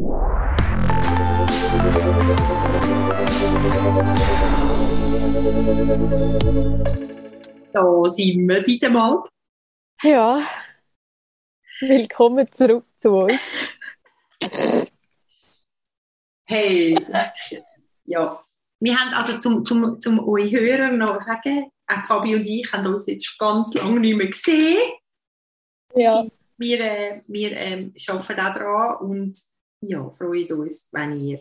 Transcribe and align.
Da 0.00 0.08
sind 8.08 8.48
wir 8.48 8.66
wieder 8.66 8.88
mal. 8.88 9.22
Ja. 10.02 10.42
Willkommen 11.80 12.50
zurück 12.50 12.86
zu 12.96 13.10
uns. 13.10 13.76
Hey, 16.46 16.96
ja. 18.04 18.40
Wir 18.80 18.96
haben 18.96 19.14
also 19.14 19.38
zum, 19.38 19.64
zum, 19.64 20.00
zum 20.00 20.26
euch 20.26 20.50
Hörer 20.50 20.92
noch 20.92 21.20
sagen, 21.20 21.70
auch 21.86 22.06
Fabi 22.06 22.36
und 22.36 22.46
ich 22.46 22.72
haben 22.72 22.86
uns 22.86 23.06
jetzt 23.06 23.26
schon 23.26 23.36
ganz 23.38 23.74
lange 23.74 24.00
nicht 24.00 24.16
mehr 24.16 24.28
gesehen. 24.28 24.78
Ja. 25.94 26.24
Wir, 26.56 26.80
äh, 26.80 27.22
wir 27.26 27.52
ähm, 27.52 27.94
arbeiten 28.08 28.40
auch 28.40 28.54
daran 28.54 28.96
und 29.06 29.49
ja, 29.80 30.10
freuen 30.10 30.52
uns, 30.52 30.88
wenn 30.92 31.18
ihr 31.20 31.40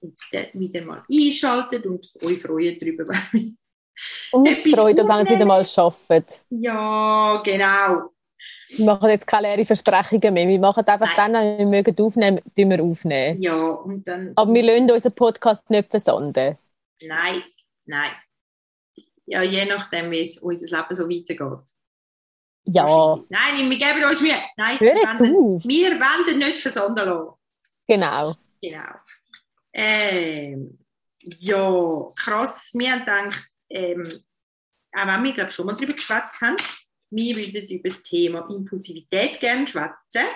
jetzt 0.00 0.32
wieder 0.54 0.84
mal 0.84 1.02
einschaltet 1.10 1.86
und 1.86 2.06
euch 2.24 2.40
freuen 2.40 2.78
darüber, 2.78 3.04
wenn 3.32 3.40
wir 3.40 3.50
Und 4.32 4.46
Etwas 4.46 4.72
Freude, 4.74 5.04
dass 5.06 5.28
wir 5.28 5.36
wieder 5.36 5.44
mal 5.46 5.64
arbeiten. 5.76 6.34
Ja, 6.50 7.42
genau. 7.44 8.10
Wir 8.68 8.86
machen 8.86 9.10
jetzt 9.10 9.26
keine 9.26 9.48
leeren 9.48 9.66
Versprechungen 9.66 10.34
mehr. 10.34 10.48
Wir 10.48 10.58
machen 10.58 10.84
einfach 10.86 11.16
Nein. 11.16 11.32
dann, 11.32 11.44
wenn 11.44 11.58
wir 11.58 11.66
mögen 11.66 11.96
aufnehmen, 12.00 12.40
tun 12.56 12.70
wir 12.70 12.82
aufnehmen. 12.82 13.40
Ja, 13.40 13.54
und 13.56 14.06
dann. 14.08 14.32
Aber 14.34 14.52
wir 14.52 14.62
lassen 14.62 14.90
unseren 14.90 15.14
Podcast 15.14 15.68
nicht 15.70 15.90
versanden. 15.90 16.56
Nein, 17.02 17.42
nein. 17.84 18.10
Ja, 19.26 19.42
je 19.42 19.64
nachdem, 19.66 20.10
wie 20.10 20.22
es 20.22 20.38
unser 20.38 20.66
Leben 20.76 20.94
so 20.94 21.08
weitergeht. 21.08 21.68
Ja, 22.64 23.18
Nein, 23.28 23.70
wir 23.70 23.78
geben 23.78 24.04
uns 24.08 24.20
Mühe. 24.20 24.32
Nein, 24.56 24.78
Hör 24.78 24.94
wir 24.94 25.02
jetzt 25.02 25.20
wollen- 25.20 25.36
auf. 25.56 25.64
wir 25.64 25.90
wollen 26.00 26.38
nicht 26.38 26.58
versanden 26.58 27.06
lassen. 27.08 27.30
Genau. 27.92 28.36
Genau. 28.62 28.94
Ähm, 29.72 30.78
ja, 31.20 32.12
krass. 32.16 32.70
Wir 32.74 32.92
haben 32.92 33.00
gedacht, 33.00 33.48
ähm, 33.70 34.24
auch 34.92 35.06
wenn 35.06 35.24
wir 35.24 35.32
glaub, 35.32 35.52
schon 35.52 35.66
mal 35.66 35.72
darüber 35.72 35.94
geschwätzt 35.94 36.40
haben, 36.40 36.56
wir 37.10 37.36
würden 37.36 37.68
über 37.68 37.88
das 37.88 38.02
Thema 38.02 38.48
Impulsivität 38.50 39.40
gerne 39.40 39.66
schwätzen. 39.66 40.26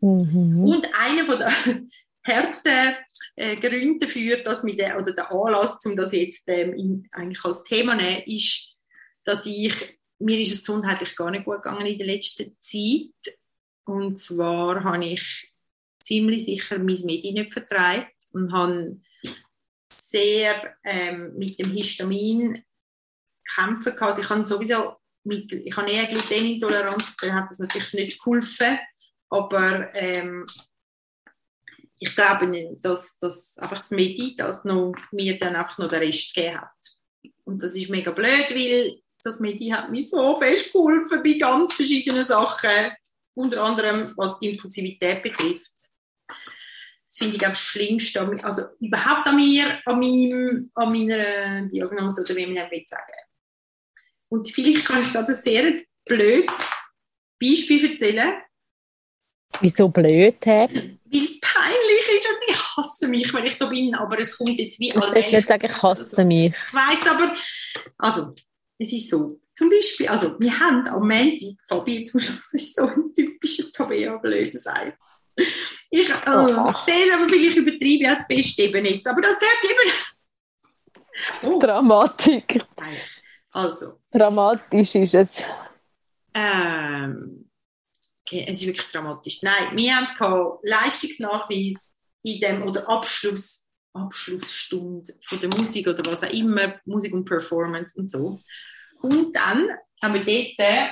Mhm. 0.00 0.64
Und 0.64 0.88
einer 0.94 1.24
von 1.24 1.38
der 1.38 1.52
harten 2.26 2.96
äh, 3.36 3.56
Gründe 3.56 4.06
dafür, 4.06 4.38
dass 4.38 4.64
wir 4.64 4.76
den, 4.76 4.94
oder 4.94 5.12
der 5.12 5.30
Anlass, 5.30 5.84
um 5.84 5.96
das 5.96 6.12
jetzt 6.12 6.44
ähm, 6.48 6.74
in, 6.74 7.08
eigentlich 7.12 7.44
als 7.44 7.62
Thema 7.64 7.98
zu 7.98 8.04
nehmen, 8.04 8.22
ist, 8.26 8.76
dass 9.24 9.46
ich, 9.46 9.98
mir 10.18 10.40
ist 10.40 10.54
es 10.54 10.60
gesundheitlich 10.60 11.14
gar 11.16 11.30
nicht 11.30 11.44
gut 11.44 11.62
gegangen 11.62 11.86
in 11.86 11.98
der 11.98 12.06
letzten 12.06 12.56
Zeit. 12.58 13.36
Und 13.84 14.18
zwar 14.18 14.82
habe 14.84 15.04
ich 15.04 15.51
ziemlich 16.04 16.44
sicher 16.44 16.78
mein 16.78 16.98
Medi 17.04 17.32
nicht 17.32 17.52
vertragen 17.52 18.06
und 18.32 18.52
habe 18.52 19.00
sehr 19.92 20.76
ähm, 20.84 21.34
mit 21.36 21.58
dem 21.58 21.70
Histamin 21.70 22.64
kämpfen 23.54 23.94
gehabt. 23.94 24.02
Also 24.02 24.22
ich 24.22 24.30
habe 24.30 24.46
sowieso 24.46 24.96
mit, 25.24 25.52
ich 25.52 25.76
habe 25.76 25.90
eher 25.90 26.06
Glutenintoleranz, 26.06 27.16
da 27.16 27.32
hat 27.32 27.50
das 27.50 27.58
natürlich 27.58 27.92
nicht 27.92 28.18
geholfen. 28.18 28.78
Aber 29.28 29.94
ähm, 29.94 30.44
ich 31.98 32.14
glaube 32.14 32.46
nicht, 32.46 32.84
dass, 32.84 33.16
dass 33.18 33.56
einfach 33.58 33.78
das 33.78 33.90
Medi 33.90 34.34
das 34.36 34.64
noch, 34.64 34.94
mir 35.12 35.38
dann 35.38 35.56
einfach 35.56 35.78
noch 35.78 35.88
den 35.88 36.00
Rest 36.00 36.34
gegeben 36.34 36.60
hat. 36.60 36.70
Und 37.44 37.62
das 37.62 37.76
ist 37.76 37.90
mega 37.90 38.10
blöd, 38.10 38.50
weil 38.50 39.00
das 39.22 39.38
Medi 39.38 39.68
hat 39.68 39.90
mir 39.90 40.02
so 40.02 40.36
fest 40.38 40.72
geholfen 40.72 41.22
bei 41.22 41.34
ganz 41.34 41.74
verschiedenen 41.74 42.24
Sachen. 42.24 42.92
Unter 43.34 43.62
anderem, 43.62 44.12
was 44.16 44.38
die 44.38 44.50
Impulsivität 44.50 45.22
betrifft. 45.22 45.72
Das 47.12 47.18
finde 47.18 47.36
ich 47.36 47.46
am 47.46 47.54
schlimmsten, 47.54 48.42
also 48.42 48.62
überhaupt 48.80 49.26
an 49.28 49.36
mir, 49.36 49.66
an, 49.84 50.00
meinem, 50.00 50.70
an 50.74 50.92
meiner 50.92 51.66
Diagnose 51.66 52.22
oder 52.22 52.34
wie 52.36 52.46
man 52.46 52.54
das 52.54 52.88
sagen 52.88 53.12
Und 54.30 54.50
vielleicht 54.50 54.86
kann 54.86 55.02
ich 55.02 55.12
da 55.12 55.20
ein 55.22 55.34
sehr 55.34 55.82
blödes 56.06 56.58
Beispiel 57.38 57.90
erzählen, 57.90 58.32
Wieso 59.60 59.90
blöd, 59.90 60.36
hä? 60.46 60.66
weil 61.04 61.24
es 61.24 61.38
peinlich 61.38 62.08
ist 62.16 62.28
und 62.30 62.38
ich 62.48 62.76
hasse 62.76 63.08
mich, 63.08 63.34
wenn 63.34 63.44
ich 63.44 63.58
so 63.58 63.68
bin, 63.68 63.94
aber 63.94 64.18
es 64.18 64.38
kommt 64.38 64.58
jetzt 64.58 64.80
wie 64.80 64.88
Ich 64.88 64.94
will 64.94 65.02
allmählich 65.02 65.32
nicht 65.34 65.48
sagen, 65.48 65.66
ich 65.66 65.82
hasse 65.82 66.24
mich. 66.24 66.54
Ich 66.66 66.72
weiss 66.72 67.06
aber, 67.06 67.34
also, 67.98 68.34
es 68.78 68.90
ist 68.90 69.10
so, 69.10 69.38
zum 69.54 69.68
Beispiel, 69.68 70.08
also, 70.08 70.40
wir 70.40 70.58
haben 70.58 70.88
am 70.88 71.06
Montag, 71.06 71.60
Fabi, 71.68 71.98
jetzt 71.98 72.14
muss 72.14 72.30
ich, 72.30 72.36
das 72.36 72.54
ist 72.54 72.74
so 72.74 72.86
ein 72.86 73.12
typischer 73.14 73.70
Tabea, 73.70 74.16
blöder 74.16 74.58
Sein. 74.58 74.94
Ich, 75.36 76.08
äh, 76.08 76.14
Oh. 76.26 76.72
zuerst 76.84 77.12
aber 77.14 77.28
vielleicht 77.28 77.56
übertrieben, 77.56 78.04
jetzt 78.10 78.32
fest 78.32 78.58
eben 78.58 78.84
jetzt, 78.84 79.06
aber 79.06 79.20
das 79.20 79.38
gehört 79.38 79.64
eben. 79.64 79.92
Oh, 81.42 81.58
Dramatik. 81.58 82.64
Also, 83.50 84.00
Dramatisch 84.10 84.94
ist 84.94 85.14
es. 85.14 85.44
Ähm, 86.32 87.50
okay, 88.24 88.46
es 88.48 88.60
ist 88.62 88.66
wirklich 88.66 88.86
dramatisch. 88.88 89.42
Nein, 89.42 89.76
wir 89.76 89.94
haben 89.94 90.58
Leistungsnachweis 90.62 91.98
in 92.22 92.40
dem 92.40 92.62
oder 92.62 92.88
Abschluss, 92.88 93.66
Abschlussstunde 93.92 95.12
von 95.22 95.40
der 95.40 95.50
Musik 95.50 95.86
oder 95.88 96.02
was 96.10 96.24
auch 96.24 96.30
immer, 96.32 96.80
Musik 96.86 97.12
und 97.12 97.26
Performance 97.26 97.98
und 98.00 98.10
so. 98.10 98.40
Und 99.02 99.36
dann 99.36 99.68
haben 100.02 100.14
wir 100.14 100.24
dort 100.24 100.88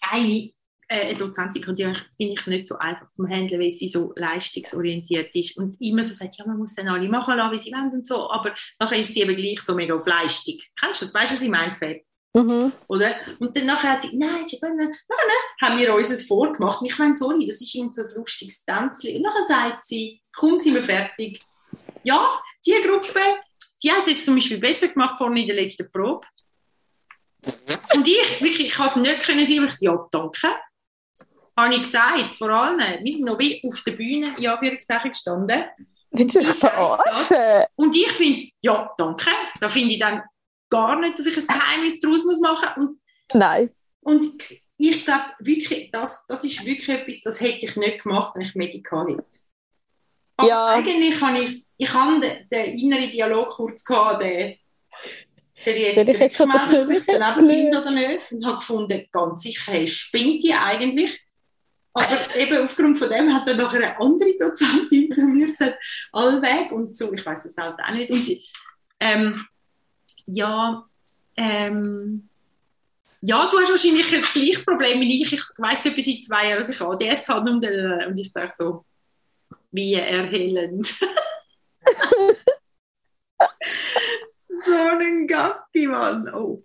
eine, 0.00 0.50
äh, 0.90 1.06
eine 1.06 1.14
Dozentin, 1.14 1.64
und 1.64 1.76
bin 1.76 2.32
ich 2.32 2.46
nicht 2.46 2.66
so 2.66 2.76
einfach 2.76 3.10
zum 3.12 3.28
Handeln, 3.28 3.60
weil 3.60 3.70
sie 3.70 3.86
so 3.86 4.12
leistungsorientiert 4.16 5.32
ist 5.36 5.56
und 5.56 5.80
immer 5.80 6.02
so 6.02 6.14
sagt, 6.14 6.36
ja, 6.36 6.46
man 6.46 6.58
muss 6.58 6.74
dann 6.74 6.88
alle 6.88 7.08
machen 7.08 7.36
lassen, 7.36 7.52
wie 7.52 7.58
sie 7.58 7.70
wollen 7.70 7.92
und 7.92 8.06
so, 8.06 8.28
aber 8.28 8.52
nachher 8.80 8.98
ist 8.98 9.14
sie 9.14 9.20
eben 9.20 9.36
gleich 9.36 9.60
so 9.60 9.74
mega 9.74 9.94
auf 9.94 10.06
Leistung. 10.06 10.56
Kennst 10.78 11.00
du 11.00 11.06
das? 11.06 11.14
Weißt 11.14 11.30
du, 11.30 11.34
was 11.36 11.42
ich 11.42 11.48
meine, 11.48 11.72
Fab? 11.72 11.96
Mhm. 12.34 12.72
Oder? 12.88 13.14
Und 13.38 13.56
dann 13.56 13.66
nachher 13.66 13.92
hat 13.92 14.02
sie, 14.02 14.16
nein, 14.16 14.44
Giovanna, 14.46 14.84
nachher 14.84 15.68
haben 15.68 15.78
wir 15.78 15.94
uns 15.94 16.10
es 16.10 16.26
vorgemacht. 16.26 16.80
Und 16.80 16.88
ich 16.88 16.98
meine, 16.98 17.16
sorry, 17.16 17.46
das 17.46 17.60
ist 17.60 17.74
irgend 17.74 17.94
so 17.94 18.02
ein 18.02 18.08
lustiges 18.16 18.64
Tänzchen. 18.64 19.16
Und 19.16 19.22
nachher 19.22 19.44
sagt 19.46 19.84
sie, 19.84 20.20
komm, 20.34 20.56
sind 20.56 20.74
wir 20.74 20.82
fertig. 20.82 21.40
Ja, 22.02 22.40
die 22.66 22.74
Gruppe, 22.84 23.20
die 23.82 23.92
hat 23.92 24.02
es 24.02 24.12
jetzt 24.12 24.24
zum 24.24 24.34
Beispiel 24.34 24.58
besser 24.58 24.88
gemacht 24.88 25.18
vorne 25.18 25.40
in 25.40 25.46
der 25.46 25.56
letzten 25.56 25.90
Probe. 25.90 26.26
Und 27.94 28.06
ich, 28.06 28.40
wirklich, 28.40 28.66
ich 28.66 28.72
kann 28.72 28.88
es 28.88 28.96
nicht 28.96 29.20
können 29.22 29.40
ich 29.40 29.74
so, 29.74 29.84
ja, 29.84 30.08
danke. 30.10 30.48
Habe 31.64 31.74
ich 31.74 31.82
gesagt, 31.82 32.34
vor 32.34 32.50
allem. 32.50 33.04
Wir 33.04 33.12
sind 33.12 33.24
noch 33.24 33.38
wie 33.38 33.62
auf 33.66 33.82
der 33.84 33.92
Bühne, 33.92 34.34
in 34.38 34.46
Anführungszeichen, 34.46 35.10
gestanden. 35.10 35.64
Willst 36.10 36.36
du 36.36 36.44
verarschen? 36.52 37.66
Und 37.76 37.94
ich 37.94 38.10
finde, 38.12 38.48
ja, 38.60 38.92
danke. 38.96 39.30
Da 39.60 39.68
finde 39.68 39.94
ich 39.94 39.98
dann 40.00 40.22
gar 40.68 40.98
nicht, 40.98 41.18
dass 41.18 41.26
ich 41.26 41.36
ein 41.36 41.46
Geheimnis 41.46 41.98
daraus 42.00 42.24
muss 42.24 42.40
machen 42.40 42.82
muss. 42.82 42.96
Nein. 43.34 43.70
Und 44.00 44.42
ich 44.76 45.04
glaube 45.04 45.24
wirklich, 45.40 45.90
das, 45.92 46.24
das 46.26 46.42
ist 46.44 46.64
wirklich 46.64 46.88
etwas, 46.88 47.20
das 47.22 47.40
hätte 47.40 47.66
ich 47.66 47.76
nicht 47.76 48.02
gemacht, 48.02 48.34
wenn 48.34 48.42
ich 48.42 48.54
Medika 48.54 49.06
hätte. 49.06 49.24
Aber 50.36 50.48
Ja. 50.48 50.66
eigentlich 50.68 51.20
habe 51.20 51.38
ich, 51.38 51.64
ich 51.76 51.92
habe 51.92 52.20
den, 52.20 52.48
den 52.48 52.78
inneren 52.78 53.10
Dialog 53.10 53.50
kurz 53.50 53.84
gehabt, 53.84 54.22
den, 54.22 54.56
soll 55.60 55.74
ich 55.74 55.96
jetzt 55.96 56.08
ich 56.08 56.36
soll 56.36 56.48
dass 56.48 56.90
ich 56.90 56.96
es 56.96 57.08
einfach 57.08 57.36
finde 57.36 57.78
oder 57.78 57.90
nicht? 57.90 58.32
Und 58.32 58.46
habe 58.46 58.56
gefunden, 58.56 59.06
ganz 59.12 59.42
sicher, 59.42 59.72
hey, 59.72 59.86
spinnt 59.86 60.42
die 60.42 60.54
eigentlich? 60.54 61.20
Aber 61.92 62.36
eben 62.36 62.62
aufgrund 62.62 62.98
von 62.98 63.08
dem 63.08 63.32
hat 63.34 63.48
dann 63.48 63.56
noch 63.56 63.72
eine 63.72 63.98
andere 63.98 64.36
Dozentin 64.38 65.10
zu 65.12 65.26
mir 65.26 65.50
gesagt, 65.50 66.08
allweg 66.12 66.70
und 66.70 66.96
so, 66.96 67.12
ich 67.12 67.26
weiß 67.26 67.46
es 67.46 67.56
halt 67.56 67.76
auch 67.80 67.92
nicht. 67.92 68.10
Und 68.10 68.18
sie, 68.18 68.44
ähm, 69.00 69.44
ja, 70.26 70.86
ähm, 71.36 72.28
ja, 73.22 73.48
du 73.50 73.58
hast 73.58 73.70
wahrscheinlich 73.70 74.14
ein 74.14 74.22
gleiches 74.22 74.64
Problem 74.64 75.00
wie 75.00 75.22
ich. 75.22 75.32
Ich 75.32 75.42
weiss 75.58 75.84
etwa 75.84 76.00
seit 76.00 76.22
zwei 76.22 76.48
Jahren, 76.48 76.60
dass 76.60 76.68
ich 76.68 76.80
ADS 76.80 77.28
habe 77.28 77.50
und, 77.50 77.64
äh, 77.64 78.06
und 78.06 78.16
ich 78.18 78.32
dachte 78.32 78.54
so, 78.56 78.84
wie 79.72 79.94
erhellend. 79.94 80.86
so 84.66 84.74
ein 84.74 85.26
Gacki, 85.26 85.86
Mann. 85.86 86.32
Oh. 86.34 86.62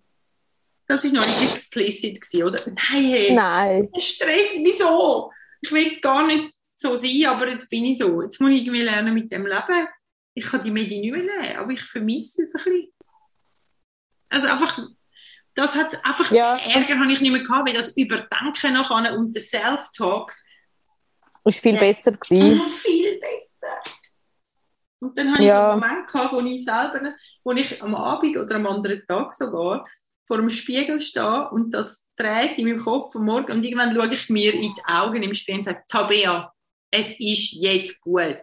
Das 0.88 1.04
war 1.04 1.12
noch 1.14 1.26
nicht 1.28 1.52
explicit, 1.52 2.20
oder? 2.44 2.62
Nein, 2.68 2.78
hey. 3.06 3.34
Nein. 3.34 3.90
Das 3.94 4.04
stresst 4.04 4.60
mich 4.60 4.78
so. 4.78 5.32
Ich 5.62 5.72
will 5.72 6.00
gar 6.00 6.28
nicht 6.28 6.54
so 6.76 6.96
sein, 6.96 7.26
aber 7.28 7.50
jetzt 7.50 7.70
bin 7.70 7.86
ich 7.86 7.98
so. 7.98 8.22
Jetzt 8.22 8.40
muss 8.40 8.52
ich 8.52 8.62
irgendwie 8.62 8.82
lernen 8.84 9.14
mit 9.14 9.32
dem 9.32 9.46
Leben. 9.48 9.88
Ich 10.36 10.46
kann 10.46 10.62
die 10.62 10.70
Medien 10.72 11.02
nicht 11.02 11.12
mehr 11.12 11.24
nehmen, 11.24 11.58
aber 11.58 11.72
ich 11.72 11.82
vermisse 11.82 12.44
es 12.44 12.54
ein 12.56 12.64
bisschen. 12.66 12.94
Also 14.30 14.48
einfach, 14.50 14.80
das 15.56 15.74
hat 15.76 16.06
einfach 16.06 16.30
Ja. 16.32 16.58
Ärger 16.58 17.00
habe 17.00 17.12
ich 17.12 17.22
nicht 17.22 17.32
mehr 17.32 17.42
gehabt, 17.42 17.68
weil 17.70 17.76
das 17.76 17.96
Überdenken 17.96 18.74
nachher 18.74 19.18
und 19.18 19.34
der 19.34 19.42
Self-Talk 19.42 20.36
Ist 21.46 21.62
viel 21.62 21.76
Ja. 21.76 21.80
besser 21.80 22.12
gewesen. 22.12 22.68
viel 22.70 23.20
besser. 23.20 23.82
Und 25.00 25.18
dann 25.18 25.32
habe 25.34 25.42
ich 25.42 25.48
Ja. 25.48 25.56
so 25.56 25.72
einen 25.72 25.80
Moment 25.80 26.08
gehabt, 26.08 26.34
wo 26.34 26.40
ich 26.46 26.64
selber, 26.64 27.14
wo 27.44 27.52
ich 27.54 27.82
am 27.82 27.96
Abend 27.96 28.38
oder 28.38 28.56
am 28.56 28.68
anderen 28.68 29.02
Tag 29.08 29.32
sogar 29.34 29.88
vor 30.28 30.38
dem 30.38 30.50
Spiegel 30.50 31.00
stehe 31.00 31.50
und 31.52 31.72
das 31.72 32.08
dreht 32.18 32.58
in 32.58 32.68
meinem 32.68 32.80
Kopf 32.80 33.16
am 33.16 33.26
Morgen 33.26 33.52
und 33.52 33.64
irgendwann 33.64 33.94
schaue 33.96 34.14
ich 34.14 34.30
mir 34.30 34.54
in 34.54 34.62
die 34.62 34.86
Augen 34.86 35.22
im 35.22 35.34
Spiegel 35.36 35.60
und 35.60 35.64
sage, 35.64 35.84
Tabea, 35.88 36.52
es 36.92 37.20
ist 37.20 37.54
jetzt 37.54 38.02
gut. 38.02 38.38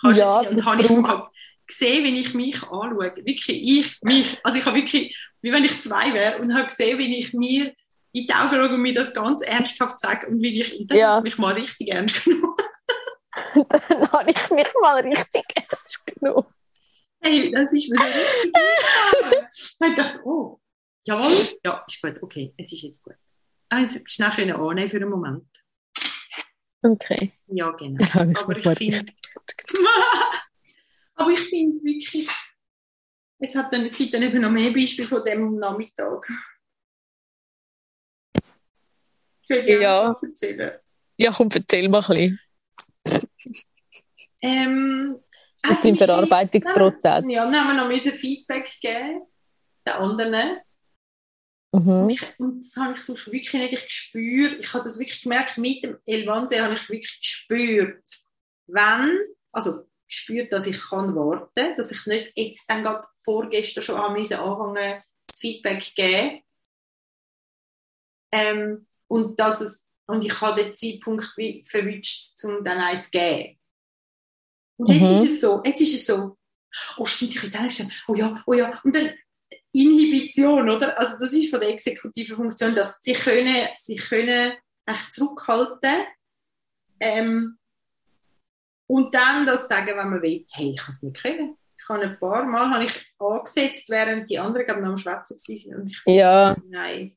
Kannst 0.00 0.20
Ja, 0.20 0.40
und 0.40 0.56
das 0.58 0.64
habe 0.64 0.82
ich 0.82 0.90
mal 0.90 1.26
gesehen, 1.66 2.04
wenn 2.04 2.16
ich 2.16 2.34
mich 2.34 2.62
anschaue, 2.62 3.16
wirklich 3.24 3.48
ich, 3.48 3.98
mich, 4.02 4.38
also 4.42 4.58
ich 4.58 4.66
habe 4.66 4.76
wirklich, 4.76 5.16
wie 5.40 5.52
wenn 5.52 5.64
ich 5.64 5.80
zwei 5.82 6.12
wäre 6.12 6.38
und 6.40 6.54
habe 6.54 6.66
gesehen, 6.66 6.98
wenn 6.98 7.12
ich 7.12 7.32
mir 7.32 7.72
in 8.12 8.26
die 8.26 8.34
Augen 8.34 8.50
schaue 8.56 8.74
und 8.74 8.82
mir 8.82 8.94
das 8.94 9.14
ganz 9.14 9.40
ernsthaft 9.42 10.00
sage 10.00 10.26
und 10.26 10.42
wie 10.42 10.60
ich, 10.60 10.78
und 10.78 10.90
dann 10.90 10.98
Ja. 10.98 11.08
habe 11.16 11.28
ich 11.28 11.34
mich 11.34 11.38
mal 11.38 11.54
richtig 11.54 11.88
ernst 11.92 12.24
genommen. 12.24 12.54
Dann 13.54 14.12
habe 14.12 14.30
ich 14.30 14.50
mich 14.50 14.68
mal 14.80 15.00
richtig 15.00 15.44
ernst 15.54 16.04
genommen. 16.06 16.46
Hey, 17.22 17.50
das 17.52 17.72
ist 17.72 17.90
mir 17.90 17.98
so 17.98 19.86
ich 19.86 19.94
dachte, 19.94 20.20
oh, 20.24 20.58
jawohl, 21.06 21.58
ja, 21.64 21.84
ist 21.86 22.00
gut, 22.00 22.22
okay, 22.22 22.54
es 22.56 22.72
ist 22.72 22.82
jetzt 22.82 23.02
gut. 23.02 23.14
Also, 23.68 24.00
schnell 24.06 24.30
können 24.30 24.56
annehmen 24.56 24.88
für 24.88 24.96
einen 24.96 25.10
Moment. 25.10 25.46
Okay. 26.82 27.32
Ja, 27.46 27.70
genau. 27.72 28.02
Ich 28.02 28.14
Aber 28.38 28.56
ich 28.56 28.68
finde, 28.78 28.96
richtig 28.96 29.16
aber 31.14 31.30
ich 31.30 31.40
finde 31.40 31.82
wirklich, 31.84 32.28
es, 33.38 33.54
hat 33.54 33.72
dann, 33.72 33.84
es 33.84 33.98
gibt 33.98 34.14
dann 34.14 34.22
eben 34.22 34.40
noch 34.40 34.50
mehr 34.50 34.72
Beispiele 34.72 35.06
von 35.06 35.22
dem 35.24 35.42
am 35.48 35.54
Nachmittag. 35.56 36.26
Ich 39.42 39.50
will 39.50 39.64
dir 39.66 39.82
Ja. 39.82 40.16
erzählen. 40.22 40.78
Ja, 41.18 41.32
komm, 41.32 41.50
erzähl 41.52 41.88
mal 41.90 42.02
ein 42.08 42.38
bisschen. 43.04 43.30
Ähm, 44.42 45.20
Hat 45.64 45.82
seinem 45.82 45.92
mich- 45.92 46.02
Verarbeitungsprozess. 46.04 47.24
Ja, 47.28 47.44
dann 47.44 47.54
haben 47.54 47.76
wir 47.76 47.82
noch 47.82 47.88
müssen 47.88 48.12
Feedback 48.12 48.70
geben, 48.80 49.22
den 49.86 49.92
anderen. 49.92 50.58
Mhm. 51.72 52.16
Und, 52.38 52.60
das 52.60 52.76
habe 52.76 52.94
ich 52.94 53.02
sonst 53.02 53.26
wirklich 53.30 53.52
nicht. 53.52 53.72
Ich 53.84 53.90
spüre, 53.90 54.56
ich 54.56 54.72
habe 54.72 54.84
das 54.84 54.98
wirklich 54.98 55.22
gemerkt, 55.22 55.56
mit 55.56 55.84
dem 55.84 55.98
Elvanse 56.04 56.62
habe 56.62 56.72
ich 56.74 56.88
wirklich 56.88 57.20
gespürt, 57.20 58.02
wenn, 58.66 59.18
also 59.52 59.84
gespürt, 60.08 60.52
dass 60.52 60.66
ich 60.66 60.80
kann 60.80 61.14
warten, 61.14 61.76
dass 61.76 61.92
ich 61.92 62.04
nicht 62.06 62.32
jetzt 62.34 62.68
dann 62.68 62.82
gerade 62.82 63.06
vorgestern 63.22 63.82
schon 63.82 63.98
haben 63.98 64.14
müssen 64.14 64.38
anfangen, 64.38 65.02
das 65.28 65.38
Feedback 65.38 65.82
zu 65.82 65.92
geben. 65.94 66.42
Ähm, 68.32 68.86
und 69.06 69.38
dass 69.38 69.60
es, 69.60 69.88
und 70.06 70.24
ich 70.24 70.40
habe 70.40 70.64
den 70.64 70.74
Zeitpunkt 70.74 71.24
verwünscht, 71.24 72.44
um 72.44 72.64
dann 72.64 72.78
eins 72.78 73.04
zu 73.04 73.10
geben. 73.10 73.59
Und 74.80 74.88
jetzt 74.88 75.10
Mhm. 75.10 75.16
ist 75.16 75.24
es 75.34 75.40
so, 75.42 75.60
jetzt 75.64 75.80
ist 75.82 75.94
es 75.94 76.06
so, 76.06 76.36
oh 76.96 77.04
stimmt, 77.04 77.34
ich 77.34 77.42
will 77.42 77.50
dann 77.50 77.68
sagen, 77.68 77.90
oh 78.08 78.14
ja, 78.14 78.42
oh 78.46 78.54
ja, 78.54 78.80
und 78.82 78.96
dann 78.96 79.10
Inhibition, 79.72 80.70
oder? 80.70 80.98
Also 80.98 81.16
das 81.18 81.32
ist 81.34 81.50
von 81.50 81.60
der 81.60 81.68
exekutiven 81.68 82.34
Funktion, 82.36 82.74
dass 82.74 82.98
sie 83.02 83.12
können, 83.12 83.68
sie 83.76 83.96
können 83.96 84.52
echt 84.86 85.12
zurückhalten 85.12 85.94
ähm, 86.98 87.58
und 88.88 89.14
dann 89.14 89.44
das 89.44 89.68
sagen, 89.68 89.88
wenn 89.88 90.10
man 90.10 90.22
will, 90.22 90.44
hey, 90.52 90.70
ich 90.70 90.78
kann 90.78 90.88
es 90.94 91.02
nicht 91.02 91.20
können. 91.22 91.56
Ich 91.76 91.88
habe 91.88 92.02
ein 92.02 92.18
paar 92.18 92.44
Mal 92.44 92.70
habe 92.70 92.84
ich 92.84 93.14
angesetzt, 93.18 93.88
während 93.90 94.28
die 94.30 94.38
anderen 94.38 94.66
ich, 94.66 94.76
noch 94.76 94.88
am 94.88 94.96
Schwätzen 94.96 95.36
waren. 95.36 95.80
Und 95.82 95.90
ich 95.90 96.00
Ja. 96.06 96.56
nein, 96.68 97.16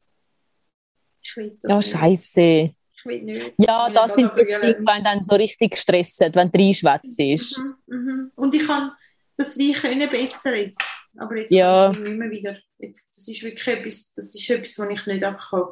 ich 1.21 1.37
will 1.37 1.57
das 1.61 1.71
Ja, 1.71 1.81
scheiße. 1.99 2.75
Ich. 3.05 3.53
Ja, 3.57 3.87
Ich 3.87 3.93
das 3.93 4.15
sind 4.15 4.31
die 4.35 4.45
Dinge, 4.45 4.77
wenn 4.79 5.03
dann 5.03 5.23
so 5.23 5.35
richtig 5.35 5.77
stressen, 5.77 6.33
wenn 6.35 6.51
du 6.51 6.59
reinschwätzt 6.59 7.19
ist. 7.19 7.59
Mhm, 7.59 7.75
mhm. 7.87 8.31
Und 8.35 8.55
ich 8.55 8.65
kann 8.65 8.91
das 9.37 9.57
wie 9.57 9.73
können 9.73 10.09
besser 10.09 10.55
jetzt. 10.55 10.81
Aber 11.17 11.35
jetzt 11.37 11.51
Ja. 11.51 11.91
ich 11.91 11.99
nicht 11.99 12.17
mehr 12.17 12.31
wieder. 12.31 12.57
Jetzt, 12.77 13.09
das 13.11 13.27
ist 13.27 13.43
wirklich 13.43 13.67
etwas, 13.67 14.11
das 14.13 14.35
ist 14.35 14.49
etwas, 14.49 14.77
was 14.79 14.89
ich 14.89 15.05
nicht 15.07 15.23
abkann. 15.23 15.63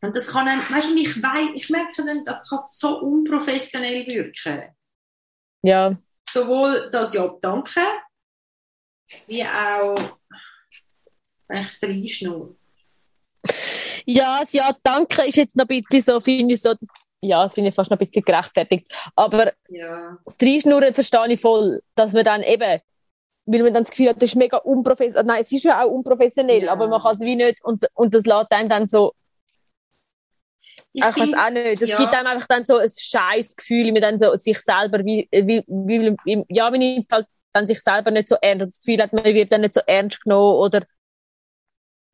Und 0.00 0.14
das 0.14 0.28
kann 0.28 0.46
einem, 0.46 0.62
weißt 0.72 0.90
du, 0.90 0.94
ich 0.96 1.20
weiß, 1.22 1.48
ich 1.54 1.70
merke 1.70 2.04
dann, 2.04 2.22
das 2.24 2.48
kann 2.48 2.58
so 2.58 3.00
unprofessionell 3.00 4.06
wirken. 4.06 4.74
Ja, 5.62 5.96
Sowohl 6.30 6.90
das 6.92 7.14
Ja 7.14 7.38
danke, 7.40 7.80
wie 9.26 9.42
auch 9.44 10.18
echt 11.48 11.82
reinschnurren. 11.82 12.56
Ja, 14.08 14.38
das 14.40 14.52
ja, 14.52 14.70
danke 14.82 15.22
ist 15.26 15.36
jetzt 15.36 15.56
noch 15.56 15.66
ein 15.68 15.82
bisschen 15.82 16.00
so, 16.02 16.20
finde 16.20 16.54
ich 16.54 16.60
so, 16.62 16.74
ja, 17.20 17.44
das 17.44 17.54
finde 17.54 17.70
ich 17.70 17.74
fast 17.74 17.90
noch 17.90 17.98
ein 17.98 18.06
bisschen 18.06 18.24
gerechtfertigt. 18.24 18.90
Aber 19.16 19.52
Ja. 19.68 20.16
das 20.24 20.36
Dreischnurren 20.38 20.94
verstehe 20.94 21.28
ich 21.32 21.40
voll, 21.40 21.80
dass 21.94 22.12
man 22.12 22.24
dann 22.24 22.42
eben, 22.42 22.80
weil 23.46 23.62
man 23.62 23.74
dann 23.74 23.82
das 23.84 23.90
Gefühl 23.90 24.08
hat, 24.10 24.16
das 24.16 24.30
ist 24.30 24.36
mega 24.36 24.58
unprofessionell. 24.58 25.24
Nein, 25.24 25.42
es 25.42 25.52
ist 25.52 25.64
ja 25.64 25.82
auch 25.82 25.90
unprofessionell, 25.90 26.64
Ja. 26.64 26.72
aber 26.72 26.88
man 26.88 27.00
kann 27.02 27.12
es 27.14 27.20
wie 27.20 27.36
nicht 27.36 27.62
und, 27.64 27.86
und 27.94 28.14
das 28.14 28.24
lässt 28.24 28.52
einem 28.52 28.68
dann 28.68 28.86
so, 28.86 29.12
Ich 30.92 31.04
ich 31.04 31.16
weiß 31.16 31.34
auch 31.34 31.50
nicht, 31.50 31.82
es 31.82 31.90
ja. 31.90 31.98
gibt 31.98 32.12
einem 32.14 32.26
einfach 32.28 32.46
dann 32.46 32.64
so 32.64 32.76
ein 32.76 32.88
scheiß 32.96 33.56
Gefühl, 33.56 33.86
wie 33.86 33.92
man 33.92 34.02
dann 34.02 34.18
so 34.18 34.34
sich 34.36 34.58
selber, 34.60 35.00
wie, 35.04 35.28
wie, 35.30 35.62
wie, 35.66 36.16
wie 36.24 36.44
ja, 36.48 36.72
wenn 36.72 36.82
ich 36.82 37.06
halt 37.10 37.26
dann 37.52 37.66
sich 37.66 37.80
selber 37.80 38.10
nicht 38.10 38.28
so 38.28 38.36
ernst, 38.40 38.66
das 38.66 38.78
Gefühl 38.80 39.02
hat, 39.02 39.12
man 39.12 39.24
wird 39.24 39.52
dann 39.52 39.62
nicht 39.62 39.74
so 39.74 39.80
ernst 39.86 40.22
genommen 40.22 40.56
oder 40.56 40.82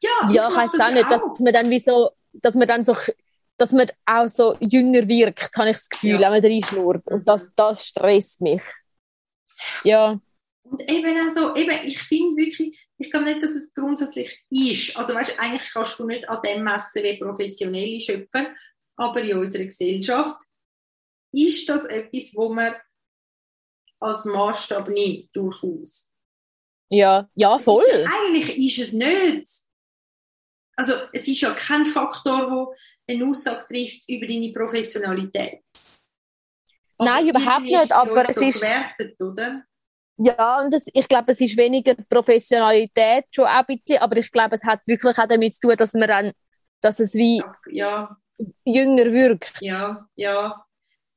ja, 0.04 0.30
ja, 0.30 0.48
ich 0.48 0.54
mach 0.54 0.62
weiß 0.74 0.80
auch 0.80 0.90
nicht, 0.92 1.10
dass 1.10 1.40
man 1.40 1.52
dann 1.52 1.70
wie 1.70 1.78
so, 1.78 2.10
dass 2.32 2.54
man 2.54 2.68
dann 2.68 2.84
so, 2.84 2.96
dass 3.56 3.72
man 3.72 3.90
auch 4.06 4.28
so 4.28 4.56
jünger 4.60 5.06
wirkt, 5.08 5.56
habe 5.56 5.70
ich 5.70 5.76
das 5.76 5.88
Gefühl, 5.88 6.20
Ja. 6.20 6.30
wenn 6.32 6.42
man 6.42 6.50
reinschnurrt. 6.52 7.06
Und 7.06 7.28
das, 7.28 7.52
das 7.54 7.86
stresst 7.86 8.40
mich. 8.40 8.62
Ja, 9.84 10.18
Und 10.64 10.80
eben 10.90 11.16
also, 11.18 11.54
eben, 11.54 11.86
ich 11.86 11.98
finde 12.02 12.36
wirklich, 12.36 12.88
ich 12.98 13.10
glaube 13.10 13.26
nicht, 13.26 13.42
dass 13.42 13.50
es 13.54 13.72
grundsätzlich 13.72 14.42
ist. 14.50 14.96
Also 14.96 15.14
weißt, 15.14 15.34
eigentlich 15.38 15.70
kannst 15.72 15.98
du 15.98 16.06
nicht 16.06 16.28
an 16.28 16.40
dem 16.44 16.64
messen, 16.64 17.02
wie 17.04 17.18
professionell 17.18 17.94
ist 17.96 18.08
jemand, 18.08 18.48
aber 18.96 19.20
in 19.22 19.38
unserer 19.38 19.64
Gesellschaft 19.64 20.36
ist 21.32 21.68
das 21.68 21.84
etwas, 21.86 22.32
wo 22.34 22.52
man 22.52 22.74
als 24.00 24.24
Maßstab 24.24 24.88
nimmt, 24.88 25.34
durchaus. 25.34 26.12
ja, 26.90 27.28
ja, 27.34 27.58
voll. 27.58 27.84
Eigentlich 28.06 28.56
ist 28.58 28.86
es 28.88 28.92
nicht. 28.92 29.46
Also 30.76 30.94
es 31.12 31.28
ist 31.28 31.40
ja 31.40 31.50
kein 31.54 31.86
Faktor, 31.86 32.50
wo 32.50 32.74
eine 33.06 33.26
Aussage 33.26 33.64
trifft 33.66 34.08
über 34.08 34.26
deine 34.26 34.52
Professionalität. 34.52 35.60
Nein, 36.98 37.28
überhaupt 37.28 37.62
nicht, 37.62 37.92
aber 37.92 38.28
es 38.28 38.36
so 38.36 38.44
ist- 38.44 38.60
gewertet, 38.62 39.20
oder? 39.20 39.62
Ja, 40.16 40.60
und 40.62 40.72
das, 40.72 40.84
ich 40.92 41.08
glaube, 41.08 41.32
es 41.32 41.40
ist 41.40 41.56
weniger 41.56 41.94
Professionalität 42.08 43.24
schon 43.32 43.46
auch 43.46 43.64
ein 43.68 43.78
bisschen, 43.78 44.00
aber 44.00 44.16
ich 44.16 44.30
glaube, 44.30 44.54
es 44.54 44.62
hat 44.64 44.80
wirklich 44.86 45.18
auch 45.18 45.26
damit 45.26 45.54
zu 45.54 45.62
tun, 45.68 45.76
dass 45.76 45.92
man 45.94 46.06
dann, 46.06 46.32
dass 46.80 47.00
es 47.00 47.14
wie 47.14 47.42
Ja, 47.72 48.16
jünger 48.64 49.10
wirkt. 49.12 49.60
Ja, 49.60 50.08
ja. 50.14 50.64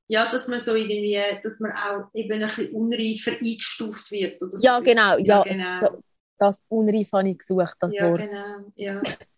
Ja, 0.09 0.25
dass 0.31 0.47
man 0.47 0.57
so 0.57 0.73
irgendwie, 0.73 1.19
dass 1.43 1.59
man 1.59 1.73
auch 1.73 2.09
eben 2.13 2.31
ein 2.41 2.47
bisschen 2.47 2.71
unreifer 2.73 3.31
eingestuft 3.33 4.09
wird. 4.09 4.41
Oder 4.41 4.57
so. 4.57 4.65
Ja, 4.65 4.79
genau, 4.79 5.17
ja, 5.17 5.23
Ja, 5.23 5.43
genau. 5.43 5.71
So, 5.79 6.03
das 6.39 6.59
Unreif 6.69 7.11
habe 7.11 7.29
ich 7.29 7.37
gesucht, 7.37 7.75
das 7.79 7.93
Ja, 7.93 8.09
Wort. 8.09 8.21
genau, 8.21 8.71
ja. 8.75 9.01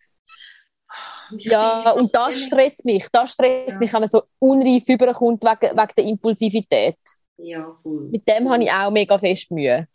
Ich 1.37 1.45
Ja, 1.45 1.91
und 1.91 2.15
das 2.15 2.39
stresst 2.39 2.83
mich. 2.85 3.07
Das 3.11 3.33
stresst 3.33 3.73
Ja. 3.73 3.79
mich, 3.79 3.93
wenn 3.93 3.99
man 4.01 4.09
so 4.09 4.23
unreif 4.39 4.87
überkommt 4.87 5.43
wegen, 5.43 5.77
wegen 5.77 5.91
der 5.97 6.05
Impulsivität. 6.05 6.97
Ja, 7.37 7.73
voll. 7.81 8.09
Mit 8.11 8.27
dem 8.27 8.49
habe 8.49 8.63
ich 8.63 8.71
auch 8.71 8.91
mega 8.91 9.17
fest 9.17 9.51
Mühe. 9.51 9.87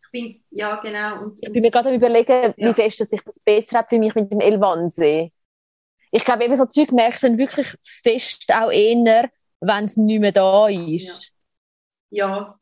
Ich 0.00 0.10
bin, 0.12 0.44
ja, 0.50 0.76
genau. 0.76 1.22
Und, 1.22 1.38
Ich 1.42 1.50
bin 1.52 1.62
mir 1.62 1.70
gerade 1.70 1.88
am 1.88 1.94
überlegen, 1.94 2.54
Ja. 2.56 2.68
wie 2.68 2.74
fest 2.74 3.00
dass 3.00 3.08
sich 3.08 3.22
das 3.22 3.38
besser 3.40 3.78
hat 3.78 3.88
für 3.88 3.98
mich 3.98 4.14
mit 4.14 4.30
dem 4.30 4.40
Elvansee. 4.40 5.32
Ich 6.12 6.24
glaube, 6.24 6.44
eben 6.44 6.54
so 6.54 6.66
Zeug 6.66 6.92
merkst 6.92 7.22
du 7.24 7.28
dann 7.28 7.38
wirklich 7.38 7.74
fest 7.82 8.44
auch 8.54 8.70
eher, 8.70 9.28
wenn 9.60 9.84
es 9.86 9.96
nicht 9.96 10.20
mehr 10.20 10.32
da 10.32 10.68
ist. 10.68 11.32
ja. 12.10 12.58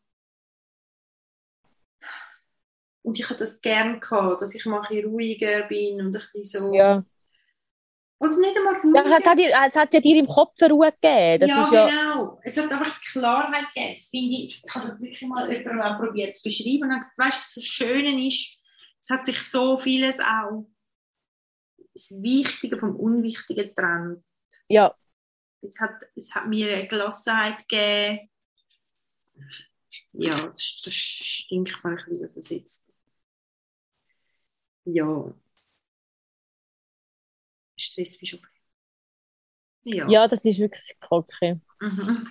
Und 3.02 3.18
ich 3.20 3.28
hatte 3.28 3.40
das 3.40 3.60
gern 3.60 4.00
gehabt, 4.00 4.40
dass 4.40 4.54
ich 4.54 4.64
mal 4.64 4.80
ein 4.88 5.04
ruhiger 5.04 5.64
bin 5.64 6.00
und 6.00 6.16
ein 6.16 6.22
bisschen 6.32 6.62
so. 6.70 6.74
Ja. 6.74 7.04
Also 8.24 8.40
nicht 8.40 8.56
einmal 8.56 8.74
ja 8.74 8.80
ruhiger. 9.02 9.18
es, 9.18 9.26
hat, 9.26 9.38
dir- 9.38 9.52
es 9.66 9.76
hat 9.76 9.94
ja 9.94 10.00
dir 10.00 10.18
im 10.18 10.26
Kopf 10.26 10.60
Ruhe 10.62 10.92
gegeben. 10.92 11.40
Das 11.40 11.48
ja, 11.50 11.62
ist 11.62 11.72
ja, 11.72 11.86
genau. 11.88 12.40
Es 12.42 12.56
hat 12.56 12.72
einfach 12.72 13.00
Klarheit 13.00 13.66
gegeben. 13.74 13.94
Das 13.98 14.08
finde 14.08 14.36
ich, 14.36 14.62
ich 14.64 14.74
habe 14.74 14.88
das 14.88 15.00
wirklich 15.00 15.28
mal 15.28 15.52
jemandem 15.52 15.98
probiert 16.06 16.34
zu 16.36 16.42
beschreiben 16.42 16.90
und 16.92 16.98
gesagt, 16.98 17.18
weißt 17.18 17.56
du, 17.56 17.60
das 17.60 17.68
Schöne 17.68 18.26
ist, 18.26 18.58
es 19.00 19.10
hat 19.10 19.24
sich 19.26 19.40
so 19.42 19.76
vieles 19.78 20.18
auch 20.20 20.66
das 21.92 22.20
Wichtige 22.22 22.78
vom 22.78 22.96
Unwichtigen 22.96 23.68
getrennt. 23.68 24.24
ja, 24.68 24.94
Es 25.60 25.80
hat, 25.80 25.94
es 26.16 26.34
hat 26.34 26.46
mir 26.48 26.72
eine 26.76 26.88
Gelassenheit 26.88 27.58
gegeben. 27.68 28.30
Ja, 30.12 30.34
das, 30.34 30.80
das 30.84 30.92
stinkt 30.94 31.74
einfach, 31.84 32.06
wie 32.08 32.20
das 32.20 32.48
jetzt. 32.50 32.90
Ja. 34.84 35.32
Stress 37.84 38.20
wie 38.20 38.26
schon. 38.26 38.40
Ja. 39.84 40.08
ja, 40.08 40.28
das 40.28 40.44
ist 40.44 40.58
wirklich 40.58 40.96
kacke. 40.98 41.60
Mhm. 41.80 42.28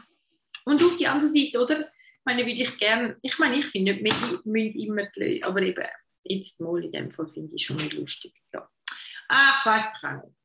Und 0.66 0.84
auf 0.84 0.98
die 0.98 1.08
andere 1.08 1.32
Seite, 1.32 1.62
oder? 1.62 1.82
Ich 1.82 2.26
meine, 2.26 2.46
würde 2.46 2.62
ich 2.62 2.78
gerne, 2.78 3.18
ich 3.22 3.38
meine, 3.38 3.58
ich 3.58 3.66
finde 3.66 3.94
nicht, 3.94 4.22
wir 4.22 4.42
müssen 4.46 4.80
immer 4.80 5.06
die 5.16 5.20
Leute, 5.20 5.46
aber 5.46 5.62
eben, 5.62 5.86
jetzt 6.24 6.60
mal 6.62 6.84
in 6.84 6.92
dem 6.92 7.12
Fall 7.12 7.28
finde 7.28 7.54
ich 7.56 7.66
schon 7.66 7.76
nicht 7.76 7.94
lustig. 7.94 8.34
Ja. 8.54 8.68
Ah, 9.28 9.62
auch 9.66 10.24
nicht. 10.24 10.36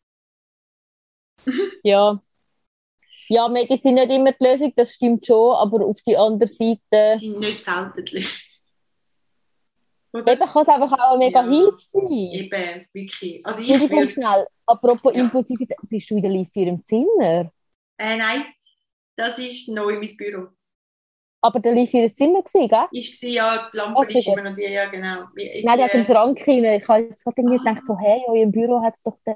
Ja, 1.84 2.20
Ja, 3.28 3.46
Medien 3.48 3.78
sind 3.78 3.94
nicht 3.94 4.10
immer 4.10 4.32
die 4.32 4.44
Lösung, 4.44 4.72
das 4.74 4.94
stimmt 4.94 5.26
schon, 5.26 5.54
aber 5.54 5.84
auf 5.84 6.00
die 6.00 6.16
andere 6.16 6.48
Seite... 6.48 7.18
sind 7.18 7.38
nicht 7.38 7.62
selten 7.62 8.04
die 8.04 8.16
Lösung. 8.16 8.47
Oder? 10.12 10.32
Eben 10.32 10.46
kann 10.46 10.62
es 10.62 10.68
einfach 10.68 10.92
auch 10.98 11.18
mega 11.18 11.42
Ja. 11.42 11.48
Hilfe 11.50 11.78
sein. 11.78 12.06
Eben, 12.10 12.86
wirklich. 12.92 13.44
Also 13.44 13.62
ich 13.62 13.90
würde... 13.90 14.10
schnell. 14.10 14.46
Apropos 14.66 15.14
Ja. 15.14 15.20
Impulsivität, 15.22 15.76
bist 15.88 16.10
du 16.10 16.16
in 16.16 16.22
der 16.22 16.30
Live 16.30 16.48
in 16.54 16.62
ihrem 16.62 16.84
Zimmer? 16.86 17.50
Äh, 17.98 18.16
nein, 18.16 18.44
das 19.16 19.38
ist 19.38 19.68
neu 19.68 19.90
in 19.90 19.98
mein 20.00 20.16
Büro. 20.16 20.48
Aber 21.40 21.60
der 21.60 21.74
Live 21.74 21.92
in 21.94 22.00
ihrem 22.04 22.14
Zimmer 22.16 22.42
gewesen, 22.42 22.68
gell? 22.68 22.86
Ich 22.92 23.22
war 23.22 23.28
ja, 23.30 23.70
die 23.72 23.76
Lampe 23.76 23.98
Okay, 24.00 24.14
ist 24.14 24.26
immer 24.28 24.42
noch 24.42 24.54
die, 24.56 24.62
ja 24.64 24.86
genau. 24.86 25.24
Wie- 25.34 25.62
Nein, 25.64 25.78
die 25.78 25.84
hat 25.84 25.94
im 25.94 26.04
Schrank 26.04 26.38
rein. 26.46 26.64
Ich 26.64 26.88
habe 26.88 27.02
jetzt 27.02 27.24
gerade 27.24 27.40
irgendwie 27.40 27.58
Ah. 27.60 27.64
gedacht, 27.70 27.86
so, 27.86 27.96
hey, 27.98 28.22
in 28.26 28.32
eurem 28.32 28.52
Büro 28.52 28.80
hat 28.82 28.94
es 28.94 29.02
doch 29.02 29.18
den... 29.26 29.34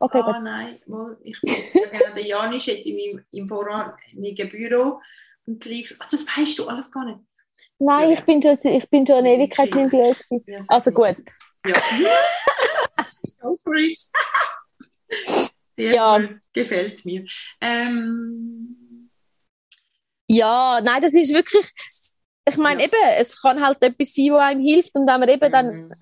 Okay, 0.00 0.18
ah, 0.24 0.32
gut. 0.32 0.42
nein, 0.42 0.80
mal, 0.86 1.16
ich 1.22 1.40
genau, 1.40 2.14
der 2.16 2.26
Jan 2.26 2.52
ist 2.52 2.66
jetzt 2.66 2.86
in 2.86 2.96
meinem, 2.96 3.24
im 3.30 3.46
vorherigen 3.48 4.48
Büro 4.50 5.00
und 5.46 5.64
lief, 5.66 5.96
ah, 6.00 6.06
das 6.10 6.26
weißt 6.26 6.58
du 6.58 6.66
alles 6.68 6.90
gar 6.90 7.04
nicht. 7.04 7.20
Nein, 7.78 8.10
Ja. 8.10 8.14
ich 8.14 8.24
bin 8.24 8.42
schon, 8.42 8.58
ich 8.62 8.88
bin 8.88 9.06
schon 9.06 9.16
eine 9.16 9.34
Ewigkeit. 9.34 9.74
Ja, 9.74 10.62
so 10.62 10.68
Also 10.68 10.90
gut. 10.90 11.16
Ja. 11.66 11.74
Go 13.40 13.56
for 13.56 13.74
it. 13.74 14.00
Sehr 15.76 15.94
Ja. 15.94 16.18
gut, 16.18 16.38
gefällt 16.52 17.04
mir. 17.04 17.24
Ähm, 17.60 19.10
Ja, 20.28 20.80
nein, 20.82 21.02
das 21.02 21.12
ist 21.14 21.32
wirklich... 21.34 21.66
Ich 22.48 22.56
meine 22.56 22.80
Ja. 22.82 22.86
eben, 22.88 22.96
es 23.18 23.40
kann 23.40 23.64
halt 23.64 23.82
etwas 23.82 24.14
sein, 24.14 24.32
was 24.32 24.40
einem 24.40 24.60
hilft 24.60 24.94
und 24.94 25.06
man 25.06 25.28
eben 25.28 25.50
dann 25.52 25.66
mhm. 25.88 25.92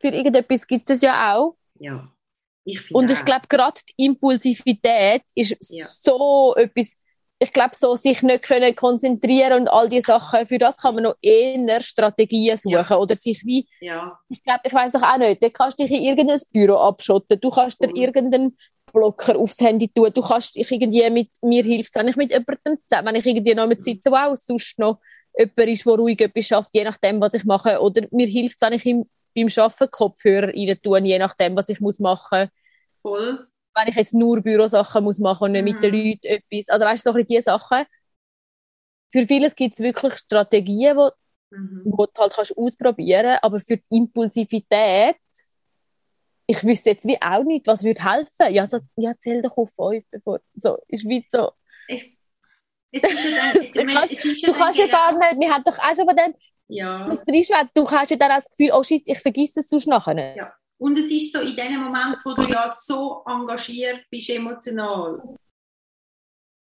für 0.00 0.08
irgendetwas 0.08 0.66
gibt 0.66 0.88
es 0.90 1.00
ja 1.02 1.34
auch. 1.34 1.56
ja, 1.76 2.12
ich 2.64 2.94
Und 2.94 3.10
ich 3.10 3.24
glaube, 3.24 3.46
gerade 3.48 3.80
die 3.88 4.04
Impulsivität 4.04 5.22
ist 5.34 5.56
Ja. 5.70 5.86
so 5.88 6.54
etwas, 6.56 6.96
ich 7.42 7.52
glaube, 7.54 7.70
so 7.74 7.96
sich 7.96 8.22
nicht 8.22 8.42
können 8.44 8.76
konzentrieren 8.76 9.62
und 9.62 9.68
all 9.68 9.88
die 9.88 10.02
Sachen, 10.02 10.46
für 10.46 10.58
das 10.58 10.76
kann 10.76 10.94
man 10.94 11.04
noch 11.04 11.16
eher 11.22 11.80
Strategien 11.80 12.56
suchen 12.58 12.72
Ja. 12.72 12.96
oder 12.98 13.16
sich 13.16 13.44
wie, 13.46 13.66
ja, 13.80 14.18
ich 14.28 14.44
glaube, 14.44 14.60
ich 14.64 14.74
weiß 14.74 14.96
auch 14.96 15.16
nicht, 15.16 15.42
du 15.42 15.50
kannst 15.50 15.80
dich 15.80 15.90
in 15.90 16.02
irgendein 16.02 16.40
Büro 16.52 16.76
abschotten, 16.76 17.40
du 17.40 17.50
kannst 17.50 17.80
dir 17.82 17.88
Voll. 17.88 17.98
irgendeinen 17.98 18.58
Blocker 18.92 19.38
aufs 19.38 19.58
Handy 19.60 19.88
tun, 19.88 20.10
du 20.12 20.20
kannst 20.20 20.54
dich 20.54 20.70
irgendwie 20.70 21.08
mit, 21.08 21.30
mir 21.40 21.62
hilft 21.62 21.94
wenn 21.94 22.08
ich 22.08 22.16
mit 22.16 22.30
jemandem 22.30 22.78
zusammen, 22.86 23.08
wenn 23.08 23.14
ich 23.16 23.26
irgendwie 23.26 23.54
noch 23.54 23.66
mit 23.66 23.84
sitze, 23.84 24.10
wo 24.10 24.16
auch 24.16 24.36
sonst 24.36 24.78
noch 24.78 25.00
jemand 25.38 25.70
ist, 25.70 25.86
der 25.86 25.94
ruhig 25.94 26.20
etwas 26.20 26.46
schafft, 26.46 26.74
je 26.74 26.84
nachdem, 26.84 27.22
was 27.22 27.32
ich 27.32 27.44
mache, 27.44 27.80
oder 27.80 28.06
mir 28.10 28.26
hilft 28.26 28.60
wenn 28.60 28.74
ich 28.74 28.84
im, 28.84 29.08
beim 29.34 29.48
Arbeiten 29.56 29.90
Kopfhörer 29.90 30.48
rein 30.48 30.78
tue, 30.82 31.00
je 31.00 31.18
nachdem, 31.18 31.56
was 31.56 31.70
ich 31.70 31.80
muss 31.80 32.00
machen 32.00 32.50
voll. 33.00 33.46
Wenn 33.74 33.88
ich 33.88 33.94
jetzt 33.96 34.14
nur 34.14 34.40
Bürosachen 34.42 35.04
muss 35.04 35.18
machen 35.18 35.44
und 35.44 35.52
nicht 35.52 35.62
mit 35.64 35.82
den 35.82 35.92
Mhm. 35.94 36.06
Leuten 36.08 36.26
etwas. 36.26 36.68
Also 36.68 36.84
weißt 36.86 37.06
du, 37.06 37.10
so 37.10 37.10
ein 37.10 37.14
bisschen 37.24 37.28
diese 37.28 37.42
Sachen. 37.42 37.84
Für 39.12 39.26
vieles 39.26 39.54
gibt 39.54 39.74
es 39.74 39.80
wirklich 39.80 40.16
Strategien, 40.18 40.96
wo, 40.96 41.10
Mhm. 41.52 41.82
wo 41.84 42.06
du 42.06 42.12
halt 42.20 42.32
kannst 42.32 42.56
ausprobieren 42.56 43.38
aber 43.42 43.58
für 43.60 43.76
die 43.76 43.96
Impulsivität, 43.96 45.16
ich 46.46 46.64
wüsste 46.64 46.90
jetzt 46.90 47.06
wie 47.06 47.20
auch 47.20 47.42
nicht, 47.44 47.66
was 47.66 47.82
würde 47.84 48.02
helfen. 48.04 48.52
Ja, 48.54 48.66
so, 48.66 48.78
ja 48.96 49.14
zähl 49.18 49.42
doch 49.42 49.56
auf 49.56 49.70
euch, 49.78 50.04
bevor, 50.10 50.40
so, 50.54 50.78
ist 50.88 51.08
wie 51.08 51.24
so. 51.30 51.52
Es, 51.88 52.06
es 52.92 53.02
ist 53.02 53.04
dann, 53.54 53.62
ich 53.62 53.72
Du 53.72 53.78
meine, 53.84 53.92
kannst- 53.98 54.12
es 54.12 54.24
ist 54.24 54.42
ja 54.42 54.52
Du 54.52 54.58
kannst 54.58 54.78
ja 54.78 54.86
genau- 54.86 54.96
gar 54.98 55.12
nicht, 55.18 55.40
wir 55.40 55.52
haben 55.52 55.64
doch 55.64 55.78
auch 55.78 55.94
schon 55.94 56.06
von 56.06 56.16
dem, 56.16 56.34
Ja. 56.68 57.04
das 57.06 57.18
reinschwätzen, 57.20 57.70
du 57.74 57.90
hast 57.90 58.10
ja 58.10 58.16
dann 58.16 58.30
auch 58.32 58.36
das 58.36 58.48
Gefühl, 58.50 58.70
oh 58.72 58.82
shit, 58.82 59.02
ich 59.08 59.18
vergesse 59.20 59.60
es 59.60 59.68
sonst 59.68 59.86
nachher 59.86 60.14
nicht. 60.14 60.36
Ja. 60.36 60.52
Und 60.80 60.98
es 60.98 61.10
ist 61.10 61.32
so 61.32 61.40
in 61.40 61.54
dem 61.56 61.76
Moment, 61.76 62.16
wo 62.24 62.32
du 62.32 62.42
ja 62.50 62.68
so 62.70 63.22
engagiert 63.26 64.00
bist, 64.10 64.30
emotional. 64.30 65.14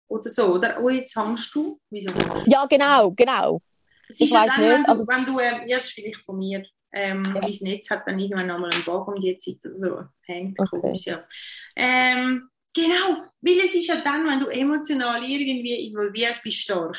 Oder 0.09 0.31
so, 0.31 0.47
oder? 0.55 0.81
Oh, 0.83 0.89
jetzt 0.89 1.15
hängst 1.17 1.55
du. 1.55 1.79
Wieso 1.91 2.13
hängst 2.13 2.47
du? 2.47 2.51
Ja, 2.51 2.67
genau, 2.67 3.13
genau. 3.13 3.63
Es 4.09 4.21
ich 4.21 4.27
ist 4.27 4.33
ja 4.33 4.47
dann, 4.47 4.61
nicht, 4.61 4.71
wenn 4.73 4.83
du, 4.85 4.91
also- 4.91 5.07
wenn 5.07 5.25
du 5.27 5.39
ähm, 5.39 5.69
ja, 5.69 5.77
das 5.77 5.87
ist 5.87 5.93
vielleicht 5.93 6.21
von 6.23 6.39
mir, 6.39 6.65
ähm, 6.93 7.25
Ja. 7.25 7.41
mein 7.41 7.57
Netz 7.61 7.91
hat 7.91 8.03
dann 8.09 8.19
irgendwann 8.19 8.51
einmal 8.51 8.71
einen 8.73 8.83
Bug 8.85 9.07
um 9.07 9.21
die 9.21 9.39
Zeit 9.39 9.59
oder 9.65 9.77
so. 9.79 10.03
Hängt 10.27 10.59
Okay. 10.59 10.81
komisch, 10.81 11.05
ja. 11.05 11.25
Ähm, 11.77 12.51
genau, 12.75 13.23
weil 13.41 13.59
es 13.59 13.75
ist 13.77 13.87
ja 13.87 14.01
dann, 14.01 14.27
wenn 14.27 14.41
du 14.41 14.49
emotional 14.49 15.23
irgendwie 15.23 15.87
involviert 15.87 16.41
bist, 16.43 16.59
stark. 16.63 16.99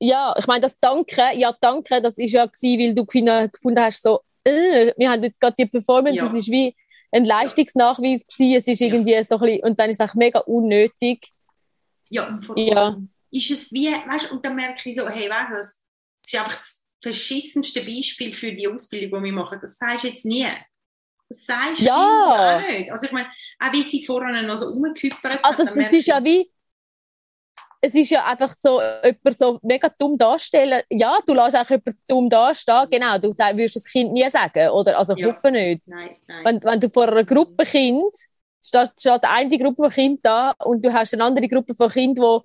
Ja, 0.00 0.34
ich 0.36 0.46
meine, 0.48 0.62
das 0.62 0.76
Danke, 0.80 1.22
ja, 1.36 1.56
Danke, 1.60 2.02
das 2.02 2.18
ist 2.18 2.32
ja 2.32 2.46
gewesen, 2.46 2.80
weil 2.80 2.94
du 2.94 3.06
gefunden 3.06 3.80
hast, 3.80 4.02
so, 4.02 4.20
äh, 4.48 4.94
wir 4.96 5.10
haben 5.10 5.22
jetzt 5.22 5.40
gerade 5.40 5.54
die 5.58 5.66
Performance, 5.66 6.16
Ja. 6.16 6.24
das 6.26 6.34
ist 6.34 6.50
wie 6.50 6.74
ein 7.12 7.24
Leistungsnachweis 7.24 8.26
gewesen, 8.26 8.58
es 8.58 8.66
ist 8.68 8.80
irgendwie 8.80 9.22
so 9.24 9.36
ein 9.36 9.40
bisschen, 9.40 9.64
und 9.64 9.80
dann 9.80 9.90
ist 9.90 10.00
es 10.00 10.08
auch 10.10 10.14
mega 10.14 10.40
unnötig. 10.40 11.30
Ja, 12.10 12.38
Ja. 12.56 12.96
ist 13.30 13.50
es 13.50 13.72
wie, 13.72 13.86
weißt 13.88 14.30
du, 14.30 14.34
und 14.36 14.44
dann 14.44 14.56
merke 14.56 14.88
ich 14.88 14.96
so, 14.96 15.08
hey, 15.08 15.28
weißt 15.28 15.50
du 15.50 15.56
das 15.56 15.82
ist 16.24 16.36
einfach 16.36 16.50
das 16.52 16.84
verschissenste 17.02 17.84
Beispiel 17.84 18.34
für 18.34 18.52
die 18.52 18.66
Ausbildung, 18.68 19.20
die 19.22 19.26
wir 19.26 19.32
machen. 19.32 19.58
Das 19.60 19.78
sagst 19.78 20.04
du 20.04 20.08
jetzt 20.08 20.24
nie. 20.26 20.46
Das 21.28 21.44
sagst 21.44 21.82
du 21.82 21.86
Ja. 21.86 22.56
auch 22.56 22.60
nicht. 22.68 22.90
Also 22.90 23.06
ich 23.06 23.12
meine, 23.12 23.28
auch 23.60 23.72
wie 23.72 23.82
sie 23.82 24.04
vorne 24.04 24.42
noch 24.42 24.56
so 24.56 24.66
rumgeküppert 24.66 25.44
Also, 25.44 25.62
es, 25.62 25.76
es 25.76 25.92
ist 25.92 26.06
ja 26.06 26.22
wie, 26.24 26.50
es 27.80 27.94
ist 27.94 28.10
ja 28.10 28.24
einfach 28.24 28.54
so, 28.58 28.80
jemand 29.04 29.38
so 29.38 29.58
mega 29.62 29.88
dumm 29.98 30.18
darstellen. 30.18 30.82
Ja, 30.90 31.18
du 31.26 31.34
lässt 31.34 31.56
auch 31.56 31.68
jemanden 31.70 31.98
dumm 32.08 32.28
dastehen, 32.28 32.88
genau, 32.90 33.18
du 33.18 33.28
würdest 33.28 33.76
das 33.76 33.84
Kind 33.84 34.12
nie 34.12 34.28
sagen, 34.28 34.70
oder? 34.70 34.98
Also, 34.98 35.14
ich 35.14 35.20
Ja. 35.20 35.28
hoffe 35.28 35.50
nicht. 35.50 35.86
Nein, 35.88 36.14
nein. 36.26 36.44
Wenn, 36.44 36.64
wenn 36.64 36.80
du 36.80 36.90
vor 36.90 37.08
einer 37.08 37.24
Gruppe 37.24 37.64
Kind, 37.64 38.14
steht, 38.64 38.90
steht 38.98 39.22
eine 39.24 39.58
Gruppe 39.58 39.84
von 39.84 39.90
Kind 39.90 40.20
da 40.24 40.54
und 40.64 40.84
du 40.84 40.92
hast 40.92 41.14
eine 41.14 41.24
andere 41.24 41.48
Gruppe 41.48 41.74
von 41.74 41.88
Kind, 41.90 42.18
wo, 42.18 42.42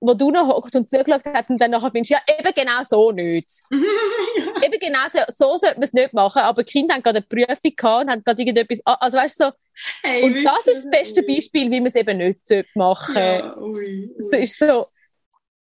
wo 0.00 0.14
du 0.14 0.32
noch 0.32 0.48
hockt 0.48 0.74
und 0.74 0.90
zugeschaut 0.90 1.24
hat 1.26 1.48
und 1.48 1.58
dann 1.60 1.70
nachher 1.70 1.92
findest, 1.92 2.10
ja, 2.10 2.18
eben 2.38 2.52
genau 2.52 2.82
so 2.82 3.12
nicht. 3.12 3.62
ja. 3.70 4.62
Eben 4.66 4.80
genau 4.80 5.06
so, 5.08 5.18
so 5.28 5.56
sollte 5.58 5.76
man 5.76 5.84
es 5.84 5.92
nicht 5.92 6.12
machen, 6.12 6.42
aber 6.42 6.64
die 6.64 6.72
Kinder 6.72 6.94
haben 6.96 7.02
gerade 7.04 7.18
eine 7.18 7.26
Prüfung 7.46 7.72
gehabt 7.76 8.04
und 8.04 8.10
haben 8.10 8.24
gerade 8.24 8.42
irgendetwas, 8.42 8.80
also 8.84 9.16
weißt 9.16 9.40
du, 9.40 9.44
so, 9.44 9.52
Hey, 10.02 10.22
und 10.22 10.42
das 10.44 10.66
ist 10.66 10.84
das 10.84 10.84
wirklich. 10.84 10.90
beste 10.90 11.22
Beispiel, 11.22 11.70
wie 11.70 11.80
man 11.80 11.86
es 11.86 11.94
eben 11.94 12.18
nicht 12.18 12.46
sollte 12.46 12.68
machen 12.74 13.14
Ja, 13.14 13.56
ui, 13.58 14.14
ui. 14.16 14.16
Es 14.18 14.32
ist 14.32 14.58
so, 14.58 14.86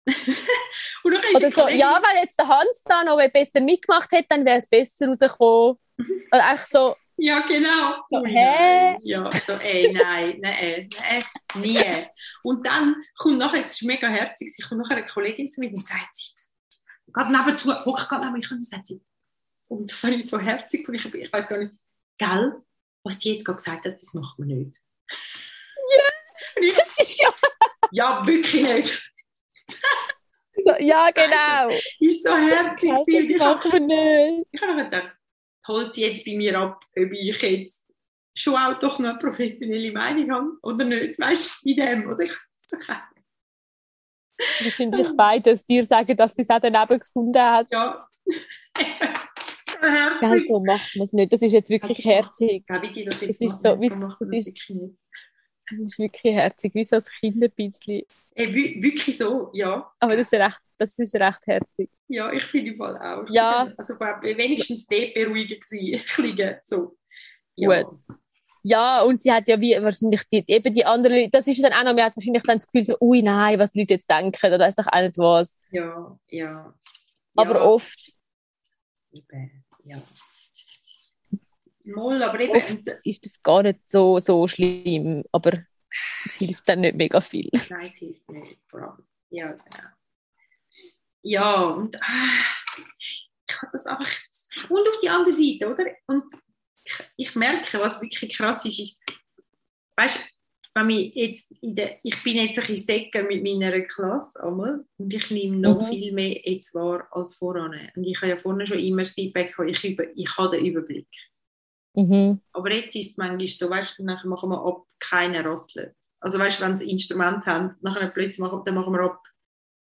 oder 1.35 1.51
so, 1.51 1.67
ja, 1.67 2.01
wenn 2.01 2.23
jetzt 2.23 2.39
der 2.39 2.47
Hans 2.47 2.83
da 2.85 3.03
noch 3.03 3.17
besser 3.31 3.61
mitgemacht 3.61 4.11
hätte, 4.11 4.27
dann 4.29 4.45
wäre 4.45 4.57
es 4.59 4.67
besser 4.67 5.07
rausgekommen. 5.07 5.77
Oder 6.31 6.45
einfach 6.47 6.65
so, 6.65 6.95
Ja, 7.17 7.41
genau. 7.41 7.95
So, 8.09 8.19
Ui, 8.21 8.29
hä? 8.29 8.35
nein. 8.41 8.97
Ja, 9.03 9.29
so, 9.45 9.53
ey, 9.53 9.91
nein, 9.93 10.39
nein, 10.41 10.89
nein, 10.99 11.23
nie. 11.61 11.79
Und 12.43 12.65
dann 12.65 12.95
kommt 13.17 13.37
nachher, 13.37 13.61
es 13.61 13.73
ist 13.73 13.83
mega 13.83 14.07
herzig, 14.07 14.53
sie 14.55 14.63
kommt 14.63 14.81
nachher 14.81 14.97
eine 14.97 15.05
Kollegin 15.05 15.49
zu 15.49 15.61
mir 15.61 15.69
und 15.69 15.85
sagt 15.85 16.15
sie, 16.15 16.31
gerade 17.13 17.31
nebenzu, 17.31 17.73
hockt 17.85 18.09
gerade 18.09 18.25
neben 18.25 18.33
mich 18.37 18.51
und 18.51 18.65
sagt 18.65 18.87
sie, 18.87 19.01
und 19.67 19.91
das 19.91 20.03
habe 20.03 20.15
ich 20.15 20.27
so 20.29 20.39
herzig 20.39 20.87
ich, 20.89 21.13
ich 21.13 21.33
weiß 21.33 21.47
gar 21.47 21.59
nicht, 21.59 21.73
gell, 22.17 22.63
was 23.03 23.19
die 23.19 23.33
jetzt 23.33 23.45
gerade 23.45 23.57
gesagt 23.57 23.85
hat, 23.85 24.01
das 24.01 24.13
macht 24.13 24.39
man 24.39 24.47
nicht. 24.47 24.79
Ja. 25.09 26.61
Ich, 26.61 26.73
das 26.73 27.09
ist 27.09 27.21
ja, 27.21 27.29
ja, 27.91 28.27
wirklich 28.27 28.63
nicht. 28.63 29.13
ja 30.79 31.09
genau. 31.11 31.67
Ist 31.99 32.23
so 32.23 32.29
Das 32.29 32.75
gewesen. 32.75 34.45
Ich 34.51 34.61
habe 34.61 34.83
gedacht, 34.83 35.15
holt 35.67 35.93
sie 35.93 36.05
jetzt 36.05 36.25
bei 36.25 36.35
mir 36.35 36.59
ab, 36.59 36.83
ob 36.97 37.11
ich 37.11 37.41
jetzt 37.41 37.85
schon 38.35 38.55
auch 38.55 38.79
doch 38.79 38.99
noch 38.99 39.09
eine 39.09 39.19
professionelle 39.19 39.91
Meinung 39.91 40.31
habe 40.31 40.51
oder 40.61 40.85
nicht, 40.85 41.19
weißt 41.19 41.65
du, 41.65 41.69
in 41.69 41.75
dem, 41.77 42.09
oder? 42.09 42.23
Ich. 42.23 42.33
Wahrscheinlich 44.63 45.07
beides 45.15 45.65
dir 45.65 45.85
sagen, 45.85 46.15
dass 46.15 46.35
sie 46.35 46.41
es 46.41 46.49
auch 46.49 46.59
daneben 46.59 46.99
gefunden 46.99 47.41
hat. 47.41 47.67
Ja. 47.71 48.07
Herzig. 49.81 50.47
so 50.47 50.59
macht 50.59 50.95
man 50.95 51.03
es 51.05 51.13
nicht. 51.13 51.33
Das 51.33 51.41
ist 51.41 51.51
jetzt 51.53 51.69
wirklich 51.69 52.05
herzig. 52.05 52.63
Das 52.67 53.21
jetzt 53.21 53.41
ist 53.41 53.61
so, 53.61 53.79
wie- 53.81 53.89
so 53.89 53.95
macht 53.95 54.21
man 54.21 54.29
es 54.33 54.45
das 54.45 54.47
ist- 54.47 54.47
wirklich 54.47 54.69
nicht. 54.69 54.95
Das 55.69 55.79
ist 55.79 55.99
wirklich 55.99 56.33
herzig, 56.33 56.75
wie 56.75 56.83
so 56.83 56.95
ein 56.97 57.03
Kind 57.19 57.43
ein 57.43 57.51
bisschen. 57.55 58.01
Ey, 58.35 58.47
wü- 58.47 58.81
wirklich 58.83 59.17
so, 59.17 59.49
ja. 59.53 59.89
Aber 59.99 60.17
das 60.17 60.31
ist 60.31 60.39
recht, 60.39 60.59
das 60.77 60.91
ist 60.97 61.15
recht 61.15 61.39
herzig. 61.45 61.89
Ja, 62.09 62.31
ich 62.33 62.53
im 62.53 62.75
Fall 62.77 62.97
auch. 62.97 63.25
Ja. 63.29 63.71
Also 63.77 63.93
wenigstens 63.99 64.85
dort 64.87 65.13
beruhigend 65.13 65.61
gewesen. 65.61 66.59
So. 66.65 66.97
Ja. 67.55 67.83
Gut. 67.83 67.99
Ja, 68.63 69.01
und 69.03 69.21
sie 69.23 69.31
hat 69.31 69.47
ja 69.47 69.59
wie 69.59 69.73
wahrscheinlich 69.81 70.21
die, 70.31 70.43
eben 70.47 70.73
die 70.73 70.85
anderen 70.85 71.15
Leute, 71.17 71.29
das 71.31 71.47
ist 71.47 71.63
dann 71.63 71.73
auch 71.73 71.83
noch, 71.83 71.95
man 71.95 72.03
hat 72.05 72.15
wahrscheinlich 72.17 72.43
dann 72.43 72.57
das 72.57 72.67
Gefühl 72.67 72.85
so, 72.85 72.95
ui 73.01 73.21
nein, 73.23 73.57
was 73.57 73.71
die 73.71 73.79
Leute 73.79 73.95
jetzt 73.95 74.09
denken, 74.11 74.45
oder 74.45 74.59
weiß 74.59 74.75
doch 74.75 74.87
auch 74.87 75.01
nicht 75.01 75.17
was. 75.17 75.55
Ja, 75.71 76.15
ja. 76.27 76.73
Aber 77.35 77.55
ja, 77.55 77.61
oft, 77.65 78.13
eben, 79.13 79.60
ja. 79.83 80.01
Moll, 81.83 82.21
aber 82.21 82.39
eben, 82.39 82.55
Oft. 82.55 82.89
ist 83.03 83.25
das 83.25 83.41
gar 83.41 83.63
nicht 83.63 83.79
so, 83.87 84.19
so 84.19 84.47
schlimm, 84.47 85.23
aber 85.31 85.65
es 86.25 86.35
hilft 86.35 86.69
dann 86.69 86.81
nicht 86.81 86.95
mega 86.95 87.19
viel. 87.21 87.49
Nein, 87.69 87.87
es 87.87 87.97
hilft 87.97 88.29
nicht. 88.29 88.57
Vor 88.67 88.81
allem. 88.81 89.07
Ja, 89.29 89.51
genau. 89.51 89.89
Ja, 91.23 91.61
und 91.61 92.01
ah, 92.01 92.29
ich 92.97 93.29
habe 93.51 93.71
das 93.73 93.85
einfach. 93.85 94.11
Und 94.69 94.87
auf 94.87 94.99
die 95.01 95.09
andere 95.09 95.33
Seite, 95.33 95.71
oder? 95.71 95.85
Und 96.07 96.23
ich, 96.83 97.03
ich 97.17 97.35
merke, 97.35 97.79
was 97.79 98.01
wirklich 98.01 98.35
krass 98.35 98.65
ist, 98.65 98.79
ist, 98.79 98.99
weißt 99.95 100.25
wenn 100.73 100.87
wir 100.87 101.01
jetzt 101.01 101.51
in 101.61 101.75
der, 101.75 101.99
ich 102.03 102.23
bin 102.23 102.37
jetzt 102.37 102.59
ein 102.59 102.65
bisschen 102.67 102.85
säcker 102.85 103.23
mit 103.23 103.43
meiner 103.43 103.81
Klasse 103.81 104.41
einmal, 104.43 104.85
und 104.97 105.13
ich 105.13 105.29
nehme 105.29 105.57
noch 105.57 105.81
Mhm. 105.81 105.87
viel 105.87 106.13
mehr 106.13 106.41
jetzt 106.49 106.73
wahr 106.73 107.07
als 107.11 107.35
voran. 107.35 107.77
Und 107.95 108.03
ich 108.03 108.17
habe 108.21 108.29
ja 108.29 108.37
vorne 108.37 108.65
schon 108.65 108.79
immer 108.79 109.03
das 109.03 109.13
Feedback 109.13 109.55
gehabt, 109.55 109.69
ich, 109.69 109.83
über, 109.83 110.05
ich 110.15 110.37
habe 110.37 110.55
den 110.55 110.65
Überblick. 110.65 111.09
Mhm. 111.93 112.41
Aber 112.53 112.71
jetzt 112.73 112.95
ist 112.95 113.11
es 113.11 113.17
manchmal 113.17 113.47
so, 113.47 113.69
weißt 113.69 113.99
du, 113.99 114.03
nachher 114.05 114.29
machen 114.29 114.49
wir 114.49 114.65
ab, 114.65 114.85
keiner 114.99 115.43
rastelt. 115.43 115.95
Also 116.21 116.39
weißt 116.39 116.61
du, 116.61 116.65
wenn 116.65 116.77
sie 116.77 116.89
Instrument 116.89 117.45
haben, 117.45 117.75
nachher 117.81 118.07
plötzlich 118.09 118.39
machen, 118.39 118.61
dann 118.63 118.75
machen 118.75 118.93
wir 118.93 119.01
ab, 119.01 119.21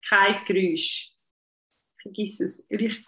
kein 0.07 0.33
Geräusch. 0.45 1.11
Vergiss 2.01 2.39
es. 2.39 2.65
Ich, 2.69 3.03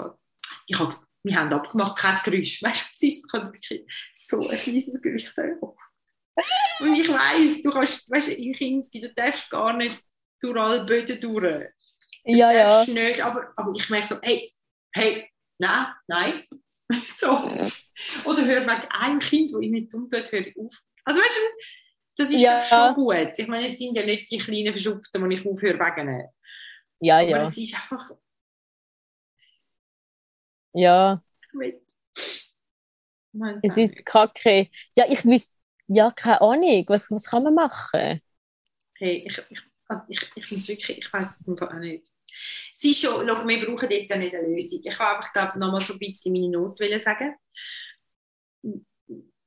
ich 0.68 0.80
hab, 0.80 1.01
wir 1.24 1.36
haben 1.36 1.54
abgemacht, 1.54 1.98
kein 1.98 2.18
Geräusch. 2.25 2.62
Weißt 2.63 3.01
du, 3.01 3.08
es 3.08 3.16
ist 3.16 3.34
wirklich 3.34 3.86
so 4.13 4.40
ein 4.50 4.58
kleines 4.58 5.01
Geräusch. 5.01 5.34
Und 6.80 6.94
ich 6.98 7.10
weiss, 7.10 7.62
du 7.62 7.70
kannst, 7.72 8.10
weißt 8.10 8.30
du, 8.30 8.34
in 8.34 8.54
Kinski, 8.54 9.02
du 9.02 9.14
darfst 9.14 9.50
gar 9.50 9.74
nicht 9.78 10.00
durch 10.42 10.58
alle 10.60 10.84
Böden 10.86 11.20
durch. 11.22 11.68
Du 12.26 12.34
Ja, 12.38 12.52
ja. 12.52 12.86
nicht, 12.86 13.22
aber, 13.22 13.54
aber 13.56 13.72
ich 13.76 13.90
merke 13.90 14.08
so, 14.08 14.16
hey, 14.22 14.54
hey, 14.94 15.30
nein, 15.60 15.88
nein. 16.08 16.44
So. 17.08 17.28
Oder 18.26 18.46
hör 18.46 18.62
wegen 18.64 18.88
einem 18.90 19.20
Kind, 19.20 19.54
das 19.54 19.62
ich 19.62 19.70
nicht 19.72 19.94
umtut, 19.94 20.32
hör 20.32 20.40
ich 20.46 20.58
auf. 20.58 20.76
Also 21.06 21.22
weißt 21.22 21.38
du, 21.38 22.24
das 22.24 22.32
ist 22.32 22.42
Ja. 22.42 22.62
schon 22.62 22.96
gut. 22.96 23.34
Ich 23.38 23.48
meine, 23.48 23.68
es 23.68 23.78
sind 23.80 23.96
ja 23.96 24.06
nicht 24.06 24.30
die 24.32 24.38
kleinen 24.40 24.74
Verschupften, 24.74 25.30
die 25.30 25.36
ich 25.38 25.46
aufhöre 25.46 25.80
wegen 25.80 26.10
ihnen. 26.10 26.28
Ja, 27.00 27.18
Aber 27.18 27.24
ja. 27.24 27.44
es 27.44 27.58
ist 27.58 27.76
einfach 27.76 28.12
Ja, 30.74 31.22
mit. 31.54 31.82
Es 33.62 33.78
ist 33.78 34.06
kacke. 34.06 34.70
Ja, 34.96 35.06
ich 35.08 35.24
wüsste, 35.26 35.54
ja, 35.88 36.12
keine 36.12 36.42
Ahnung. 36.42 36.86
Was, 36.88 37.12
was 37.12 37.26
kann 37.26 37.44
man 37.44 37.56
machen? 37.56 38.22
Hey, 38.96 39.24
ich, 39.26 39.42
ich, 39.50 39.62
also 39.88 40.04
ich, 40.08 40.30
ich 40.36 40.52
muss 40.52 40.68
wirklich, 40.68 40.98
ich 40.98 41.14
weiß 41.14 41.42
es 41.42 41.48
einfach 41.48 41.70
auch 41.74 41.80
nicht. 41.80 42.06
Ist 42.82 43.02
schon, 43.02 43.28
schau, 43.28 43.48
wir 43.48 43.66
brauchen 43.66 43.92
jetzt 43.92 44.10
ja 44.10 44.18
nicht 44.18 44.34
eine 44.34 44.48
Lösung. 44.48 44.82
Ich 44.84 44.98
kann 44.98 45.18
einfach, 45.18 45.34
glaube 45.34 45.60
noch 45.60 45.72
mal 45.72 45.82
so 45.82 45.94
ein 45.94 46.00
bisschen 46.00 46.34
meine 46.34 46.50
Not 46.50 46.78
sagen. 46.78 47.36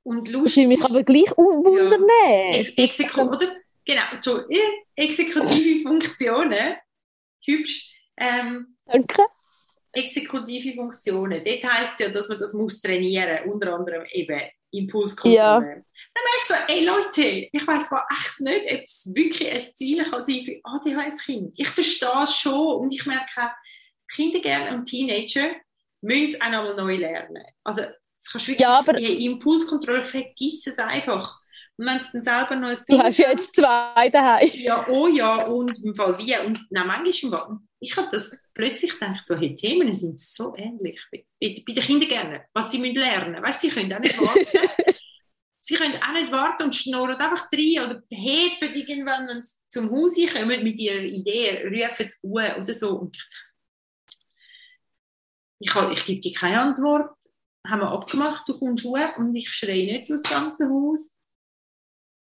Und 0.03 0.29
Ich 0.29 0.35
lustig 0.35 0.69
will 0.69 0.77
mich 0.77 0.85
aber 0.85 1.03
gleich 1.03 1.37
wundern. 1.37 2.05
Ex 2.53 2.71
Exeku 2.77 3.23
oder? 3.23 3.57
Genau, 3.87 4.03
so, 4.21 4.49
äh, 4.49 4.59
exekutive 4.97 5.83
Funktionen, 5.89 6.77
hübsch, 7.45 7.95
ähm, 8.17 8.77
Danke. 8.87 9.23
exekutive 9.93 10.75
Funktionen, 10.75 11.45
dort 11.45 11.65
heisst 11.65 11.95
es 11.95 11.99
ja, 12.01 12.09
dass 12.09 12.29
man 12.29 12.39
das 12.39 12.55
muss 12.55 12.81
trainieren, 12.81 13.51
unter 13.51 13.75
anderem 13.75 14.05
eben 14.13 14.41
Impulskontrolle. 14.79 15.35
Ja. 15.37 15.61
Dann 15.61 16.25
ich 16.41 16.47
so, 16.47 16.55
ey 16.69 16.85
Leute, 16.85 17.49
ich 17.53 17.67
weiß 17.67 17.89
zwar 17.89 18.07
echt 18.11 18.41
nicht, 18.41 18.73
ob 18.73 18.83
es 18.85 19.11
wirklich 19.15 19.51
ein 19.51 19.75
Ziel 19.75 20.05
kann 20.05 20.23
sein 20.23 20.45
für 20.45 20.61
ADHS-Kind. 20.63 21.55
Ich 21.57 21.69
verstehe 21.69 22.23
es 22.23 22.37
schon 22.37 22.77
und 22.81 22.93
ich 22.95 23.05
merke 23.07 23.25
auch, 23.43 23.51
Kindergärtner 24.13 24.77
und 24.77 24.85
Teenager 24.85 25.51
müssen 26.03 26.29
es 26.29 26.41
auch 26.41 26.51
noch 26.51 26.65
mal 26.65 26.77
neu 26.77 26.97
lernen. 26.97 27.43
Also, 27.65 27.83
das 27.83 28.31
kannst 28.31 28.47
du 28.47 28.51
wirklich, 28.53 28.61
Ja, 28.61 28.79
aber- 28.79 28.93
die 28.95 29.25
Impulskontrolle, 29.27 30.05
vergiss 30.05 30.67
es 30.67 30.79
einfach. 30.79 31.41
Und 31.77 31.87
wenn 31.87 31.99
es 31.99 32.13
dann 32.13 32.23
selber 32.23 32.55
noch 32.57 32.69
ein 32.69 32.79
Du 32.89 32.99
hast 32.99 33.19
jetzt 33.19 33.57
zwei 33.57 34.09
daheim. 34.09 34.49
ja, 34.55 34.87
oh 34.89 35.09
ja, 35.09 35.45
und 35.47 35.77
im 35.83 35.95
Fall 35.95 36.17
wie. 36.19 36.37
Und 36.39 36.65
nein, 36.71 36.87
manchmal. 36.87 37.59
Ich 37.81 37.97
habe 37.97 38.09
das 38.13 38.31
plötzlich 38.55 38.93
gedacht, 38.93 39.27
so, 39.27 39.37
hey, 39.37 39.55
Themen 39.55 39.93
sind 39.93 40.19
so 40.21 40.55
ähnlich. 40.57 41.05
Bei, 41.11 41.25
bei 41.41 41.73
den 41.73 41.83
Kindern 41.83 42.41
was 42.53 42.71
sie 42.71 42.79
müssen 42.79 42.95
lernen. 42.95 43.43
Weißt 43.43 43.65
du, 43.65 43.69
sie 43.69 43.75
können 43.75 43.93
auch 43.93 43.99
nicht 43.99 44.19
warten. 44.19 44.69
sie 45.61 45.75
können 45.75 46.01
auch 46.03 46.13
nicht 46.13 46.33
warten 46.33 46.63
und 46.63 46.75
schnurren 46.77 47.17
einfach 47.17 47.49
rein 47.53 47.85
oder 47.85 48.03
heben 48.11 48.75
irgendwann, 48.75 49.27
wenn 49.29 49.43
sie 49.43 49.55
zum 49.71 49.91
Haus 49.91 50.15
kommen 50.33 50.63
mit 50.63 50.79
ihrer 50.79 51.03
Idee, 51.03 51.65
rufen 51.67 52.09
sie 52.09 52.39
an 52.39 52.63
oder 52.63 52.73
so. 52.73 52.91
Und 53.01 53.17
ich, 53.19 53.27
ich, 55.69 55.75
hab- 55.75 55.93
ich 55.93 56.05
gebe 56.05 56.21
dir 56.21 56.33
keine 56.33 56.61
Antwort. 56.61 57.11
Haben 57.67 57.81
wir 57.81 57.91
abgemacht, 57.91 58.49
du 58.49 58.59
kommst 58.59 58.87
an 58.87 59.15
und 59.17 59.35
ich 59.35 59.49
schreie 59.51 59.87
nicht 59.93 60.09
durchs 60.09 60.23
ganze 60.29 60.69
Haus. 60.69 61.19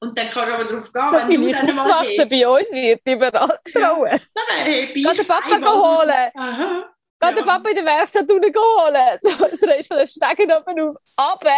Und 0.02 0.18
dann 0.18 0.28
kannst 0.30 0.48
du 0.48 0.54
aber 0.54 0.64
darauf 0.64 1.28
gehen, 1.28 1.28
wenn 1.28 1.42
du 1.42 1.52
dann 1.52 1.76
mal 1.76 2.00
aufgewachsen, 2.00 2.28
bei 2.30 2.48
uns 2.48 2.70
wird 2.72 3.00
überall 3.04 3.58
geschrauen. 3.62 4.08
Dann 4.34 4.64
heb 4.64 4.96
ich 4.96 5.04
Geh 5.06 5.14
den 5.14 5.26
Papa 5.26 5.50
holen. 5.50 5.64
raus. 5.64 6.06
Aha. 6.34 6.94
Geh 7.20 7.26
Ja. 7.28 7.32
den 7.32 7.44
Papa 7.44 7.68
in 7.68 7.74
der 7.76 7.84
Werkstatt 7.84 8.30
holen. 8.30 9.18
So 9.20 9.30
schreist 9.66 9.88
von 9.88 9.98
den 9.98 10.06
Stegen 10.06 10.52
oben 10.52 10.80
auf. 10.88 10.96
Aber, 11.16 11.50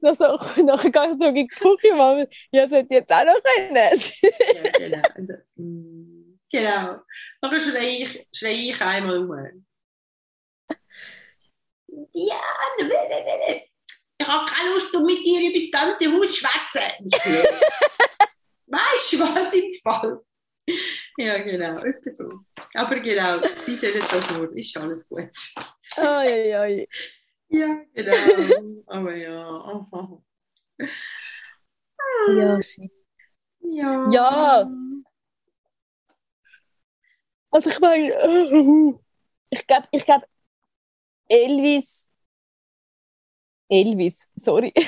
dann 0.00 0.16
so, 0.16 0.62
nachher 0.64 0.90
gehst 0.90 1.22
du 1.22 1.28
in 1.28 1.34
die 1.36 1.46
Küche, 1.46 1.94
Mama. 1.94 2.24
Ja, 2.50 2.68
sollte 2.68 2.94
jetzt 2.94 3.12
auch 3.12 3.24
noch 3.24 3.40
können. 3.42 3.76
Ja, 4.90 5.02
genau. 5.16 5.36
Genau. 6.50 6.98
Dann 7.40 7.60
schreie 7.60 7.88
ich, 8.04 8.28
schreie 8.34 8.52
ich 8.52 8.80
einmal 8.82 9.18
um. 9.18 9.64
Ja. 12.12 12.40
Ich 14.18 14.26
habe 14.26 14.50
keine 14.50 14.70
Lust, 14.72 14.94
um 14.94 15.04
mit 15.04 15.24
dir 15.24 15.50
über 15.50 15.58
das 15.58 15.70
ganze 15.70 16.12
Haus 16.12 16.32
zu 16.32 16.36
schwätzen. 16.36 17.10
Weißt 18.66 19.12
du 19.12 19.20
was 19.20 19.54
im 19.54 19.72
Fall? 19.82 20.20
Ja, 21.18 21.38
genau, 21.38 21.76
etwa 21.82 22.12
so. 22.12 22.28
Aber 22.74 22.98
genau, 23.00 23.40
sie 23.58 23.74
sollen 23.74 24.00
das 24.00 24.30
nur, 24.30 24.56
ist 24.56 24.76
alles 24.76 25.08
gut. 25.08 25.30
Ai, 25.96 26.52
ai, 26.52 26.58
ai. 26.58 26.88
Ja, 27.48 27.82
genau. 27.94 28.82
Aber 28.86 29.14
ja. 29.14 29.86
Ja, 32.28 32.62
shit. 32.62 32.90
Ja. 33.60 34.10
Ja. 34.10 34.70
Also 37.50 37.70
ich 37.70 37.80
meine, 37.80 38.08
ich 39.50 39.66
glaube, 39.66 39.88
ich 39.92 40.04
glaube, 40.04 40.26
Elvis, 41.28 42.10
Elvis, 43.68 44.28
sorry, 44.36 44.72
ich 44.76 44.84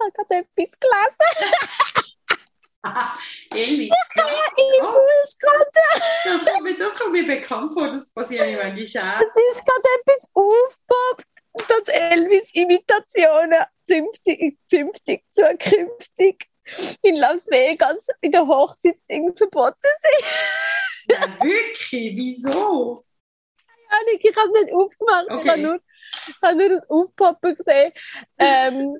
habe 0.00 0.12
gerade 0.12 0.46
etwas 0.46 0.78
gelesen. 0.78 2.04
Elvi. 3.50 3.90
Impulskontrolle. 4.78 6.02
Das 6.24 6.44
kommt, 6.46 6.62
mir, 6.62 6.78
das 6.78 6.94
kommt 6.98 7.12
mir 7.12 7.26
bekannt 7.26 7.74
vor, 7.74 7.90
das 7.90 8.10
passiert 8.10 8.46
mir 8.46 8.56
manchmal 8.56 9.16
auch. 9.16 9.20
Es 9.20 9.36
ist 9.52 9.64
gerade 9.66 9.88
etwas 10.00 10.30
aufgepoppt, 10.32 11.26
dass 11.68 11.94
Elvis 11.94 12.54
Imitationen 12.54 13.64
zünftig, 13.84 14.58
zünftig, 14.66 15.24
zukünftig 15.34 16.46
in 17.02 17.16
Las 17.16 17.48
Vegas 17.48 18.06
in 18.22 18.32
der 18.32 18.46
Hochzeit 18.46 18.98
verboten 19.36 19.76
sind. 20.00 20.24
Ja, 21.18 21.20
wirklich? 21.44 22.16
Wieso? 22.16 23.04
Ahnung, 23.90 24.18
ich 24.20 24.36
habe 24.36 24.48
es 24.54 24.62
nicht 24.62 24.72
aufgemacht. 24.74 25.26
Ich 25.28 25.34
Okay. 25.34 25.48
habe 25.50 25.60
nur, 25.60 25.80
ich 26.28 26.34
habe 26.42 26.56
nur 26.56 26.68
das 26.68 26.88
Aufpoppen 26.90 27.54
gesehen. 27.56 27.92
Ähm, 28.38 28.96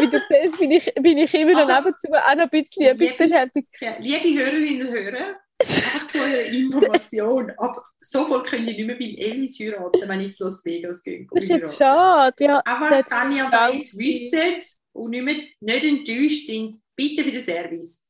wie 0.00 0.06
du 0.08 0.20
siehst, 0.28 0.58
bin 0.58 0.70
ich, 0.70 0.92
bin 0.94 1.18
ich 1.18 1.34
immer 1.34 1.52
noch 1.52 1.68
Also- 1.68 1.88
nebenzu 1.88 2.08
auch 2.12 2.34
noch 2.34 2.42
ein 2.44 2.50
bisschen 2.50 2.82
etwas 2.82 3.00
Liebe- 3.10 3.16
beschäftigt. 3.16 3.68
Ja, 3.80 3.94
liebe 3.98 4.38
Hörerinnen 4.44 4.86
und 4.86 4.92
Hörer, 4.92 5.36
einfach 5.60 6.06
zu 6.08 6.18
eurer 6.18 6.52
Information. 6.58 7.52
Aber 7.56 7.84
sofort 8.00 8.46
könnt 8.48 8.66
ihr 8.68 8.74
nicht 8.74 8.86
mehr 8.86 8.96
beim 8.98 9.14
Elvis 9.16 9.58
heiraten, 9.60 10.08
wenn 10.08 10.20
ich 10.20 10.34
zu 10.34 10.44
Las 10.44 10.64
Vegas 10.64 11.02
gehe. 11.02 11.26
Das 11.32 11.44
ist 11.44 11.50
jetzt 11.50 11.76
schade. 11.78 12.44
Ja, 12.44 12.62
hat- 12.64 13.10
wenn 13.10 13.36
ihr 13.36 13.48
das 13.50 13.74
jetzt 13.74 13.98
wisst 13.98 14.78
und 14.92 15.10
nicht, 15.10 15.24
mehr, 15.24 15.36
nicht 15.60 15.84
enttäuscht 15.84 16.46
sind, 16.46 16.76
bitte 16.96 17.24
für 17.24 17.32
den 17.32 17.40
Service. 17.40 18.04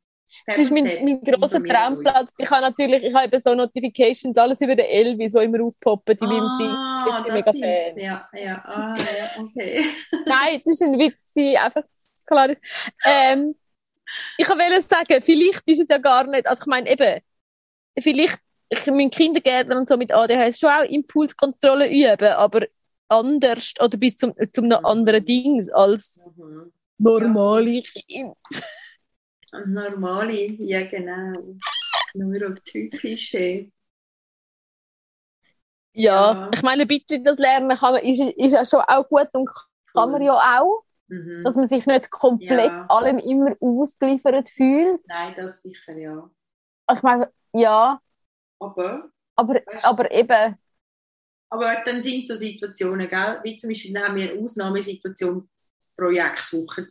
Das 0.47 0.59
ist 0.59 0.71
mein, 0.71 0.85
mein 0.85 1.21
grosser 1.23 1.63
Traumplatz. 1.63 2.33
Ich 2.39 2.51
habe 2.51 2.63
natürlich, 2.63 3.03
ich 3.05 3.15
habe 3.15 3.39
so 3.39 3.55
Notifications, 3.55 4.37
alles 4.39 4.61
über 4.61 4.75
den 4.77 4.87
Elvis, 4.87 5.33
die 5.33 5.39
immer 5.45 5.63
aufpoppen 5.65 6.17
in 6.19 6.29
meinem 6.29 6.59
Ding. 6.59 6.69
Ah, 6.71 7.25
das 7.27 7.35
mega 7.35 7.51
ist, 7.51 7.95
Fan. 7.95 7.99
ja, 8.05 8.29
ja, 8.33 8.63
ah, 8.65 8.95
ja, 8.97 9.43
okay. 9.43 9.85
Nein, 10.27 10.63
das 10.65 10.81
war 10.81 10.89
ein 10.89 10.99
Witz, 10.99 11.23
einfach 11.37 11.83
klar 12.27 12.51
ist. 12.51 12.61
Ähm, 13.07 13.55
ich 14.37 14.49
wollte 14.49 14.83
sagen, 14.83 15.23
vielleicht 15.23 15.63
ist 15.67 15.81
es 15.81 15.87
ja 15.89 15.99
gar 15.99 16.27
nicht, 16.27 16.47
also 16.47 16.63
ich 16.63 16.67
meine 16.67 16.91
eben, 16.91 17.21
vielleicht, 18.01 18.41
ich, 18.69 18.87
mein 18.87 19.11
Kindergärtner 19.11 19.77
und 19.77 19.89
so 19.89 19.97
mit 19.97 20.13
ADHS 20.13 20.59
schon 20.59 20.71
auch 20.71 20.83
Impulskontrolle 20.85 21.89
üben, 21.91 22.33
aber 22.33 22.67
anders 23.09 23.75
oder 23.81 23.99
bis 23.99 24.17
zum, 24.17 24.35
zum 24.53 24.73
anderen 24.73 25.25
Dings 25.25 25.69
als 25.71 26.21
Mhm. 26.37 26.73
normale 26.99 27.83
Kinder. 27.83 28.35
Normale, 29.53 30.33
ja 30.63 30.85
genau. 30.89 31.57
Neurotypische. 32.15 33.71
Ja, 35.95 36.33
Ja. 36.33 36.51
ich 36.55 36.63
meine, 36.63 36.83
ein 36.83 36.89
bisschen 36.89 37.23
das 37.23 37.39
Lernen 37.39 37.77
kann 37.77 37.93
man, 37.95 38.03
ist, 38.03 38.21
ist 38.21 38.53
ja 38.53 38.65
schon 38.65 38.81
auch 38.81 39.07
gut 39.09 39.29
und 39.33 39.49
kann 39.93 40.11
man 40.11 40.23
ja 40.23 40.35
auch, 40.61 40.85
Mhm. 41.09 41.45
dass 41.45 41.57
man 41.57 41.69
sich 41.69 41.85
nicht 41.85 42.11
komplett 42.11 42.71
Ja. 42.71 42.87
allem 42.89 43.19
immer 43.19 43.55
ausgeliefert 43.61 44.49
fühlt. 44.49 45.07
Nein, 45.07 45.35
das 45.37 45.61
sicher 45.61 45.95
ja. 45.99 46.31
Ich 46.95 47.03
meine, 47.03 47.31
ja, 47.53 48.01
Aber, 48.59 49.11
aber, 49.37 49.55
Weißt 49.55 49.85
du- 49.85 49.89
aber 49.89 50.11
eben, 50.13 50.57
aber 51.51 51.83
dann 51.85 52.03
sind 52.03 52.27
so 52.27 52.37
Situationen, 52.37 53.09
gell? 53.09 53.41
wie 53.45 53.57
zum 53.57 53.69
Beispiel, 53.69 53.93
dann 53.93 54.05
haben 54.09 54.17
wir 54.17 54.41
Ausnahmesituation, 54.41 55.51
Projektwoche 55.97 56.89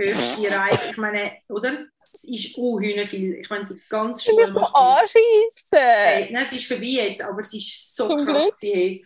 Reihe. 0.00 0.78
Ich 0.90 0.96
meine, 0.96 1.32
oder? 1.48 1.86
Es 2.10 2.24
ist 2.24 2.56
unhühner 2.56 3.06
viel. 3.06 3.34
Ich 3.34 3.50
meine, 3.50 3.66
die 3.66 3.80
ganze 3.88 4.30
Schule 4.30 4.44
Schule 4.46 4.54
so 4.54 4.60
anschiessen. 4.60 5.78
Hey, 5.78 6.30
nein, 6.32 6.44
es 6.46 6.52
ist 6.56 6.66
vorbei 6.66 6.84
jetzt, 6.86 7.22
aber 7.22 7.40
es 7.40 7.52
ist 7.52 7.94
so 7.94 8.08
Zum 8.08 8.26
krass 8.26 8.58
hey. 8.62 9.04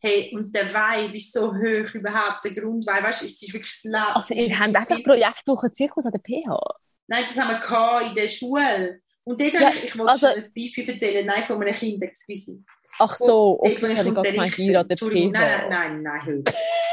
hey. 0.00 0.32
Und 0.34 0.54
der 0.54 0.68
Vibe 0.68 1.16
ist 1.16 1.32
so 1.32 1.52
hoch 1.52 1.94
überhaupt, 1.94 2.44
der 2.44 2.52
Grundvibe, 2.52 3.02
weißt 3.04 3.22
du, 3.22 3.26
es 3.26 3.42
ist 3.42 3.52
wirklich 3.52 3.70
das 3.72 3.84
Leben. 3.84 3.96
Also, 4.14 4.34
ist 4.34 4.48
ihr 4.48 4.58
habt 4.58 4.74
einfach 4.74 4.96
viel- 4.96 5.04
Projektwoche 5.04 5.70
Zirkus 5.72 6.06
an 6.06 6.12
der 6.12 6.20
PH. 6.20 6.58
Nein, 7.06 7.24
das 7.28 7.36
haben 7.38 7.50
wir 7.50 8.08
in 8.08 8.14
der 8.14 8.28
Schule. 8.28 9.00
Und 9.24 9.40
dort 9.40 9.52
Ja, 9.52 9.70
ich, 9.70 9.84
ich 9.84 9.98
wollte 9.98 10.10
also- 10.12 10.26
schon 10.26 10.36
ein 10.36 10.52
Beispiel 10.56 10.90
erzählen, 10.90 11.26
nein, 11.26 11.44
von 11.44 11.62
einem 11.62 11.74
Kind, 11.74 12.02
excuse. 12.02 12.58
Ach 12.98 13.16
so, 13.16 13.58
okay, 13.60 13.72
ich 13.74 13.82
ich 13.82 13.98
habe 13.98 14.08
unterrichte. 14.08 14.62
ihr 14.62 14.80
an 14.80 14.88
der 14.88 14.96
PH. 14.96 15.04
nein, 15.04 15.30
nein, 15.32 15.68
nein, 15.70 16.02
nein, 16.02 16.26
hör. 16.26 16.42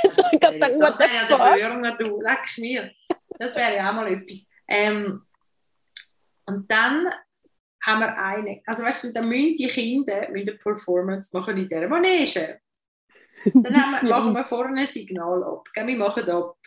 Ich 0.03 0.17
hab 0.17 0.39
gerade 0.39 0.53
gedacht, 0.53 0.73
what 0.75 0.99
das 0.99 2.07
leck 2.21 2.57
mir. 2.57 2.91
Das 3.29 3.55
wäre 3.55 3.75
ja 3.75 3.89
auch 3.89 3.95
mal 3.95 4.11
etwas. 4.11 4.49
Ähm, 4.67 5.25
und 6.45 6.71
dann 6.71 7.09
haben 7.85 8.01
wir 8.01 8.17
eine, 8.17 8.61
also 8.65 8.83
weißt 8.83 9.05
du, 9.05 9.13
dann 9.13 9.29
müssen 9.29 9.55
die 9.55 9.67
Kinder 9.67 10.29
müssen 10.29 10.49
eine 10.49 10.57
Performance 10.57 11.29
machen 11.33 11.57
in 11.57 11.69
dieser 11.69 11.87
Manege. 11.87 12.59
Dann 13.53 13.63
wir, 13.63 14.03
machen 14.09 14.33
wir 14.33 14.43
vorne 14.43 14.81
ein 14.81 14.87
Signal 14.87 15.43
ab. 15.43 15.67
gell, 15.73 15.87
Wir 15.87 15.97
machen 15.97 16.29
ab. 16.29 16.57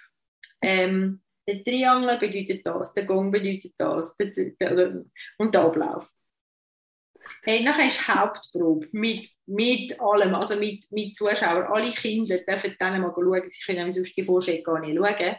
Ähm, 0.62 1.20
der 1.46 1.64
Triangel 1.64 2.18
bedeutet 2.18 2.66
das, 2.66 2.94
der 2.94 3.04
Gong 3.04 3.30
bedeutet 3.30 3.72
das, 3.76 4.16
der, 4.16 4.26
der, 4.28 4.74
der, 4.74 5.04
und 5.38 5.54
der 5.54 5.62
Ablauf. 5.62 6.10
Hey, 7.44 7.62
nachher 7.62 7.88
ist 7.88 8.08
Hauptprobe 8.08 8.88
mit, 8.92 9.28
mit 9.46 10.00
allem, 10.00 10.34
also 10.34 10.56
mit, 10.56 10.90
mit 10.90 11.14
Zuschauern. 11.14 11.70
Alle 11.70 11.90
Kinder 11.90 12.38
dürfen 12.38 12.76
dann 12.78 13.00
mal 13.00 13.12
schauen, 13.14 13.42
sie 13.48 13.62
können 13.64 13.92
sonst 13.92 14.16
die 14.16 14.24
Vorstellung 14.24 14.62
gar 14.62 14.80
nicht 14.80 14.96
schauen. 14.96 15.36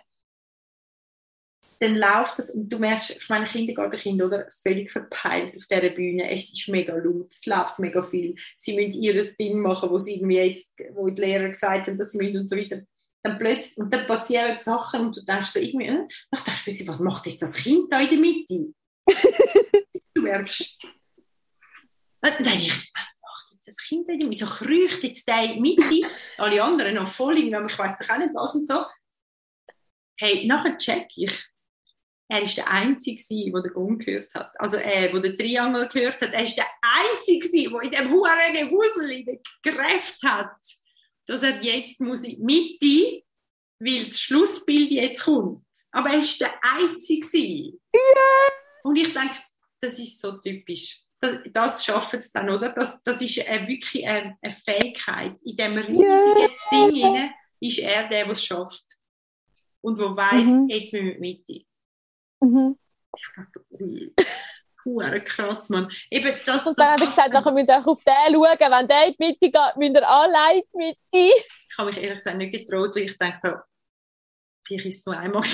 Dann 1.81 1.97
läuft 1.97 2.37
das 2.37 2.51
und 2.51 2.69
du 2.69 2.77
merkst, 2.77 3.09
ich 3.09 3.27
meine, 3.27 3.45
Kindergartenkinder, 3.45 4.27
oder? 4.27 4.47
Völlig 4.51 4.91
verpeilt 4.91 5.57
auf 5.57 5.65
dieser 5.65 5.89
Bühne. 5.89 6.29
Es 6.29 6.53
ist 6.53 6.67
mega 6.67 6.93
laut, 6.95 7.31
es 7.31 7.43
läuft 7.47 7.79
mega 7.79 8.03
viel. 8.03 8.35
Sie 8.59 8.75
müssen 8.75 9.01
ihr 9.01 9.33
Ding 9.33 9.59
machen, 9.59 9.89
wo 9.89 9.97
sie 9.97 10.17
irgendwie 10.17 10.37
jetzt, 10.37 10.75
wo 10.93 11.09
die 11.09 11.19
Lehrer 11.19 11.49
gesagt 11.49 11.87
haben, 11.87 11.97
dass 11.97 12.11
sie 12.11 12.19
müssen 12.19 12.37
und 12.37 12.49
so 12.51 12.55
weiter. 12.55 12.83
Dann 13.23 13.39
plötzlich, 13.39 13.77
und 13.77 13.91
dann 13.91 14.05
passieren 14.05 14.61
Sachen 14.61 15.07
und 15.07 15.17
du 15.17 15.25
denkst 15.25 15.49
so 15.49 15.59
irgendwie, 15.59 15.87
äh, 15.87 16.07
ich 16.07 16.41
dachte, 16.41 16.87
was 16.87 16.99
macht 16.99 17.25
jetzt 17.25 17.41
das 17.41 17.55
Kind 17.55 17.91
da 17.91 17.99
in 17.99 18.09
der 18.09 18.19
Mitte? 18.19 18.73
du 20.13 20.21
merkst. 20.21 20.77
Und 20.83 22.31
dann 22.31 22.43
denke 22.43 22.59
ich, 22.59 22.91
was 22.93 23.07
macht 23.23 23.53
jetzt 23.53 23.67
das 23.67 23.77
Kind 23.77 24.07
da 24.07 24.13
in 24.13 24.19
der 24.19 24.27
Mitte? 24.27 24.45
Wieso 24.45 24.65
kriecht 24.65 25.03
jetzt 25.03 25.27
der 25.27 25.45
in 25.45 25.63
die 25.63 25.75
Mitte? 25.75 26.07
Alle 26.37 26.63
anderen 26.63 26.93
noch 26.93 27.07
voll, 27.07 27.39
irgendwie, 27.39 27.73
ich 27.73 27.79
weiß 27.79 27.97
doch 27.97 28.09
auch 28.09 28.19
nicht 28.19 28.35
was 28.35 28.53
und 28.53 28.67
so. 28.67 28.85
Hey, 30.19 30.45
nachher 30.45 30.77
check 30.77 31.07
ich, 31.15 31.50
er 32.31 32.43
ist 32.43 32.55
der 32.55 32.67
Einzige, 32.69 33.51
der 33.51 33.61
den 33.61 33.73
Gong 33.73 33.97
gehört 33.99 34.33
hat. 34.33 34.57
Also, 34.57 34.77
äh, 34.77 35.11
der 35.11 35.19
den 35.19 35.37
Triangel 35.37 35.85
gehört 35.89 36.21
hat. 36.21 36.31
Er 36.31 36.43
ist 36.43 36.55
der 36.57 36.67
Einzige, 36.81 37.69
der 37.69 37.81
in 37.81 37.91
dem 37.91 38.09
huren 38.09 38.53
Gewusel 38.69 39.41
gekräftet 39.61 40.23
hat, 40.23 40.55
dass 41.27 41.43
er 41.43 41.61
jetzt 41.61 41.99
muss 41.99 42.23
in 42.23 42.37
die 42.37 42.43
Mitte, 42.43 43.23
weil 43.79 44.05
das 44.05 44.21
Schlussbild 44.21 44.91
jetzt 44.91 45.25
kommt. 45.25 45.65
Aber 45.91 46.09
er 46.11 46.19
ist 46.19 46.39
der 46.39 46.53
Einzige. 46.63 47.77
Und 48.83 48.95
ich 48.95 49.13
denke, 49.13 49.35
das 49.81 49.99
ist 49.99 50.21
so 50.21 50.31
typisch. 50.37 51.01
Das, 51.19 51.39
das 51.51 51.85
schaffen 51.85 52.21
sie 52.21 52.31
dann, 52.33 52.49
oder? 52.49 52.69
Das, 52.69 53.03
das 53.03 53.21
ist 53.21 53.45
äh, 53.45 53.67
wirklich 53.67 54.07
eine, 54.07 54.37
eine 54.41 54.53
Fähigkeit. 54.53 55.35
In 55.43 55.57
diesem 55.57 55.77
riesigen 55.77 56.49
Ding 56.71 56.95
hinein 56.95 57.31
ist 57.59 57.79
er 57.79 58.07
der, 58.07 58.23
der 58.23 58.29
es 58.31 58.45
schafft. 58.45 58.85
Und 59.81 59.97
der 59.99 60.15
weiss, 60.15 60.47
Mhm. 60.47 60.69
jetzt 60.69 60.93
müssen 60.93 61.05
wir 61.07 61.15
in 61.15 61.21
die 61.21 61.43
Mitte. 61.49 61.65
Mhm. 62.41 62.77
Ich 63.15 63.27
dachte, 63.35 63.65
ui, 63.69 64.13
hure 64.85 65.23
krass, 65.23 65.69
Mann. 65.69 65.91
Eben, 66.09 66.33
das, 66.45 66.65
Und 66.65 66.77
das, 66.77 66.85
dann 66.85 66.93
hat 66.93 66.99
er 66.99 67.05
das, 67.05 67.15
gesagt, 67.15 67.33
nachher 67.33 67.51
müsst 67.51 67.69
ihr 67.69 67.79
auch 67.79 67.87
auf 67.87 68.03
den 68.03 68.33
schauen. 68.33 68.59
Wenn 68.59 68.87
der 68.87 69.07
in 69.07 69.15
die 69.19 69.25
Mitte 69.25 69.51
geht, 69.51 69.77
müsst 69.77 69.95
ihr 69.95 70.09
allein 70.09 70.57
in 70.57 70.63
die 70.73 70.77
Mitte. 70.77 70.97
ich 71.69 71.77
habe 71.77 71.89
mich 71.89 71.97
ehrlich 71.97 72.17
gesagt 72.17 72.37
nicht 72.37 72.51
getraut, 72.51 72.95
weil 72.95 73.03
ich 73.03 73.17
dachte, 73.17 73.63
vielleicht 74.65 74.85
ist 74.85 74.99
es 74.99 75.05
nur 75.05 75.17
einmal. 75.17 75.41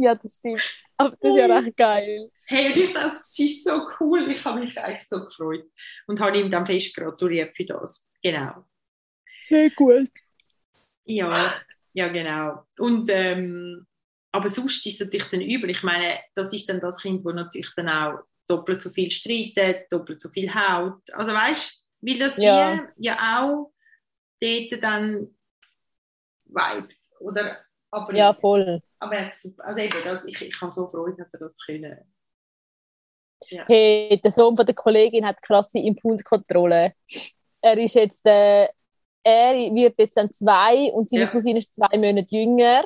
Ja, 0.00 0.14
das 0.14 0.36
stimmt. 0.36 0.84
Aber 0.96 1.16
das 1.20 1.30
ist 1.30 1.36
ja 1.36 1.58
recht 1.58 1.76
geil. 1.76 2.30
Hey, 2.46 2.70
ich, 2.70 2.92
das 2.92 3.36
ist 3.36 3.64
so 3.64 3.88
cool. 3.98 4.30
Ich 4.30 4.44
habe 4.44 4.60
mich 4.60 4.80
eigentlich 4.80 5.08
so 5.08 5.24
gefreut. 5.24 5.68
Und 6.06 6.20
habe 6.20 6.38
ihm 6.38 6.50
dann 6.50 6.64
fest 6.64 6.94
gratuliert 6.94 7.56
für 7.56 7.64
das. 7.66 8.08
Genau. 8.22 8.64
Sehr 9.48 9.70
gut. 9.70 10.08
Ja, 11.04 11.52
ja, 11.98 12.08
genau. 12.08 12.62
Und, 12.78 13.10
ähm, 13.10 13.86
aber 14.32 14.48
sonst 14.48 14.86
ist 14.86 15.00
es 15.00 15.06
natürlich 15.06 15.30
dann 15.30 15.40
übel. 15.40 15.70
Ich 15.70 15.82
meine, 15.82 16.18
das 16.34 16.52
ist 16.52 16.68
dann 16.68 16.80
das 16.80 17.02
Kind, 17.02 17.24
das 17.26 17.34
natürlich 17.34 17.70
dann 17.76 17.88
auch 17.88 18.20
doppelt 18.46 18.80
so 18.82 18.90
viel 18.90 19.10
streitet, 19.10 19.90
doppelt 19.90 20.20
so 20.20 20.28
viel 20.30 20.52
haut. 20.54 21.02
Also 21.12 21.32
weißt 21.34 21.84
du, 22.02 22.06
weil 22.08 22.18
das 22.18 22.36
Ja. 22.38 22.78
wie 22.96 23.04
ja 23.04 23.16
auch 23.40 23.72
dort 24.40 24.82
dann 24.82 25.34
vibet, 26.44 26.96
oder? 27.20 27.58
Aber, 27.90 28.14
Ja, 28.14 28.32
voll. 28.32 28.80
aber 29.00 29.14
er 29.16 29.32
super- 29.36 29.64
also 29.64 29.78
eben, 29.80 30.04
das, 30.04 30.24
ich, 30.26 30.40
ich 30.42 30.60
habe 30.60 30.70
so 30.72 30.88
Freude, 30.88 31.16
dass 31.16 31.32
er 31.32 31.40
das 31.48 31.56
können. 31.66 31.98
Hey, 33.66 34.20
der 34.22 34.30
Sohn 34.32 34.56
von 34.56 34.66
der 34.66 34.74
Kollegin 34.74 35.24
hat 35.26 35.40
krasse 35.42 35.78
Impulskontrolle. 35.78 36.92
Er 37.60 37.78
ist 37.78 37.94
jetzt, 37.94 38.24
äh, 38.26 38.68
er 39.28 39.54
wird 39.74 39.94
jetzt 39.98 40.16
dann 40.16 40.32
zwei 40.32 40.90
und 40.92 41.10
seine 41.10 41.24
Ja. 41.24 41.30
Cousine 41.30 41.58
ist 41.58 41.74
zwei 41.74 41.96
Monate 41.98 42.28
jünger. 42.30 42.84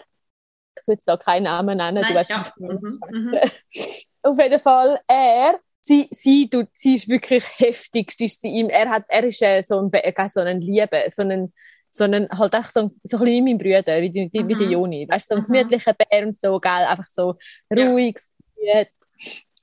Ich 0.76 0.84
tue 0.84 0.94
jetzt 0.94 1.06
da 1.08 1.16
keinen 1.16 1.44
Namen 1.44 1.76
nennen, 1.78 1.96
du 1.96 2.02
Nein, 2.02 2.14
weißt 2.14 2.30
ja. 2.30 2.38
nicht, 2.38 2.56
Mhm, 2.58 3.00
mhm. 3.10 3.40
Auf 4.24 4.38
jeden 4.38 4.60
Fall, 4.60 5.00
er, 5.08 5.58
sie, 5.80 6.08
sie, 6.12 6.48
tut, 6.48 6.68
sie 6.74 6.94
ist 6.94 7.08
wirklich 7.08 7.44
heftigst, 7.58 8.20
ist 8.20 8.40
sie 8.42 8.48
ihm. 8.48 8.68
Er 8.70 8.88
hat, 8.90 9.04
er 9.08 9.24
ist 9.24 9.42
äh, 9.42 9.62
so 9.62 9.80
ein, 9.80 9.92
äh, 9.92 10.28
so 10.28 10.40
ein 10.40 10.60
Liebe, 10.60 11.04
so 11.14 11.22
ein, 11.22 11.52
so 11.90 12.04
ein, 12.04 12.28
halt 12.30 12.54
echt 12.54 12.72
so 12.72 12.80
ein, 12.80 13.00
so 13.04 13.18
ein 13.18 13.44
mein 13.44 13.58
Bruder, 13.58 14.00
wie, 14.00 14.10
die, 14.10 14.30
die, 14.30 14.46
wie 14.48 14.56
der 14.56 14.68
Mhm. 14.68 14.72
Joni. 14.72 15.08
Weißt 15.08 15.30
du, 15.30 15.34
so 15.34 15.40
ein 15.40 15.42
Mhm. 15.42 15.46
gemütlicher 15.52 15.94
Bär 15.94 16.26
und 16.26 16.40
so, 16.40 16.60
gell, 16.60 16.72
einfach 16.72 17.08
so 17.10 17.36
Ja. 17.70 17.88
ruhig, 17.88 18.16
gut. 18.56 18.88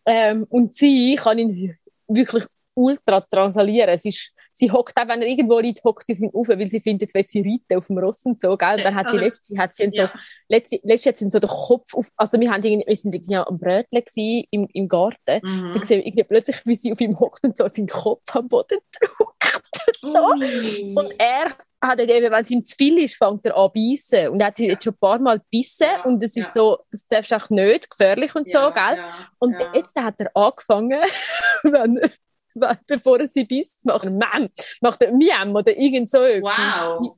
Ähm, 0.05 0.45
und 0.49 0.75
sie 0.75 1.15
kann 1.15 1.39
ihn 1.39 1.77
wirklich 2.07 2.45
ultra 2.79 3.21
transalieren. 3.21 3.97
Sie, 3.97 4.09
ist, 4.09 4.33
sie 4.53 4.71
hockt 4.71 4.97
auch, 4.97 5.07
wenn 5.07 5.21
er 5.21 5.27
irgendwo 5.27 5.59
liegt, 5.59 5.83
hockt 5.83 6.07
sie 6.07 6.13
auf 6.13 6.19
ihn 6.19 6.31
auf, 6.33 6.47
weil 6.47 6.69
sie 6.69 6.79
findet, 6.79 7.13
jetzt 7.13 7.15
will 7.15 7.25
sie 7.27 7.41
reiten 7.41 7.77
auf 7.77 7.87
dem 7.87 7.97
Ross 7.97 8.23
und 8.23 8.41
so, 8.41 8.55
gell. 8.55 8.81
Dann 8.81 8.95
hat 8.95 9.09
sie 9.11 9.17
letzte, 9.17 9.57
hat 9.57 9.75
sie 9.75 9.83
ihn 9.83 9.91
so 9.91 10.03
Ja. 10.03 10.13
letzte, 10.47 10.79
letzte 10.83 11.09
hat 11.09 11.17
sie 11.17 11.29
so 11.29 11.39
den 11.39 11.49
Kopf 11.49 11.93
auf, 11.93 12.07
also 12.15 12.39
wir 12.39 12.51
haben 12.51 12.63
irgendwie, 12.63 12.87
wir 12.87 12.95
sind 12.95 13.13
irgendwie 13.13 13.35
am 13.35 13.59
Brötle 13.59 14.01
gewesen, 14.01 14.47
im, 14.51 14.67
im 14.73 14.87
Garten. 14.87 15.39
Mhm. 15.43 15.73
Dann 15.73 15.83
sehen 15.83 15.99
wir 15.99 16.07
irgendwie 16.07 16.23
plötzlich, 16.23 16.65
wie 16.65 16.75
sie 16.75 16.91
auf 16.91 17.01
ihm 17.01 17.19
hockt 17.19 17.43
und 17.43 17.57
so 17.57 17.67
seinen 17.67 17.87
Kopf 17.87 18.35
am 18.35 18.47
Boden 18.47 18.79
drückt. 18.91 19.61
so. 20.01 20.33
Ui. 20.33 20.95
Und 20.95 21.13
er 21.19 21.55
hat 21.81 21.97
halt 21.99 22.09
eben, 22.09 22.31
wenn 22.31 22.43
es 22.43 22.51
ihm 22.51 22.65
zu 22.65 22.75
viel 22.75 22.99
ist, 23.03 23.15
fängt 23.15 23.45
er 23.45 23.55
an 23.55 23.69
beißen. 23.73 24.29
Und 24.29 24.41
er 24.41 24.47
hat 24.47 24.57
sie 24.57 24.67
jetzt 24.67 24.83
schon 24.83 24.93
ein 24.93 24.99
paar 24.99 25.19
Mal 25.19 25.39
gebissen. 25.39 25.87
Ja, 25.87 26.03
Und 26.03 26.21
es 26.21 26.35
ist 26.35 26.47
ja. 26.47 26.53
so, 26.61 26.77
das 26.91 27.07
darfst 27.07 27.31
du 27.31 27.35
auch 27.37 27.49
nicht, 27.49 27.89
gefährlich 27.89 28.35
und 28.35 28.51
so, 28.51 28.59
gell? 28.59 28.97
Ja, 28.97 29.29
Und 29.39 29.57
ja. 29.57 29.71
jetzt 29.73 29.95
hat 29.95 30.15
er 30.19 30.29
angefangen, 30.35 30.99
wenn, 31.63 31.95
wenn, 31.95 32.11
bevor 32.87 33.19
er 33.19 33.27
sie 33.27 33.45
beißt, 33.45 33.85
macht 33.85 34.05
er 34.05 34.11
Mam, 34.11 34.49
macht 34.81 35.01
er 35.01 35.11
Miam 35.13 35.55
oder 35.55 35.75
irgend 35.77 36.09
so 36.09 36.23
etwas. 36.23 36.83
Wow. 36.83 37.15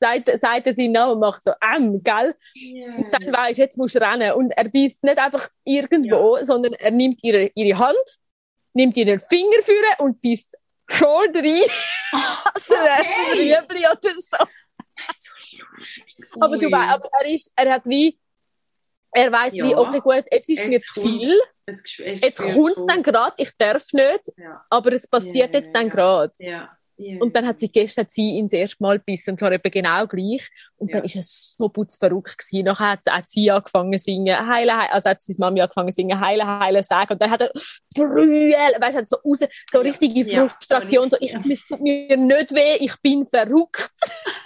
Sagt, 0.00 0.40
sagt 0.40 0.66
er 0.66 0.74
seinen 0.74 0.92
Namen 0.92 1.12
und 1.14 1.20
macht 1.20 1.42
so 1.44 1.52
Am, 1.60 2.02
gell? 2.02 2.34
Und 2.98 3.12
dann 3.12 3.32
du, 3.32 3.60
jetzt 3.60 3.78
musst 3.78 3.94
du 3.94 4.00
rennen. 4.00 4.32
Und 4.32 4.50
er 4.50 4.68
beißt 4.68 5.02
nicht 5.02 5.18
einfach 5.18 5.48
irgendwo, 5.64 6.38
sondern 6.42 6.74
er 6.74 6.90
nimmt 6.90 7.22
ihre, 7.22 7.50
ihre 7.54 7.78
Hand, 7.78 8.18
nimmt 8.74 8.96
ihren 8.96 9.20
Finger 9.20 9.62
führen 9.62 9.94
und 9.98 10.20
beißt 10.20 10.56
schon 10.88 11.06
rein. 11.34 11.70
Also 12.54 12.74
Okay. 12.74 13.54
ein 13.54 13.62
Rüebli 13.62 13.84
oder 13.86 14.14
so. 14.20 14.44
so. 15.14 15.34
Aber 16.40 16.58
du 16.58 16.70
weißt, 16.70 16.92
aber 16.92 17.08
er 17.20 17.30
ist, 17.30 17.52
er 17.56 17.72
hat 17.72 17.86
wie, 17.86 18.18
er 19.14 19.32
weiß 19.32 19.54
wie, 19.54 19.70
Ja. 19.70 19.78
okay, 19.78 20.00
gut, 20.00 20.24
jetzt 20.30 20.48
ist 20.50 20.66
mir 20.66 20.72
Jetzt 20.72 20.92
zu 20.94 21.00
viel. 21.00 21.32
Es 21.66 21.82
Jetzt 21.96 22.42
kommt 22.42 22.76
es 22.76 22.84
dann 22.86 23.02
gerade, 23.02 23.34
ich 23.38 23.50
darf 23.56 23.84
nicht, 23.92 24.32
Ja. 24.36 24.62
aber 24.68 24.92
es 24.92 25.06
passiert 25.08 25.54
Ja, 25.54 25.60
jetzt 25.60 25.74
dann 25.74 25.84
ja. 25.88 25.88
gerade. 25.94 26.32
Ja. 26.38 26.68
Ja. 26.96 27.18
Und 27.20 27.34
dann 27.34 27.44
hat 27.44 27.58
sie 27.58 27.68
gestern 27.72 28.06
sie 28.08 28.36
ihn 28.36 28.46
das 28.46 28.52
erste 28.52 28.76
Mal 28.80 28.98
gebissen, 28.98 29.30
und 29.32 29.40
zwar 29.40 29.50
eben 29.50 29.68
genau 29.68 30.06
gleich. 30.06 30.48
Und 30.76 30.90
Ja. 30.90 30.98
dann 30.98 31.04
ist 31.04 31.16
es 31.16 31.56
so 31.58 31.68
putzverrückt 31.68 32.38
gewesen. 32.38 32.64
Nachher 32.66 32.90
hat, 32.92 33.00
hat 33.10 33.28
sie 33.30 33.50
angefangen 33.50 33.92
zu 33.98 34.04
singen, 34.04 34.46
heile, 34.46 34.76
heile, 34.76 34.92
also 34.92 35.10
hat 35.10 35.20
seine 35.20 35.36
Mami 35.40 35.60
angefangen 35.60 35.88
zu 35.90 35.96
singen, 35.96 36.20
heile, 36.20 36.46
heile, 36.46 36.84
sagen. 36.84 37.14
Und 37.14 37.20
dann 37.22 37.32
hat 37.32 37.40
er 37.40 37.50
brüllen, 37.96 38.54
weißt 38.80 38.98
du, 38.98 39.04
so 39.06 39.16
raus, 39.24 39.38
so 39.72 39.78
Ja. 39.78 39.82
richtige 39.82 40.20
Ja, 40.30 40.46
Frustration, 40.46 41.10
so, 41.10 41.16
ich, 41.18 41.34
es 41.34 41.66
tut 41.66 41.80
mir 41.80 42.16
nicht 42.16 42.54
weh, 42.54 42.76
ich 42.78 42.94
bin 43.02 43.26
verrückt. 43.28 43.90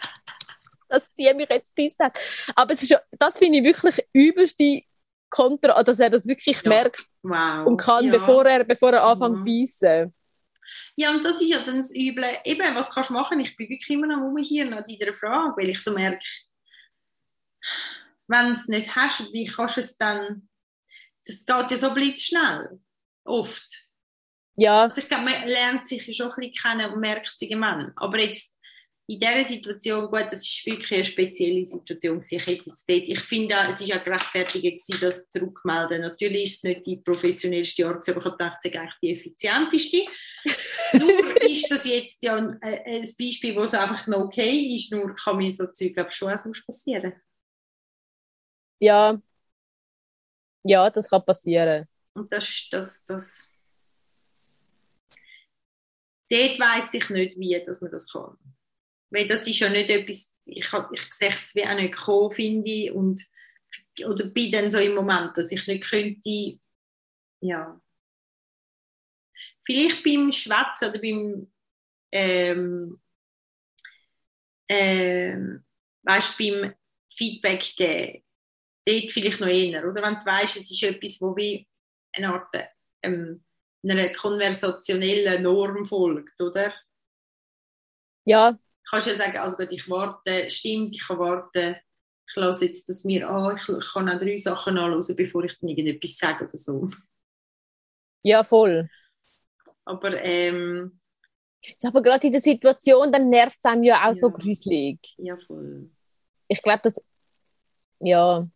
dass 0.88 1.12
die 1.14 1.32
mich 1.34 1.48
jetzt 1.48 1.74
gebissen 1.74 2.06
hat. 2.06 2.18
Aber 2.54 2.72
es 2.74 2.82
ist 2.82 2.90
ja, 2.90 3.00
das 3.12 3.38
finde 3.38 3.58
ich 3.58 3.64
wirklich 3.64 4.04
übelste 4.12 4.82
Kontra, 5.30 5.82
dass 5.82 5.98
er 6.00 6.10
das 6.10 6.26
wirklich 6.26 6.62
Ja. 6.62 6.68
merkt 6.68 7.04
wow. 7.22 7.66
und 7.66 7.76
kann, 7.76 8.04
ja. 8.06 8.12
bevor 8.12 8.46
er, 8.46 8.64
bevor 8.64 8.92
er 8.92 9.04
anfängt 9.04 9.38
zu 9.38 9.44
beißen. 9.44 10.14
Ja, 10.96 11.10
und 11.10 11.24
das 11.24 11.40
ist 11.40 11.48
ja 11.48 11.60
dann 11.60 11.78
das 11.78 11.94
Üble. 11.94 12.26
Eben, 12.44 12.74
was 12.74 12.90
kannst 12.90 13.10
du 13.10 13.14
machen? 13.14 13.40
Ich 13.40 13.56
bin 13.56 13.68
wirklich 13.68 13.90
immer 13.90 14.06
noch 14.06 14.18
rum 14.20 14.36
hier 14.36 14.66
noch 14.66 14.86
in 14.86 14.98
der 14.98 15.14
Frage, 15.14 15.54
weil 15.56 15.70
ich 15.70 15.82
so 15.82 15.92
merke, 15.92 16.24
wenn 18.26 18.46
du 18.46 18.52
es 18.52 18.68
nicht 18.68 18.94
hast, 18.94 19.32
wie 19.32 19.46
kannst 19.46 19.78
du 19.78 19.80
es 19.80 19.96
dann, 19.96 20.48
das 21.24 21.46
geht 21.46 21.70
ja 21.70 21.76
so 21.76 21.94
blitzschnell, 21.94 22.80
oft. 23.24 23.88
Ja. 24.56 24.82
Also 24.82 25.00
ich 25.00 25.08
glaube, 25.08 25.24
man 25.24 25.48
lernt 25.48 25.86
sich 25.86 26.06
ja 26.06 26.12
schon 26.12 26.32
ein 26.32 26.36
bisschen 26.40 26.54
kennen 26.54 26.92
und 26.92 27.00
merkt 27.00 27.38
sich 27.38 27.54
man. 27.54 27.92
Aber 27.96 28.18
jetzt 28.18 28.57
in 29.10 29.18
dieser 29.18 29.42
Situation, 29.42 30.10
gut, 30.10 30.26
das 30.30 30.44
ist 30.44 30.66
wirklich 30.66 30.92
eine 30.92 31.04
spezielle 31.04 31.64
Situation. 31.64 32.20
Ich 32.28 32.46
hätte 32.46 32.64
jetzt 32.66 32.86
dort, 32.86 33.08
ich 33.08 33.20
finde, 33.20 33.54
es 33.66 33.80
ist 33.80 33.88
ja 33.88 33.96
gerechtfertigt 33.96 34.82
das 35.00 35.30
zurückmelden. 35.30 36.02
Natürlich 36.02 36.44
ist 36.44 36.56
es 36.56 36.62
nicht 36.64 36.84
die 36.84 36.98
professionellste 36.98 37.86
Art, 37.86 38.06
aber 38.06 38.18
ich 38.18 38.32
gedacht, 38.32 38.58
es 38.62 38.70
ist 38.70 38.76
eigentlich 38.76 38.94
die 39.00 39.12
effizienteste. 39.12 39.96
nur 40.98 41.42
ist 41.42 41.70
das 41.70 41.86
jetzt 41.86 42.22
ja 42.22 42.36
ein, 42.36 42.60
ein 42.60 43.14
Beispiel, 43.18 43.56
wo 43.56 43.62
es 43.62 43.72
einfach 43.72 44.06
noch 44.08 44.26
okay 44.26 44.76
ist, 44.76 44.92
nur 44.92 45.14
kann 45.16 45.38
mir 45.38 45.50
so 45.52 45.66
Zeug, 45.68 45.94
glaube 45.94 46.10
schon 46.10 46.30
auch 46.30 46.38
sonst 46.38 46.66
passieren. 46.66 47.14
Ja. 48.78 49.18
Ja, 50.64 50.90
das 50.90 51.08
kann 51.08 51.24
passieren. 51.24 51.88
Und 52.12 52.30
das, 52.30 52.68
das, 52.70 53.04
das, 53.04 53.54
dort 56.28 56.60
weiss 56.60 56.92
ich 56.92 57.08
nicht, 57.08 57.38
wie 57.38 57.64
dass 57.64 57.80
man 57.80 57.90
das 57.90 58.12
kann. 58.12 58.36
Weil 59.10 59.26
das 59.26 59.46
ist 59.48 59.58
ja 59.60 59.68
nicht 59.68 59.88
etwas, 59.90 60.36
ich, 60.44 60.68
ich 60.92 61.12
sehe 61.12 61.28
es 61.28 61.54
wie 61.54 61.64
auch 61.64 61.74
nicht 61.74 61.94
kommen, 61.94 62.32
finde 62.32 62.70
ich, 62.70 62.92
und, 62.92 63.24
oder 64.04 64.26
bin 64.26 64.52
dann 64.52 64.70
so 64.70 64.78
im 64.78 64.94
Moment, 64.94 65.36
dass 65.36 65.52
ich 65.52 65.66
nicht 65.66 65.84
könnte, 65.84 66.58
ja. 67.40 67.80
Vielleicht 69.64 70.02
beim 70.02 70.32
Schwätzen 70.32 70.90
oder 70.90 71.00
beim, 71.00 71.52
ähm, 72.12 73.00
ähm, 74.68 75.64
weißt, 76.02 76.38
beim 76.38 76.74
Feedback 77.12 77.76
geben, 77.76 78.24
dort 78.86 79.12
vielleicht 79.12 79.40
noch 79.40 79.48
eher, 79.48 79.88
oder? 79.88 80.02
Wenn 80.02 80.14
du 80.14 80.24
weißt, 80.24 80.56
es 80.56 80.70
ist 80.70 80.82
etwas, 80.82 81.20
wo 81.20 81.36
wie 81.36 81.66
eine 82.12 82.32
Art, 82.32 82.54
ähm, 83.02 83.44
einer 83.82 84.10
konversationellen 84.12 85.42
Norm 85.42 85.84
folgt, 85.84 86.40
oder? 86.40 86.74
Ja, 88.24 88.58
kannst 88.90 89.06
ja 89.06 89.14
sagen, 89.14 89.38
also 89.38 89.56
gut, 89.56 89.68
ich 89.70 89.88
warte, 89.88 90.50
stimmt, 90.50 90.92
ich 90.92 91.06
kann 91.06 91.18
warten, 91.18 91.76
ich 92.28 92.36
lasse 92.36 92.66
jetzt 92.66 92.88
das 92.88 93.04
mir 93.04 93.28
an, 93.28 93.56
ich 93.56 93.86
kann 93.92 94.08
auch 94.08 94.18
drei 94.18 94.38
Sachen 94.38 94.78
anhören, 94.78 95.16
bevor 95.16 95.44
ich 95.44 95.58
dann 95.58 95.68
irgendetwas 95.68 96.16
sage 96.16 96.44
oder 96.44 96.56
so. 96.56 96.88
Ja, 98.22 98.42
voll. 98.44 98.88
Aber, 99.84 100.22
ähm, 100.22 101.00
ja, 101.80 101.88
aber 101.88 102.02
gerade 102.02 102.26
in 102.26 102.32
der 102.32 102.40
Situation, 102.40 103.12
dann 103.12 103.30
nervt 103.30 103.58
es 103.58 103.70
einem 103.70 103.82
ja 103.82 104.02
auch 104.02 104.08
ja. 104.08 104.14
so 104.14 104.30
gruselig. 104.30 104.98
Ja, 105.16 105.36
voll. 105.38 105.90
Ich 106.46 106.62
glaube, 106.62 106.80
das, 106.84 106.94
ja. 108.00 108.46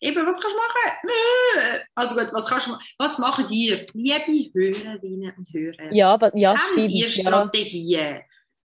Eben, 0.00 0.26
was 0.26 0.40
kannst 0.40 0.56
du 0.56 0.60
machen? 0.60 1.86
Also 1.94 2.14
gut, 2.14 2.32
was 2.32 2.46
kannst 2.46 2.66
du 2.66 2.76
Was 2.98 3.18
machen 3.18 3.46
ihr, 3.50 3.86
liebe 3.94 4.60
Hörerinnen 4.60 5.34
und 5.36 5.52
Hörer? 5.52 5.92
Ja, 5.92 6.18
ja, 6.34 6.50
Haben 6.50 6.72
stimmt. 6.72 6.90
ihr 6.90 7.08
Strategien? 7.08 8.16
Ja 8.16 8.20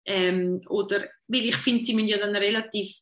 ähm, 0.07 0.61
oder, 0.69 1.09
weil 1.27 1.45
ich 1.45 1.57
finde, 1.57 1.83
sie 1.83 1.93
müssen 1.93 2.07
ja 2.07 2.17
dann 2.17 2.35
relativ 2.35 2.99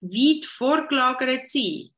weit 0.00 0.44
vorgelagert 0.44 1.48
sein. 1.48 1.90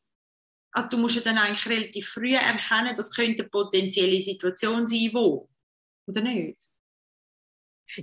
Also 0.72 0.88
du 0.90 0.98
musst 0.98 1.16
ja 1.16 1.22
dann 1.22 1.38
eigentlich 1.38 1.66
relativ 1.66 2.08
früh 2.08 2.34
erkennen, 2.34 2.96
das 2.96 3.14
könnte 3.14 3.42
eine 3.42 3.50
potenzielle 3.50 4.20
Situation 4.22 4.86
sein, 4.86 5.10
wo. 5.12 5.48
Oder 6.06 6.22
nicht? 6.22 6.62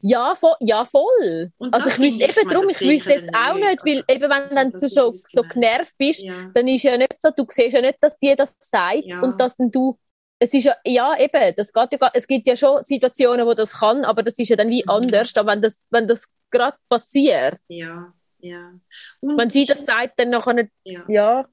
Ja, 0.01 0.33
vo 0.35 0.55
ja 0.61 0.83
voll. 0.83 1.51
also 1.71 1.89
ich 1.89 1.99
wüsste 1.99 2.23
eben 2.23 2.49
darum, 2.49 2.69
ich 2.69 2.81
wüsste 2.81 3.13
jetzt 3.13 3.33
auch 3.35 3.53
nicht, 3.53 3.85
weil 3.85 4.03
eben 4.09 4.29
wenn 4.29 4.55
dann 4.55 4.71
du 4.71 4.87
so, 4.87 5.13
so 5.13 5.43
genervt 5.43 5.95
bist, 5.97 6.23
ja. 6.23 6.49
dann 6.53 6.67
ist 6.67 6.83
ja 6.83 6.97
nicht 6.97 7.15
so, 7.19 7.29
du 7.29 7.45
siehst 7.49 7.73
ja 7.73 7.81
nicht, 7.81 7.97
dass 8.01 8.17
dir 8.17 8.35
das 8.35 8.55
sagt 8.59 9.05
ja. 9.05 9.21
und 9.21 9.39
dass 9.39 9.55
dann 9.57 9.69
du 9.69 9.97
es 10.39 10.53
ist 10.53 10.65
ja, 10.65 10.75
ja 10.85 11.17
eben, 11.17 11.55
das 11.55 11.71
geht 11.71 11.93
ja, 11.93 12.11
es 12.13 12.27
gibt 12.27 12.47
ja 12.47 12.55
schon 12.55 12.83
Situationen, 12.83 13.45
wo 13.45 13.53
das 13.53 13.73
kann, 13.73 14.03
aber 14.03 14.23
das 14.23 14.37
ist 14.37 14.49
ja 14.49 14.55
dann 14.55 14.69
wie 14.69 14.83
mhm. 14.83 14.89
anders, 14.89 15.35
aber 15.35 15.53
wenn 15.53 15.61
das, 15.61 15.79
wenn 15.89 16.07
das 16.07 16.27
gerade 16.51 16.77
passiert. 16.89 17.57
Ja, 17.67 18.13
ja. 18.39 18.73
Und 19.21 19.37
wenn 19.37 19.49
sie 19.49 19.65
das 19.65 19.85
sagt, 19.85 20.19
dann 20.19 20.29
nachher 20.29 20.53
nicht, 20.53 20.71
ja. 20.83 21.03
ja. 21.07 21.47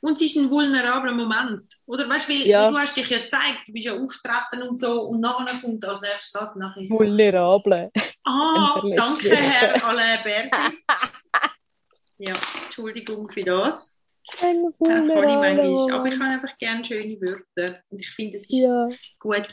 Und 0.00 0.14
es 0.14 0.22
ist 0.22 0.36
ein 0.36 0.50
vulnerabler 0.50 1.12
Moment. 1.12 1.62
Oder 1.86 2.08
weißt 2.08 2.28
du, 2.28 2.32
ja. 2.32 2.70
du 2.70 2.76
hast 2.76 2.96
dich 2.96 3.08
ja 3.08 3.18
gezeigt, 3.18 3.62
du 3.66 3.72
bist 3.72 3.86
ja 3.86 3.92
auftreten 3.94 4.62
und 4.68 4.80
so, 4.80 5.02
und 5.02 5.20
nachher 5.20 5.60
kommt 5.60 5.84
als 5.84 6.00
nächstes 6.00 6.32
das, 6.32 6.54
nachher 6.56 6.82
ist 6.82 6.90
Vulnerable. 6.90 7.90
Ah, 8.24 8.82
danke, 8.96 9.36
Herr 9.36 9.84
Alain 9.84 10.18
Bersi. 10.22 10.56
ja, 12.18 12.34
Entschuldigung 12.64 13.30
für 13.30 13.44
das. 13.44 13.97
Das 14.30 14.40
kann 14.40 14.68
ich 14.68 14.78
manchmal, 14.78 15.92
aber 15.92 16.08
ich 16.08 16.20
habe 16.20 16.32
einfach 16.32 16.58
gerne 16.58 16.84
schöne 16.84 17.20
Wörter. 17.20 17.82
Und 17.88 17.98
ich 17.98 18.10
finde, 18.10 18.38
es 18.38 18.44
ist 18.44 18.58
ja. 18.58 18.88
gut, 19.18 19.48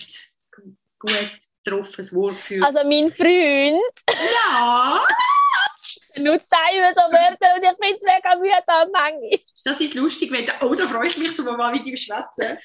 gut 0.99 1.39
getroffenes 1.63 2.13
Wortgefühl. 2.13 2.63
Also 2.63 2.79
mein 2.88 3.09
Freund. 3.09 3.95
Ja. 4.07 5.01
nutzt 6.17 6.49
immer 6.73 6.93
so 6.93 7.01
Wörter 7.11 7.55
und 7.55 7.63
ich 7.63 7.69
finde 7.69 7.97
es 7.97 8.03
mega 8.03 8.35
mühsam 8.38 8.89
manchmal. 8.91 9.39
Das 9.63 9.81
ist 9.81 9.93
lustig, 9.95 10.31
wenn 10.31 10.45
oh, 10.61 10.75
da 10.75 10.88
freue 10.88 11.07
ich 11.07 11.17
mich, 11.17 11.35
zum 11.35 11.45
mal 11.45 11.71
mit 11.71 11.85
ihm 11.85 11.97
schwätzen. 11.97 12.57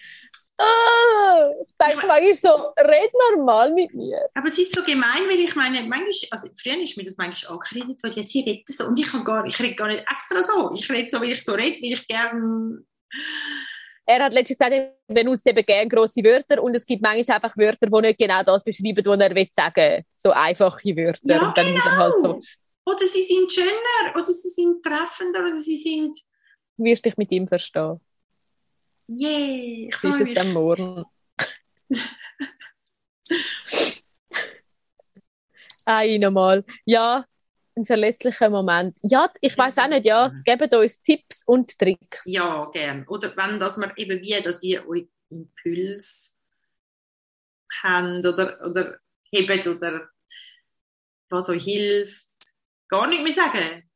Oh, 0.59 1.10
ich 1.67 1.77
denke 1.77 2.07
manchmal 2.07 2.35
so, 2.35 2.73
red 2.79 3.11
normal 3.37 3.73
mit 3.73 3.93
mir. 3.95 4.29
Aber 4.35 4.47
es 4.47 4.59
ist 4.59 4.75
so 4.75 4.83
gemein, 4.83 5.29
weil 5.29 5.41
ich 5.41 5.55
meine, 5.55 5.83
manchmal, 5.83 6.13
also 6.31 6.49
früher 6.61 6.81
ist 6.81 6.97
mir 6.97 7.05
das 7.05 7.17
manchmal 7.17 7.53
angeredet, 7.53 8.03
weil 8.03 8.13
ja, 8.13 8.23
sie 8.23 8.41
redet 8.41 8.69
so 8.69 8.87
und 8.87 8.99
ich, 8.99 9.11
kann 9.11 9.25
gar, 9.25 9.45
ich 9.45 9.59
rede 9.61 9.75
gar 9.75 9.89
nicht 9.89 10.05
extra 10.11 10.41
so. 10.41 10.73
Ich 10.75 10.91
rede 10.91 11.11
so, 11.11 11.21
wie 11.23 11.33
ich 11.33 11.45
so 11.45 11.53
rede, 11.53 11.81
wie 11.81 11.93
ich 11.93 12.07
gerne... 12.07 12.85
Er 14.07 14.25
hat 14.25 14.35
letztens 14.35 14.59
gesagt, 14.59 14.73
er 14.73 14.97
benutzt 15.07 15.47
eben 15.47 15.65
gerne 15.65 15.89
grosse 15.89 16.25
Wörter 16.25 16.63
und 16.63 16.75
es 16.75 16.87
gibt 16.87 17.03
manchmal 17.03 17.37
einfach 17.37 17.57
Wörter, 17.57 17.87
die 17.87 18.01
nicht 18.01 18.19
genau 18.19 18.43
das 18.43 18.65
beschreiben, 18.65 19.07
was 19.07 19.21
er 19.21 19.35
will 19.35 19.49
sagen. 19.53 20.05
So 20.17 20.31
einfache 20.31 20.97
Wörter. 20.97 21.21
Ja, 21.23 21.47
und 21.47 21.57
dann 21.57 21.67
genau. 21.67 21.77
muss 21.77 21.87
er 21.87 21.97
halt 21.97 22.15
so... 22.21 22.43
Oder 22.87 23.07
sie 23.07 23.23
sind 23.23 23.53
schöner, 23.53 24.15
oder 24.15 24.27
sie 24.27 24.49
sind 24.49 24.83
treffender, 24.83 25.41
oder 25.41 25.57
sie 25.57 25.77
sind... 25.77 26.19
Du 26.77 26.85
wirst 26.85 27.05
dich 27.05 27.17
mit 27.17 27.31
ihm 27.31 27.47
verstehen. 27.47 28.01
Yay! 29.07 29.89
Ich 29.89 30.03
Wie 30.03 30.09
ist 30.09 30.21
es 30.21 30.35
dann 30.35 30.53
morgen? 30.53 31.05
Einmal. 35.85 36.65
Ja, 36.85 37.27
ein 37.77 37.87
verletzlicher 37.87 38.51
Moment. 38.51 38.97
Ja, 39.03 39.33
ich 39.41 39.57
weiß 39.57 39.79
auch 39.79 39.89
nicht, 39.89 40.07
ja, 40.07 40.33
gebt 40.45 40.75
uns 40.75 41.01
Tipps 41.03 41.45
und 41.47 41.79
Tricks. 41.79 42.23
Ja, 42.27 42.69
gern. 42.73 43.07
Oder 43.09 43.37
wenn 43.37 43.59
das 43.59 43.77
man 43.77 43.93
eben 43.97 44.21
wie, 44.21 44.41
dass 44.43 44.63
ihr 44.63 44.89
euch 44.89 45.09
Impuls 45.31 46.37
habt 47.83 48.27
oder, 48.27 48.61
oder 48.67 48.99
hebt 49.33 49.67
oder 49.67 50.09
was 51.29 51.49
euch 51.49 51.65
hilft. 51.65 52.29
Gar 52.89 53.09
nicht 53.09 53.23
mehr 53.23 53.33
sagen. 53.33 53.89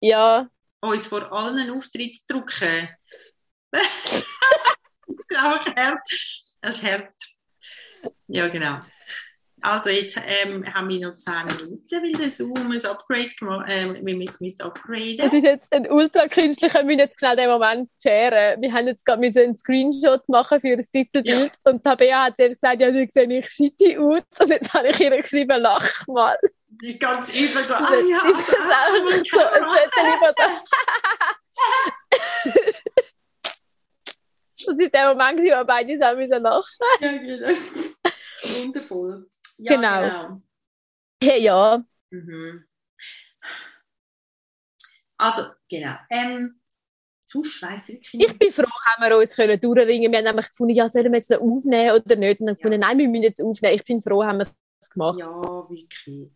Ja. 0.00 0.48
Uns 0.80 1.06
vor 1.06 1.32
allen 1.32 1.70
Auftritt 1.70 2.18
drucken. 2.28 2.88
auch 5.34 5.66
hart. 5.76 6.08
Das 6.64 6.78
ist 6.78 6.90
hart. 6.90 7.12
Ja, 8.26 8.48
genau. 8.48 8.78
Also 9.60 9.90
jetzt 9.90 10.18
ähm, 10.26 10.64
haben 10.72 10.88
wir 10.88 11.08
noch 11.08 11.16
10 11.16 11.46
Minuten, 11.46 11.90
weil 11.90 12.12
der 12.12 12.30
Zoom 12.30 12.70
ein 12.70 12.84
Upgrade 12.86 13.28
gemacht 13.38 13.66
ähm, 13.68 13.98
wir 14.02 14.16
müssen 14.16 14.62
upgraden. 14.62 15.18
Das 15.18 15.32
ist 15.32 15.44
jetzt 15.44 15.74
ein 15.74 15.90
ultra 15.90 16.26
künstlicher, 16.26 16.78
wir 16.78 16.84
müssen 16.84 17.00
jetzt 17.00 17.18
schnell 17.18 17.36
den 17.36 17.50
Moment 17.50 17.90
sharen. 18.02 18.62
Wir 18.62 18.72
haben 18.72 18.86
jetzt 18.86 19.04
gerade 19.04 19.26
einen 19.26 19.58
Screenshot 19.58 20.26
machen 20.26 20.58
für 20.60 20.76
das 20.76 20.90
Titelbild 20.90 21.52
ja. 21.52 21.70
und 21.70 21.84
Tabea 21.84 22.24
hat 22.24 22.36
zuerst 22.36 22.60
gesagt, 22.60 22.80
ja, 22.80 22.90
du 22.90 23.06
sehe 23.12 23.38
ich 23.38 23.50
shitty 23.50 23.98
aus 23.98 24.22
und 24.40 24.48
jetzt 24.48 24.72
habe 24.72 24.88
ich 24.88 25.00
ihr 25.00 25.16
geschrieben, 25.16 25.60
lach 25.60 26.06
mal. 26.06 26.36
Das 26.42 26.90
ist 26.90 27.00
ganz 27.00 27.34
übel 27.34 27.68
so, 27.68 27.74
ah 27.74 27.92
ja, 28.10 28.20
das 28.22 28.40
ist 28.40 28.54
ah, 28.54 28.86
einfach 28.86 29.22
so, 29.22 29.40
als 29.40 29.74
hätte 29.76 30.34
so 32.44 33.00
Das 34.66 34.76
ist 34.78 34.94
der 34.94 35.14
Moment, 35.14 35.38
wo 35.38 35.44
wir 35.44 35.64
beide 35.64 35.92
zusammen 35.92 36.28
lachen 36.28 36.64
Ja, 37.00 37.12
genau. 37.16 37.48
Wundervoll. 38.64 39.30
Ja, 39.58 39.74
genau. 39.74 40.00
genau. 40.02 40.42
Ja, 41.22 41.36
ja. 41.36 41.84
Mhm. 42.10 42.64
Also, 45.16 45.42
genau. 45.68 45.94
Ähm, 46.10 46.60
sonst 47.26 47.62
weiss 47.62 47.88
ich 47.88 48.12
wirklich 48.12 48.26
Ich 48.30 48.38
bin 48.38 48.50
froh, 48.50 48.64
haben 48.64 49.08
wir 49.08 49.16
uns 49.16 49.34
können 49.34 49.60
durchringen 49.60 50.10
Wir 50.12 50.18
haben 50.18 50.24
nämlich 50.24 50.48
gefunden, 50.48 50.74
ja, 50.74 50.88
sollen 50.88 51.12
wir 51.12 51.18
jetzt 51.18 51.30
noch 51.30 51.40
aufnehmen 51.40 51.90
oder 51.92 52.16
nicht? 52.16 52.40
Und 52.40 52.46
dann 52.46 52.48
ja. 52.48 52.54
gefunden, 52.54 52.80
nein, 52.80 52.98
wir 52.98 53.08
müssen 53.08 53.22
jetzt 53.22 53.42
aufnehmen. 53.42 53.74
Ich 53.74 53.84
bin 53.84 54.02
froh, 54.02 54.24
haben 54.24 54.38
wir 54.38 54.46
es 54.80 54.90
gemacht. 54.90 55.18
Ja, 55.18 55.32
wirklich. 55.32 56.30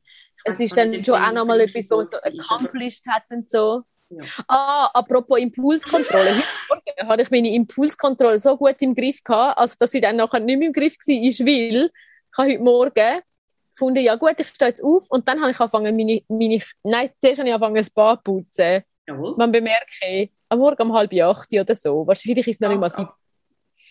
Es 0.45 0.61
ist 0.61 0.77
dann 0.77 1.05
schon 1.05 1.21
auch 1.21 1.33
nochmal 1.33 1.61
etwas, 1.61 1.91
was 1.91 2.11
man 2.11 2.21
so 2.33 2.41
accomplished 2.41 3.07
hat 3.07 3.25
und 3.29 3.51
so. 3.51 3.83
Ja. 4.11 4.25
Ah, 4.49 4.87
apropos 4.95 5.39
Impulskontrolle. 5.39 6.31
Heute 6.31 6.45
Morgen 6.69 7.09
hatte 7.09 7.23
ich 7.23 7.31
meine 7.31 7.53
Impulskontrolle 7.53 8.41
so 8.41 8.57
gut 8.57 8.77
im 8.81 8.95
Griff 8.95 9.23
gehabt, 9.23 9.59
als 9.59 9.77
dass 9.77 9.91
sie 9.91 10.01
dann 10.01 10.17
nachher 10.17 10.41
nicht 10.41 10.59
mehr 10.59 10.69
im 10.69 10.73
Griff 10.73 10.95
war, 10.95 11.15
weil 11.15 11.25
ich 11.29 11.41
habe 12.39 12.49
heute 12.51 12.63
Morgen 12.63 13.21
gefunden, 13.75 14.03
ja 14.03 14.15
gut, 14.17 14.35
ich 14.39 14.49
stehe 14.49 14.71
jetzt 14.71 14.83
auf 14.83 15.07
und 15.11 15.29
dann 15.29 15.41
habe 15.41 15.51
ich 15.51 15.61
angefangen, 15.61 15.95
meine, 15.95 16.23
meine 16.29 16.61
nein, 16.83 17.11
zuerst 17.21 17.39
habe 17.39 17.49
ich 17.49 17.55
angefangen, 17.55 17.77
das 17.77 17.91
Bad 17.91 18.21
zu 18.25 18.33
putzen. 18.33 18.83
Jawohl. 19.07 19.37
Man 19.37 19.53
bemerkt, 19.53 19.93
am 20.49 20.59
Morgen 20.59 20.83
um 20.83 20.95
halb 20.95 21.13
acht 21.13 21.53
oder 21.53 21.75
so, 21.75 22.07
wahrscheinlich 22.07 22.49
ist 22.49 22.57
es 22.57 22.61
noch 22.61 22.71
nicht 22.71 22.81
mal 22.81 22.91
sieben. 22.91 23.11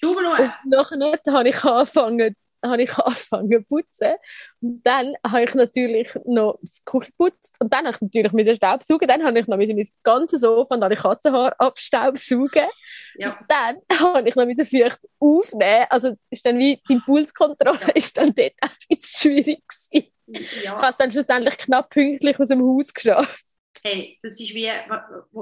Du, 0.01 0.17
Und 0.17 0.53
nachher 0.65 1.34
habe 1.34 1.49
ich 1.49 1.63
angefangen, 1.63 2.36
habe 2.69 2.84
ich 2.84 2.97
angefangen 2.97 3.51
zu 3.51 3.62
putzen. 3.63 4.13
Und 4.62 4.82
dann 4.84 5.15
habe 5.25 5.43
ich 5.43 5.53
natürlich 5.56 6.10
noch 6.25 6.60
das 6.62 6.84
Küche 6.86 7.12
geputzt. 7.12 7.56
Und 7.60 7.73
dann 7.73 7.86
habe 7.86 7.95
ich 7.95 8.01
natürlich 8.01 8.32
müssen 8.32 8.56
Staubsaugen. 8.56 9.08
Dann 9.08 9.23
habe 9.23 9.39
ich 9.39 9.47
noch 9.47 9.58
mein 9.58 9.89
ganzes 10.03 10.41
Sofa 10.41 10.75
und 10.75 10.84
alle 10.84 10.95
Katzenhaare 10.95 11.60
abstaubsaugen. 11.60 12.67
Ja. 13.15 13.38
Und 13.38 13.45
dann 13.47 13.77
habe 13.99 14.27
ich 14.27 14.36
noch 14.36 14.45
müssen 14.45 14.65
feucht 14.65 14.99
aufnehmen. 15.19 15.86
Also 15.89 16.15
ist 16.30 16.45
dann 16.45 16.58
wie 16.60 16.82
die 16.88 16.93
Impulskontrolle 16.93 17.80
Ja. 17.82 17.88
ist 17.95 18.17
dann 18.17 18.34
dort 18.34 18.53
auch 18.62 18.69
ein 18.69 18.95
bisschen 18.97 19.32
schwierig 19.32 19.63
gewesen. 19.67 20.12
Ich 20.30 20.63
ja. 20.63 20.75
habe 20.75 20.91
es 20.91 20.97
dann 20.97 21.12
schlussendlich 21.12 21.58
knapp 21.58 21.89
pünktlich 21.89 22.39
aus 22.39 22.49
dem 22.49 22.62
Haus 22.62 22.93
geschafft. 22.93 23.45
Hey, 23.84 24.17
das 24.21 24.39
ist 24.39 24.53
wie, 24.53 24.69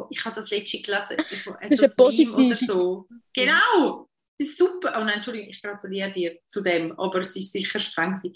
ich 0.09 0.25
habe 0.25 0.35
das 0.35 0.49
letzte 0.49 0.81
gelesen, 0.81 1.17
Das 1.17 1.71
ist 1.71 1.99
ein 1.99 2.15
Meme 2.15 2.47
oder 2.47 2.57
so. 2.57 3.07
Genau, 3.33 4.09
das 4.37 4.47
ist 4.49 4.57
super. 4.57 4.93
Oh 4.97 5.03
nein, 5.03 5.15
Entschuldigung, 5.15 5.49
ich 5.49 5.61
gratuliere 5.61 6.11
dir 6.11 6.39
zu 6.47 6.61
dem, 6.61 6.97
aber 6.99 7.19
es 7.19 7.35
ist 7.35 7.51
sicher 7.51 7.79
streng 7.79 8.13
gewesen. 8.13 8.35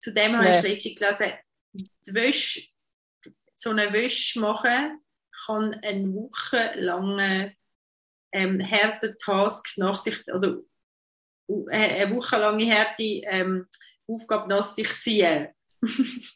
Zu 0.00 0.12
dem 0.12 0.36
habe 0.36 0.46
ich 0.48 0.56
das 0.56 0.62
Nee. 0.62 0.72
letzte 0.72 0.94
gelesen, 0.94 1.38
die 2.06 2.14
Wäsche, 2.14 2.68
so 3.56 3.70
eine 3.70 3.92
Wäsche 3.92 4.40
machen 4.40 5.00
kann 5.44 5.74
einen 5.82 6.14
wochenlangen 6.14 7.56
ähm, 8.32 8.70
harten 8.70 9.16
Task 9.18 9.66
nach 9.76 9.96
sich, 9.96 10.26
oder 10.28 10.58
äh, 11.70 12.02
eine 12.02 12.14
wochenlange 12.14 12.70
harte 12.74 13.02
ähm, 13.02 13.68
Aufgabe 14.06 14.48
nach 14.48 14.62
sich 14.62 14.98
ziehen. 15.00 15.48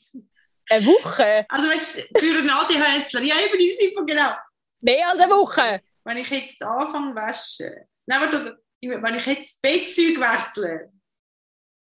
Eine 0.72 0.86
Woche? 0.86 1.46
Also 1.48 1.68
weißt 1.68 1.96
du, 2.14 2.18
für 2.20 2.38
einen 2.38 2.48
ADHSler, 2.50 3.22
ja 3.22 3.34
eben 3.40 4.06
genau, 4.06 4.32
Mehr 4.80 5.08
als 5.08 5.18
eine 5.18 5.32
Woche? 5.32 5.82
wenn 6.04 6.16
ich 6.18 6.30
jetzt 6.30 6.62
anfange 6.62 7.12
waschen, 7.14 7.74
nein, 8.10 8.56
wenn 9.02 9.14
ich 9.14 9.26
jetzt 9.26 9.52
das 9.52 9.60
Bettzeug 9.60 10.20
wechsle, 10.20 10.90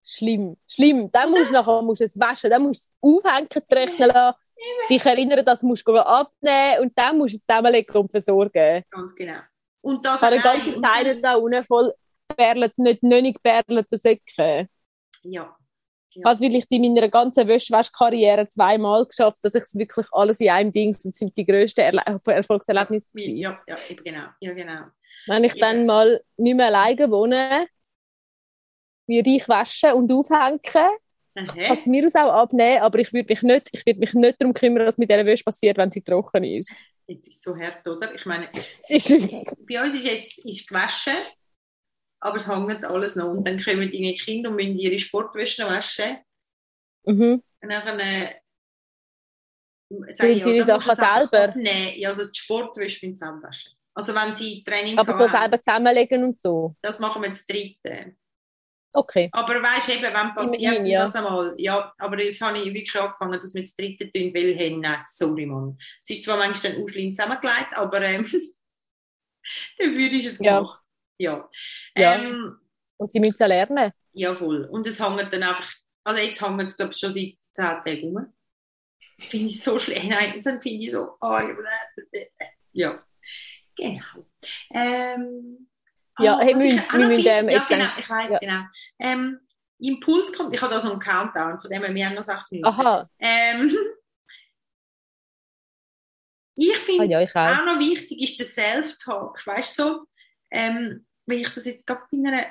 Schlimm, 0.06 0.58
schlimm. 0.68 1.10
Dann 1.12 1.30
musst 1.30 1.50
du 1.50 1.54
nachher 1.54 1.82
musst 1.82 2.02
es 2.02 2.20
waschen, 2.20 2.50
dann 2.50 2.64
musst 2.64 2.92
du 3.02 3.20
es 3.20 3.26
aufhängen, 3.26 3.48
trocknen 3.48 4.10
lassen, 4.10 4.38
dich 4.90 5.06
erinnern, 5.06 5.46
dass 5.46 5.60
du 5.60 5.68
musst 5.68 5.86
gehen 5.86 5.98
abnehmen 5.98 6.82
und 6.82 6.98
dann 6.98 7.18
musst 7.18 7.34
du 7.34 7.38
es 7.38 7.46
zusammenlegen 7.46 7.96
und 7.96 8.12
versorgen. 8.12 8.84
ganz 8.90 9.16
genau. 9.16 9.40
Und 9.82 10.06
das 10.06 10.22
allein, 10.22 10.42
ganze 10.42 10.76
und 10.76 10.82
Zeit 10.82 11.24
da 11.24 11.36
unten 11.36 11.64
voll 11.64 11.94
perlet, 12.36 12.78
nicht, 12.78 13.04
nicht 13.04 13.42
perlete 13.42 13.98
Säcke. 13.98 14.68
Ja. 15.24 15.56
Ich 16.16 16.24
habe 16.24 16.38
vielleicht 16.38 16.70
in 16.70 16.94
meiner 16.94 17.10
ganzen 17.10 17.48
Wäschkarriere 17.48 18.48
zweimal 18.48 19.06
geschafft, 19.06 19.40
dass 19.42 19.56
ich 19.56 19.64
es 19.64 19.76
wirklich 19.76 20.06
alles 20.12 20.40
in 20.42 20.50
einem 20.50 20.72
Ding, 20.72 20.92
das 20.92 21.02
sind 21.02 21.36
die 21.36 21.46
grössten 21.46 21.82
Erle 21.82 22.04
Erfolgserlebnisse. 22.26 23.08
Ja, 23.14 23.60
ja, 23.68 23.76
genau. 24.04 24.28
Ja, 24.40 24.54
genau. 24.54 24.84
Wenn 25.28 25.44
ich 25.44 25.54
dann 25.56 25.86
mal 25.86 26.22
nicht 26.38 26.56
mehr 26.56 26.68
alleine 26.68 27.10
wohne, 27.10 27.68
mir 29.08 29.26
reich 29.26 29.48
waschen 29.48 29.94
und 29.94 30.12
aufhängen, 30.12 30.60
kann 30.62 30.92
Aha. 31.36 31.74
es 31.74 31.86
mir 31.86 32.06
aus 32.06 32.16
auch 32.16 32.32
abnehmen, 32.32 32.82
aber 32.82 33.00
ich 33.00 33.12
würde 33.12 33.28
mich 33.30 33.42
nicht, 33.42 33.70
ich 33.72 33.86
würde 33.86 34.00
mich 34.00 34.14
nicht 34.14 34.40
darum 34.40 34.54
kümmern, 34.54 34.86
was 34.86 34.98
mit 34.98 35.10
dieser 35.10 35.26
Wäsche 35.26 35.44
passiert, 35.44 35.78
wenn 35.78 35.90
sie 35.90 36.02
trocken 36.02 36.44
ist. 36.44 36.72
Jetzt 37.08 37.28
ist 37.28 37.36
es 37.38 37.42
so 37.42 37.58
hart, 37.58 37.86
oder? 37.88 38.14
Ich 38.14 38.26
meine, 38.26 38.50
bei 38.88 39.82
uns 39.82 39.96
ist 39.96 40.06
jetzt 40.06 40.38
ist 40.46 40.68
gewaschen, 40.68 41.18
aber 42.20 42.38
es 42.38 42.48
hängt 42.48 42.86
alles 42.86 43.16
noch. 43.16 43.32
Und 43.32 43.48
dann 43.48 43.62
kommen 43.62 43.90
die 43.90 44.14
Kinder 44.14 44.50
und 44.50 44.56
müssen 44.56 44.78
ihre 44.78 45.00
Sportwäsche 45.00 45.66
waschen. 45.66 46.18
mhm. 47.06 47.44
Und 47.62 47.70
dann 47.70 48.00
äh, 48.00 48.36
Tun 49.90 50.42
sie 50.42 50.56
ihre 50.56 50.66
Sachen 50.66 50.96
selber? 50.96 51.54
Nein, 51.56 51.96
also 52.06 52.26
die 52.26 52.40
Sportwäsche 52.40 53.06
müssen 53.06 53.16
sie 53.16 53.44
waschen. 53.44 53.74
Also 53.96 54.16
wenn 54.16 54.36
sie 54.36 54.64
Training 54.64 54.98
aber 54.98 55.16
so 55.18 55.24
haben, 55.26 55.32
selber 55.32 55.62
zusammenlegen 55.62 56.24
und 56.24 56.42
so. 56.42 56.76
das 56.82 57.00
machen 57.00 57.22
wir 57.22 57.30
das 57.30 57.46
dritte. 57.46 58.16
Okay. 58.96 59.30
Aber 59.32 59.56
weißt 59.56 59.88
du 59.88 59.92
eben, 59.94 60.04
wenn 60.04 60.36
passiert 60.36 60.62
Immerhin, 60.62 60.86
ja. 60.86 61.06
das 61.06 61.16
einmal, 61.16 61.56
ja, 61.58 61.92
aber 61.98 62.24
jetzt 62.24 62.42
habe 62.42 62.58
ich 62.60 62.66
wirklich 62.66 62.96
angefangen, 63.00 63.40
dass 63.40 63.54
wir 63.54 63.62
das 63.64 63.76
dritte 63.76 64.10
tun, 64.12 64.32
weil, 64.36 64.56
hey, 64.56 64.76
nein, 64.78 65.00
sorry, 65.14 65.46
Mann. 65.48 65.78
Es 66.04 66.16
ist 66.18 66.26
zwar 66.26 66.38
manchmal 66.38 66.74
dann 66.74 66.84
ausschlimm 66.84 67.16
zusammengelegt, 67.16 67.76
aber 67.76 68.02
ähm, 68.04 68.24
dafür 69.78 70.12
ist 70.12 70.34
es 70.34 70.40
Ja. 70.40 70.60
gemacht. 70.60 70.82
Ja. 71.18 71.50
Ja. 71.98 72.16
Ähm, 72.16 72.60
Und 72.98 73.12
sie 73.12 73.20
müssen 73.20 73.48
lernen. 73.48 73.92
ja, 74.14 74.36
voll. 74.36 74.66
Und 74.66 74.86
es 74.86 75.00
hängt 75.00 75.34
dann 75.34 75.44
einfach, 75.44 75.72
also 76.04 76.22
jetzt 76.22 76.42
hängt 76.42 76.62
es, 76.62 76.78
glaube 76.78 76.94
ich, 76.94 77.00
schon 77.00 77.14
seit 77.14 77.36
10 77.54 77.82
Tagen 77.82 78.02
rum. 78.16 78.34
Das 79.18 79.30
finde 79.30 79.48
ich 79.48 79.62
so 79.62 79.80
schlecht. 79.80 80.06
Nein, 80.08 80.36
und 80.36 80.46
dann 80.46 80.62
finde 80.62 80.84
ich 80.86 80.92
so, 80.92 81.18
oh, 81.20 81.40
ja. 82.74 83.04
Genau. 83.76 84.26
Ähm, 84.72 85.70
Ja, 86.20 86.36
ah, 86.36 86.40
hey, 86.42 86.54
was 86.54 86.62
wir 86.64 86.70
ich 86.76 86.94
wir 86.94 87.08
müssen, 87.08 87.26
ähm, 87.28 87.50
ja, 87.50 87.66
genau, 87.68 87.86
ich 87.98 88.10
weiß 88.10 88.32
ja. 88.32 88.40
genau. 88.40 88.62
Ähm, 89.00 89.40
Impuls 89.80 90.32
kommt, 90.34 90.56
ich 90.56 90.62
habe 90.62 90.74
da 90.74 90.80
so 90.80 90.92
einen 90.92 91.00
Countdown, 91.00 91.60
von 91.60 91.70
dem 91.70 91.82
wir 91.94 92.06
haben 92.06 92.16
noch 92.16 92.24
sechs 92.24 92.52
Minuten. 92.52 92.68
Aha. 92.80 93.10
Ähm, 93.20 93.70
ich 96.56 96.72
Ah, 96.76 96.80
finde, 96.80 97.06
ja, 97.06 97.22
ich 97.22 97.36
auch. 97.36 97.42
auch 97.42 97.66
noch 97.66 97.80
wichtig 97.80 98.22
ist 98.22 98.40
der 98.40 98.46
Self-Talk. 98.46 99.46
Weißt 99.46 99.80
du, 99.80 99.84
so, 99.84 100.06
ähm, 100.52 101.06
wenn 101.26 101.40
ich 101.40 101.50
das 101.50 101.66
jetzt 101.66 101.88
gerade 101.88 102.02
bei 102.12 102.18
einer, 102.30 102.46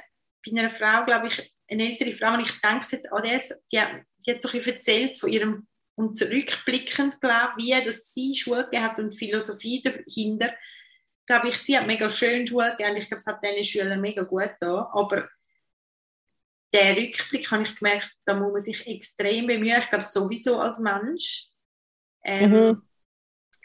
bei 0.45 0.59
einer 0.61 0.71
Frau, 0.71 1.05
glaube 1.05 1.29
ich, 1.29 1.55
eine 1.71 1.89
ältere 1.89 2.13
Frau, 2.13 2.35
und 2.35 2.41
ich 2.41 2.61
denke 2.61 2.85
jetzt 2.91 3.13
an 3.13 3.23
das, 3.25 3.51
die, 3.71 3.81
hat- 3.81 4.03
die 4.27 4.33
hat 4.33 4.43
so 4.43 4.49
ein 4.49 4.59
bisschen 4.59 4.75
erzählt 4.77 5.21
von 5.21 5.31
ihrem, 5.31 5.67
und 5.95 6.19
zurückblickend, 6.19 7.21
glaube 7.21 7.53
ich, 7.59 7.67
wie 7.67 7.85
dass 7.85 8.13
sie 8.13 8.35
Schule 8.35 8.69
hat 8.75 8.99
und 8.99 9.13
Philosophie 9.15 9.83
dahinter. 9.83 10.53
Glaube 11.27 11.49
ich, 11.49 11.59
sie 11.59 11.79
hat 11.79 11.87
mega 11.87 12.11
schön 12.11 12.47
Schule 12.47 12.77
gegeben. 12.77 12.97
Ich 12.97 13.09
glaube, 13.09 13.21
es 13.21 13.27
hat 13.27 13.45
diesen 13.45 13.65
Schülern 13.65 14.01
mega 14.01 14.23
gut 14.25 14.51
da. 14.61 14.91
Aber 14.93 15.29
der 16.75 16.97
Rückblick 16.97 17.51
habe 17.51 17.63
ich 17.63 17.77
gemerkt, 17.77 18.11
da 18.25 18.35
muss 18.35 18.53
man 18.53 18.61
sich 18.61 18.87
extrem 18.87 19.47
bemühen. 19.47 19.79
Ich 19.79 19.89
glaube, 19.91 20.05
sowieso 20.05 20.59
als 20.59 20.79
Mensch. 20.81 21.49
Ähm, 22.25 22.51
Mhm. 22.51 22.83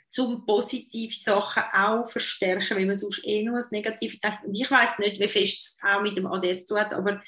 zum 0.10 0.46
positive 0.46 1.14
Sachen 1.16 1.64
auch 1.74 2.10
verstärken, 2.10 2.78
weil 2.78 2.86
man 2.86 2.96
sonst 2.96 3.24
eh 3.26 3.44
nur 3.44 3.58
das 3.58 3.72
Negative 3.72 4.18
denkt. 4.20 4.46
Und 4.46 4.56
ich 4.56 4.70
weiß 4.70 5.00
nicht, 5.00 5.20
wie 5.20 5.30
fest 5.30 5.64
es 5.64 5.78
auch 5.84 6.02
mit 6.02 6.18
dem 6.18 6.28
ADS 6.28 6.66
zu 6.66 6.80
hat, 6.80 6.94
aber 6.94 7.22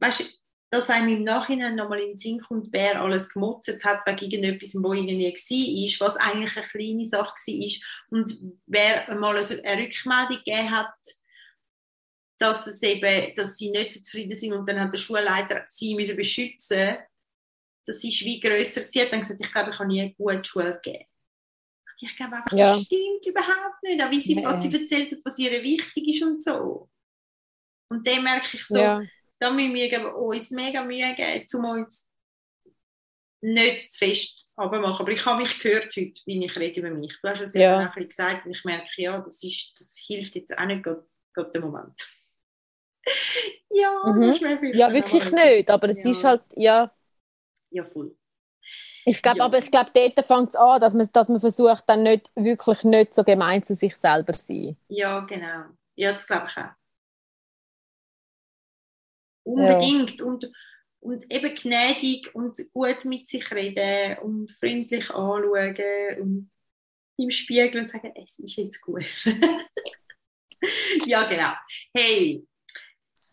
weißt 0.00 0.42
dass 0.70 0.90
einem 0.90 1.08
im 1.08 1.22
Nachhinein 1.24 1.76
nochmal 1.76 2.00
in 2.00 2.08
den 2.10 2.18
Sinn 2.18 2.40
kommt, 2.40 2.68
wer 2.72 3.00
alles 3.00 3.28
gemotzt 3.28 3.78
hat 3.84 4.04
wegen 4.06 4.32
irgendetwas, 4.32 4.76
wo 4.82 4.92
irgendwie 4.92 5.26
war, 6.00 6.06
was 6.06 6.16
eigentlich 6.16 6.56
eine 6.56 6.66
kleine 6.66 7.04
Sache 7.04 7.34
war 7.36 8.18
und 8.18 8.32
wer 8.66 9.14
mal 9.14 9.36
eine 9.36 9.82
Rückmeldung 9.82 10.38
gegeben 10.44 10.70
hat, 10.70 10.94
dass, 12.38 12.66
es 12.66 12.82
eben, 12.82 13.34
dass 13.34 13.56
sie 13.56 13.70
nicht 13.70 13.92
so 13.92 14.00
zufrieden 14.02 14.34
sind 14.36 14.52
und 14.52 14.68
dann 14.68 14.80
hat 14.80 14.92
der 14.92 14.98
Schulleiter 14.98 15.64
sie 15.68 15.94
müssen 15.94 16.16
beschützen 16.16 16.98
das 17.86 18.02
ist 18.04 18.24
wie 18.24 18.40
grösser. 18.40 18.82
Sie 18.82 19.00
hat 19.00 19.12
dann 19.12 19.20
gesagt, 19.20 19.40
ich 19.40 19.52
glaube, 19.52 19.70
ich 19.70 19.78
habe 19.78 19.88
nie 19.88 20.00
eine 20.02 20.14
gute 20.14 20.44
Schule 20.44 20.74
gegeben. 20.82 21.04
Ich 22.00 22.16
glaube 22.16 22.36
einfach, 22.36 22.52
Ja. 22.52 22.76
das 22.76 22.82
stimmt 22.82 23.26
überhaupt 23.26 23.82
nicht. 23.82 24.02
Auch 24.02 24.10
wie 24.10 24.20
sie, 24.20 24.44
was 24.44 24.62
sie 24.62 24.68
Nee. 24.68 24.78
erzählt 24.80 25.12
hat, 25.12 25.18
was 25.24 25.38
ihr 25.38 25.62
wichtig 25.62 26.08
ist 26.08 26.22
und 26.22 26.42
so. 26.42 26.90
Und 27.88 28.06
dann 28.06 28.24
merke 28.24 28.56
ich 28.56 28.66
so, 28.66 28.76
Ja. 28.76 29.02
Da 29.38 29.50
müssen 29.50 29.74
wir 29.74 30.16
uns 30.16 30.50
mega 30.50 30.84
Mühe 30.84 31.14
geben, 31.14 31.46
um 31.54 31.64
uns 31.82 32.10
nicht 33.40 33.92
zu 33.92 33.98
fest 33.98 34.46
abmachen. 34.56 35.00
Aber 35.02 35.12
ich 35.12 35.24
habe 35.26 35.42
mich 35.42 35.58
gehört 35.60 35.94
heute, 35.96 36.20
wie 36.26 36.44
ich 36.44 36.58
rede 36.58 36.80
über 36.80 36.90
mich. 36.90 37.18
Du 37.22 37.28
hast 37.28 37.40
es 37.40 37.54
ja, 37.54 37.76
auch 37.78 37.96
ein 37.96 38.08
gesagt 38.08 38.46
und 38.46 38.52
ich 38.52 38.64
merke, 38.64 38.90
ja, 39.02 39.18
das, 39.20 39.42
ist, 39.42 39.72
das 39.78 39.96
hilft 40.06 40.34
jetzt 40.36 40.56
auch 40.56 40.66
nicht 40.66 40.82
gerade, 40.82 41.04
im 41.54 41.60
Moment. 41.62 42.08
ja, 43.70 43.90
Mhm. 44.02 44.40
ja, 44.72 44.92
wirklich 44.92 45.32
nicht, 45.32 45.70
aber 45.70 45.88
es 45.90 45.98
ja, 45.98 46.04
ist 46.04 46.24
halt, 46.24 46.42
ja. 46.56 46.90
Ja, 47.70 47.84
voll. 47.84 48.16
Ich 49.04 49.22
glaube, 49.22 49.38
Ja. 49.38 49.44
aber 49.44 49.58
ich 49.58 49.70
glaube, 49.70 49.90
dort 49.94 50.26
fängt 50.26 50.50
es 50.50 50.56
an, 50.56 50.80
dass 50.80 50.92
man, 50.94 51.08
dass 51.12 51.28
man 51.28 51.40
versucht, 51.40 51.84
dann 51.88 52.02
nicht, 52.02 52.30
wirklich 52.34 52.82
nicht 52.84 53.14
so 53.14 53.24
gemein 53.24 53.62
zu 53.62 53.74
sich 53.74 53.96
selber 53.96 54.32
zu 54.34 54.46
sein. 54.46 54.76
Ja, 54.88 55.20
genau. 55.20 55.66
Ja, 55.96 56.12
das 56.12 56.26
glaube 56.26 56.46
ich 56.48 56.56
auch. 56.56 56.70
Unbedingt. 59.46 60.20
Und, 60.20 60.50
und 61.00 61.24
eben 61.30 61.54
gnädig 61.54 62.34
und 62.34 62.58
gut 62.72 63.04
mit 63.04 63.28
sich 63.28 63.50
reden 63.52 64.18
und 64.18 64.50
freundlich 64.52 65.10
anschauen 65.10 66.18
und 66.20 66.50
im 67.18 67.30
Spiegel 67.30 67.80
und 67.82 67.90
sagen, 67.90 68.12
es 68.16 68.38
ist 68.40 68.56
jetzt 68.56 68.80
gut. 68.80 69.04
ja, 71.06 71.28
genau. 71.28 71.52
Hey, 71.94 72.46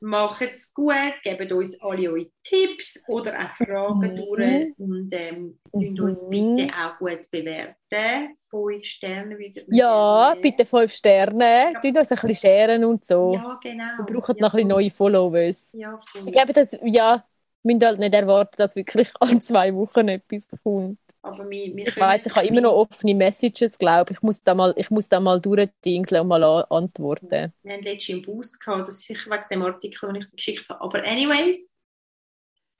macht's 0.03 0.73
gut, 0.73 0.93
gebt 1.23 1.51
uns 1.51 1.81
alle 1.81 2.11
eure 2.11 2.27
Tipps 2.43 3.01
oder 3.07 3.31
auch 3.39 3.49
Fragen 3.51 4.13
Mhm. 4.13 4.15
durch 4.17 4.73
und 4.77 5.09
ähm, 5.11 5.59
tun 5.71 5.99
uns 6.01 6.23
Mhm. 6.23 6.55
bitte 6.55 6.73
auch 6.75 6.97
gut 6.99 7.19
bewerten. 7.31 8.35
Fünf 8.49 8.83
Sterne 8.83 9.37
wieder. 9.37 9.61
Ja, 9.67 10.35
bitte 10.41 10.65
fünf 10.65 10.93
Sterne. 10.93 11.71
Ja. 11.73 11.79
Tut 11.79 11.97
uns 11.97 12.11
ein 12.11 12.17
bisschen 12.19 12.35
scheren 12.35 12.83
und 12.85 13.05
so. 13.05 13.33
Ja, 13.33 13.59
genau. 13.61 13.83
Wir 13.97 14.05
brauchen 14.15 14.35
ja, 14.37 14.41
noch 14.41 14.53
ein 14.53 14.57
bisschen 14.57 14.67
neue 14.67 14.89
Followers. 14.89 15.73
Ja, 15.73 15.99
voll. 16.11 16.31
Geben 16.31 16.53
das, 16.53 16.77
ja, 16.83 17.23
müssen 17.63 17.83
halt 17.83 17.99
nicht 17.99 18.13
erwarten, 18.13 18.55
dass 18.57 18.75
wirklich 18.75 19.11
alle 19.19 19.39
zwei 19.39 19.73
Wochen 19.75 20.07
etwas 20.07 20.47
kommt. 20.63 20.99
Aber 21.21 21.49
wir, 21.49 21.75
wir 21.75 21.87
Ich 21.87 21.97
weiß, 21.97 22.25
ich 22.25 22.35
habe 22.35 22.47
immer 22.47 22.61
noch 22.61 22.73
offene 22.73 23.15
Messages, 23.15 23.77
glaube 23.77 24.13
ich. 24.13 24.21
muss 24.21 24.41
da 24.41 24.53
mal, 24.53 24.73
ich 24.77 24.89
muss 24.89 25.07
da 25.09 25.19
mal 25.19 25.39
durchdingseln 25.39 26.21
und 26.21 26.27
mal 26.27 26.43
an- 26.43 26.65
antworten. 26.69 27.53
Wir 27.63 27.73
haben 27.73 27.83
letztens 27.83 28.09
einen 28.15 28.21
Boost 28.25 28.59
gehabt, 28.59 28.87
das 28.87 28.95
ist 28.95 29.05
sicher 29.05 29.31
wegen 29.31 29.43
dem 29.51 29.63
Artikel, 29.63 30.07
den 30.07 30.15
ich 30.21 30.25
dir 30.29 30.35
geschickt 30.35 30.69
habe. 30.69 30.81
Aber 30.81 31.03
anyways, 31.05 31.69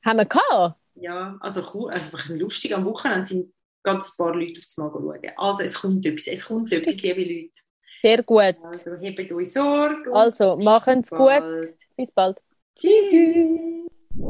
Haben 0.06 0.18
wir 0.20 0.26
gehabt? 0.26 0.78
ja, 0.96 1.38
also, 1.40 1.62
cool, 1.74 1.92
also 1.92 2.18
lustig. 2.34 2.76
Am 2.76 2.86
Wochenende 2.86 3.26
sind 3.26 3.54
ganz 3.84 4.14
ein 4.14 4.18
paar 4.18 4.36
Leute 4.36 4.60
auf 4.60 4.66
das 4.66 4.78
Mal 4.78 4.92
schauen. 4.92 5.20
Also 5.38 5.64
es 5.64 5.82
kommt 5.82 6.06
etwas, 6.06 6.28
es 6.28 6.46
kommt 6.46 6.68
Stimmt. 6.68 6.88
etwas, 6.88 7.02
liebe 7.02 7.22
Leute. 7.24 7.52
Sehr 8.02 8.24
gut. 8.24 8.56
Also 8.62 8.96
hebt 8.98 9.32
euch 9.32 9.52
Sorge. 9.54 10.14
Also, 10.14 10.58
bis 10.58 10.66
machen's 10.66 11.10
gut. 11.10 11.74
Bis 11.96 12.12
bald. 12.12 12.42
Tschüss. 12.78 13.83
Thank 14.16 14.28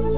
you. 0.00 0.15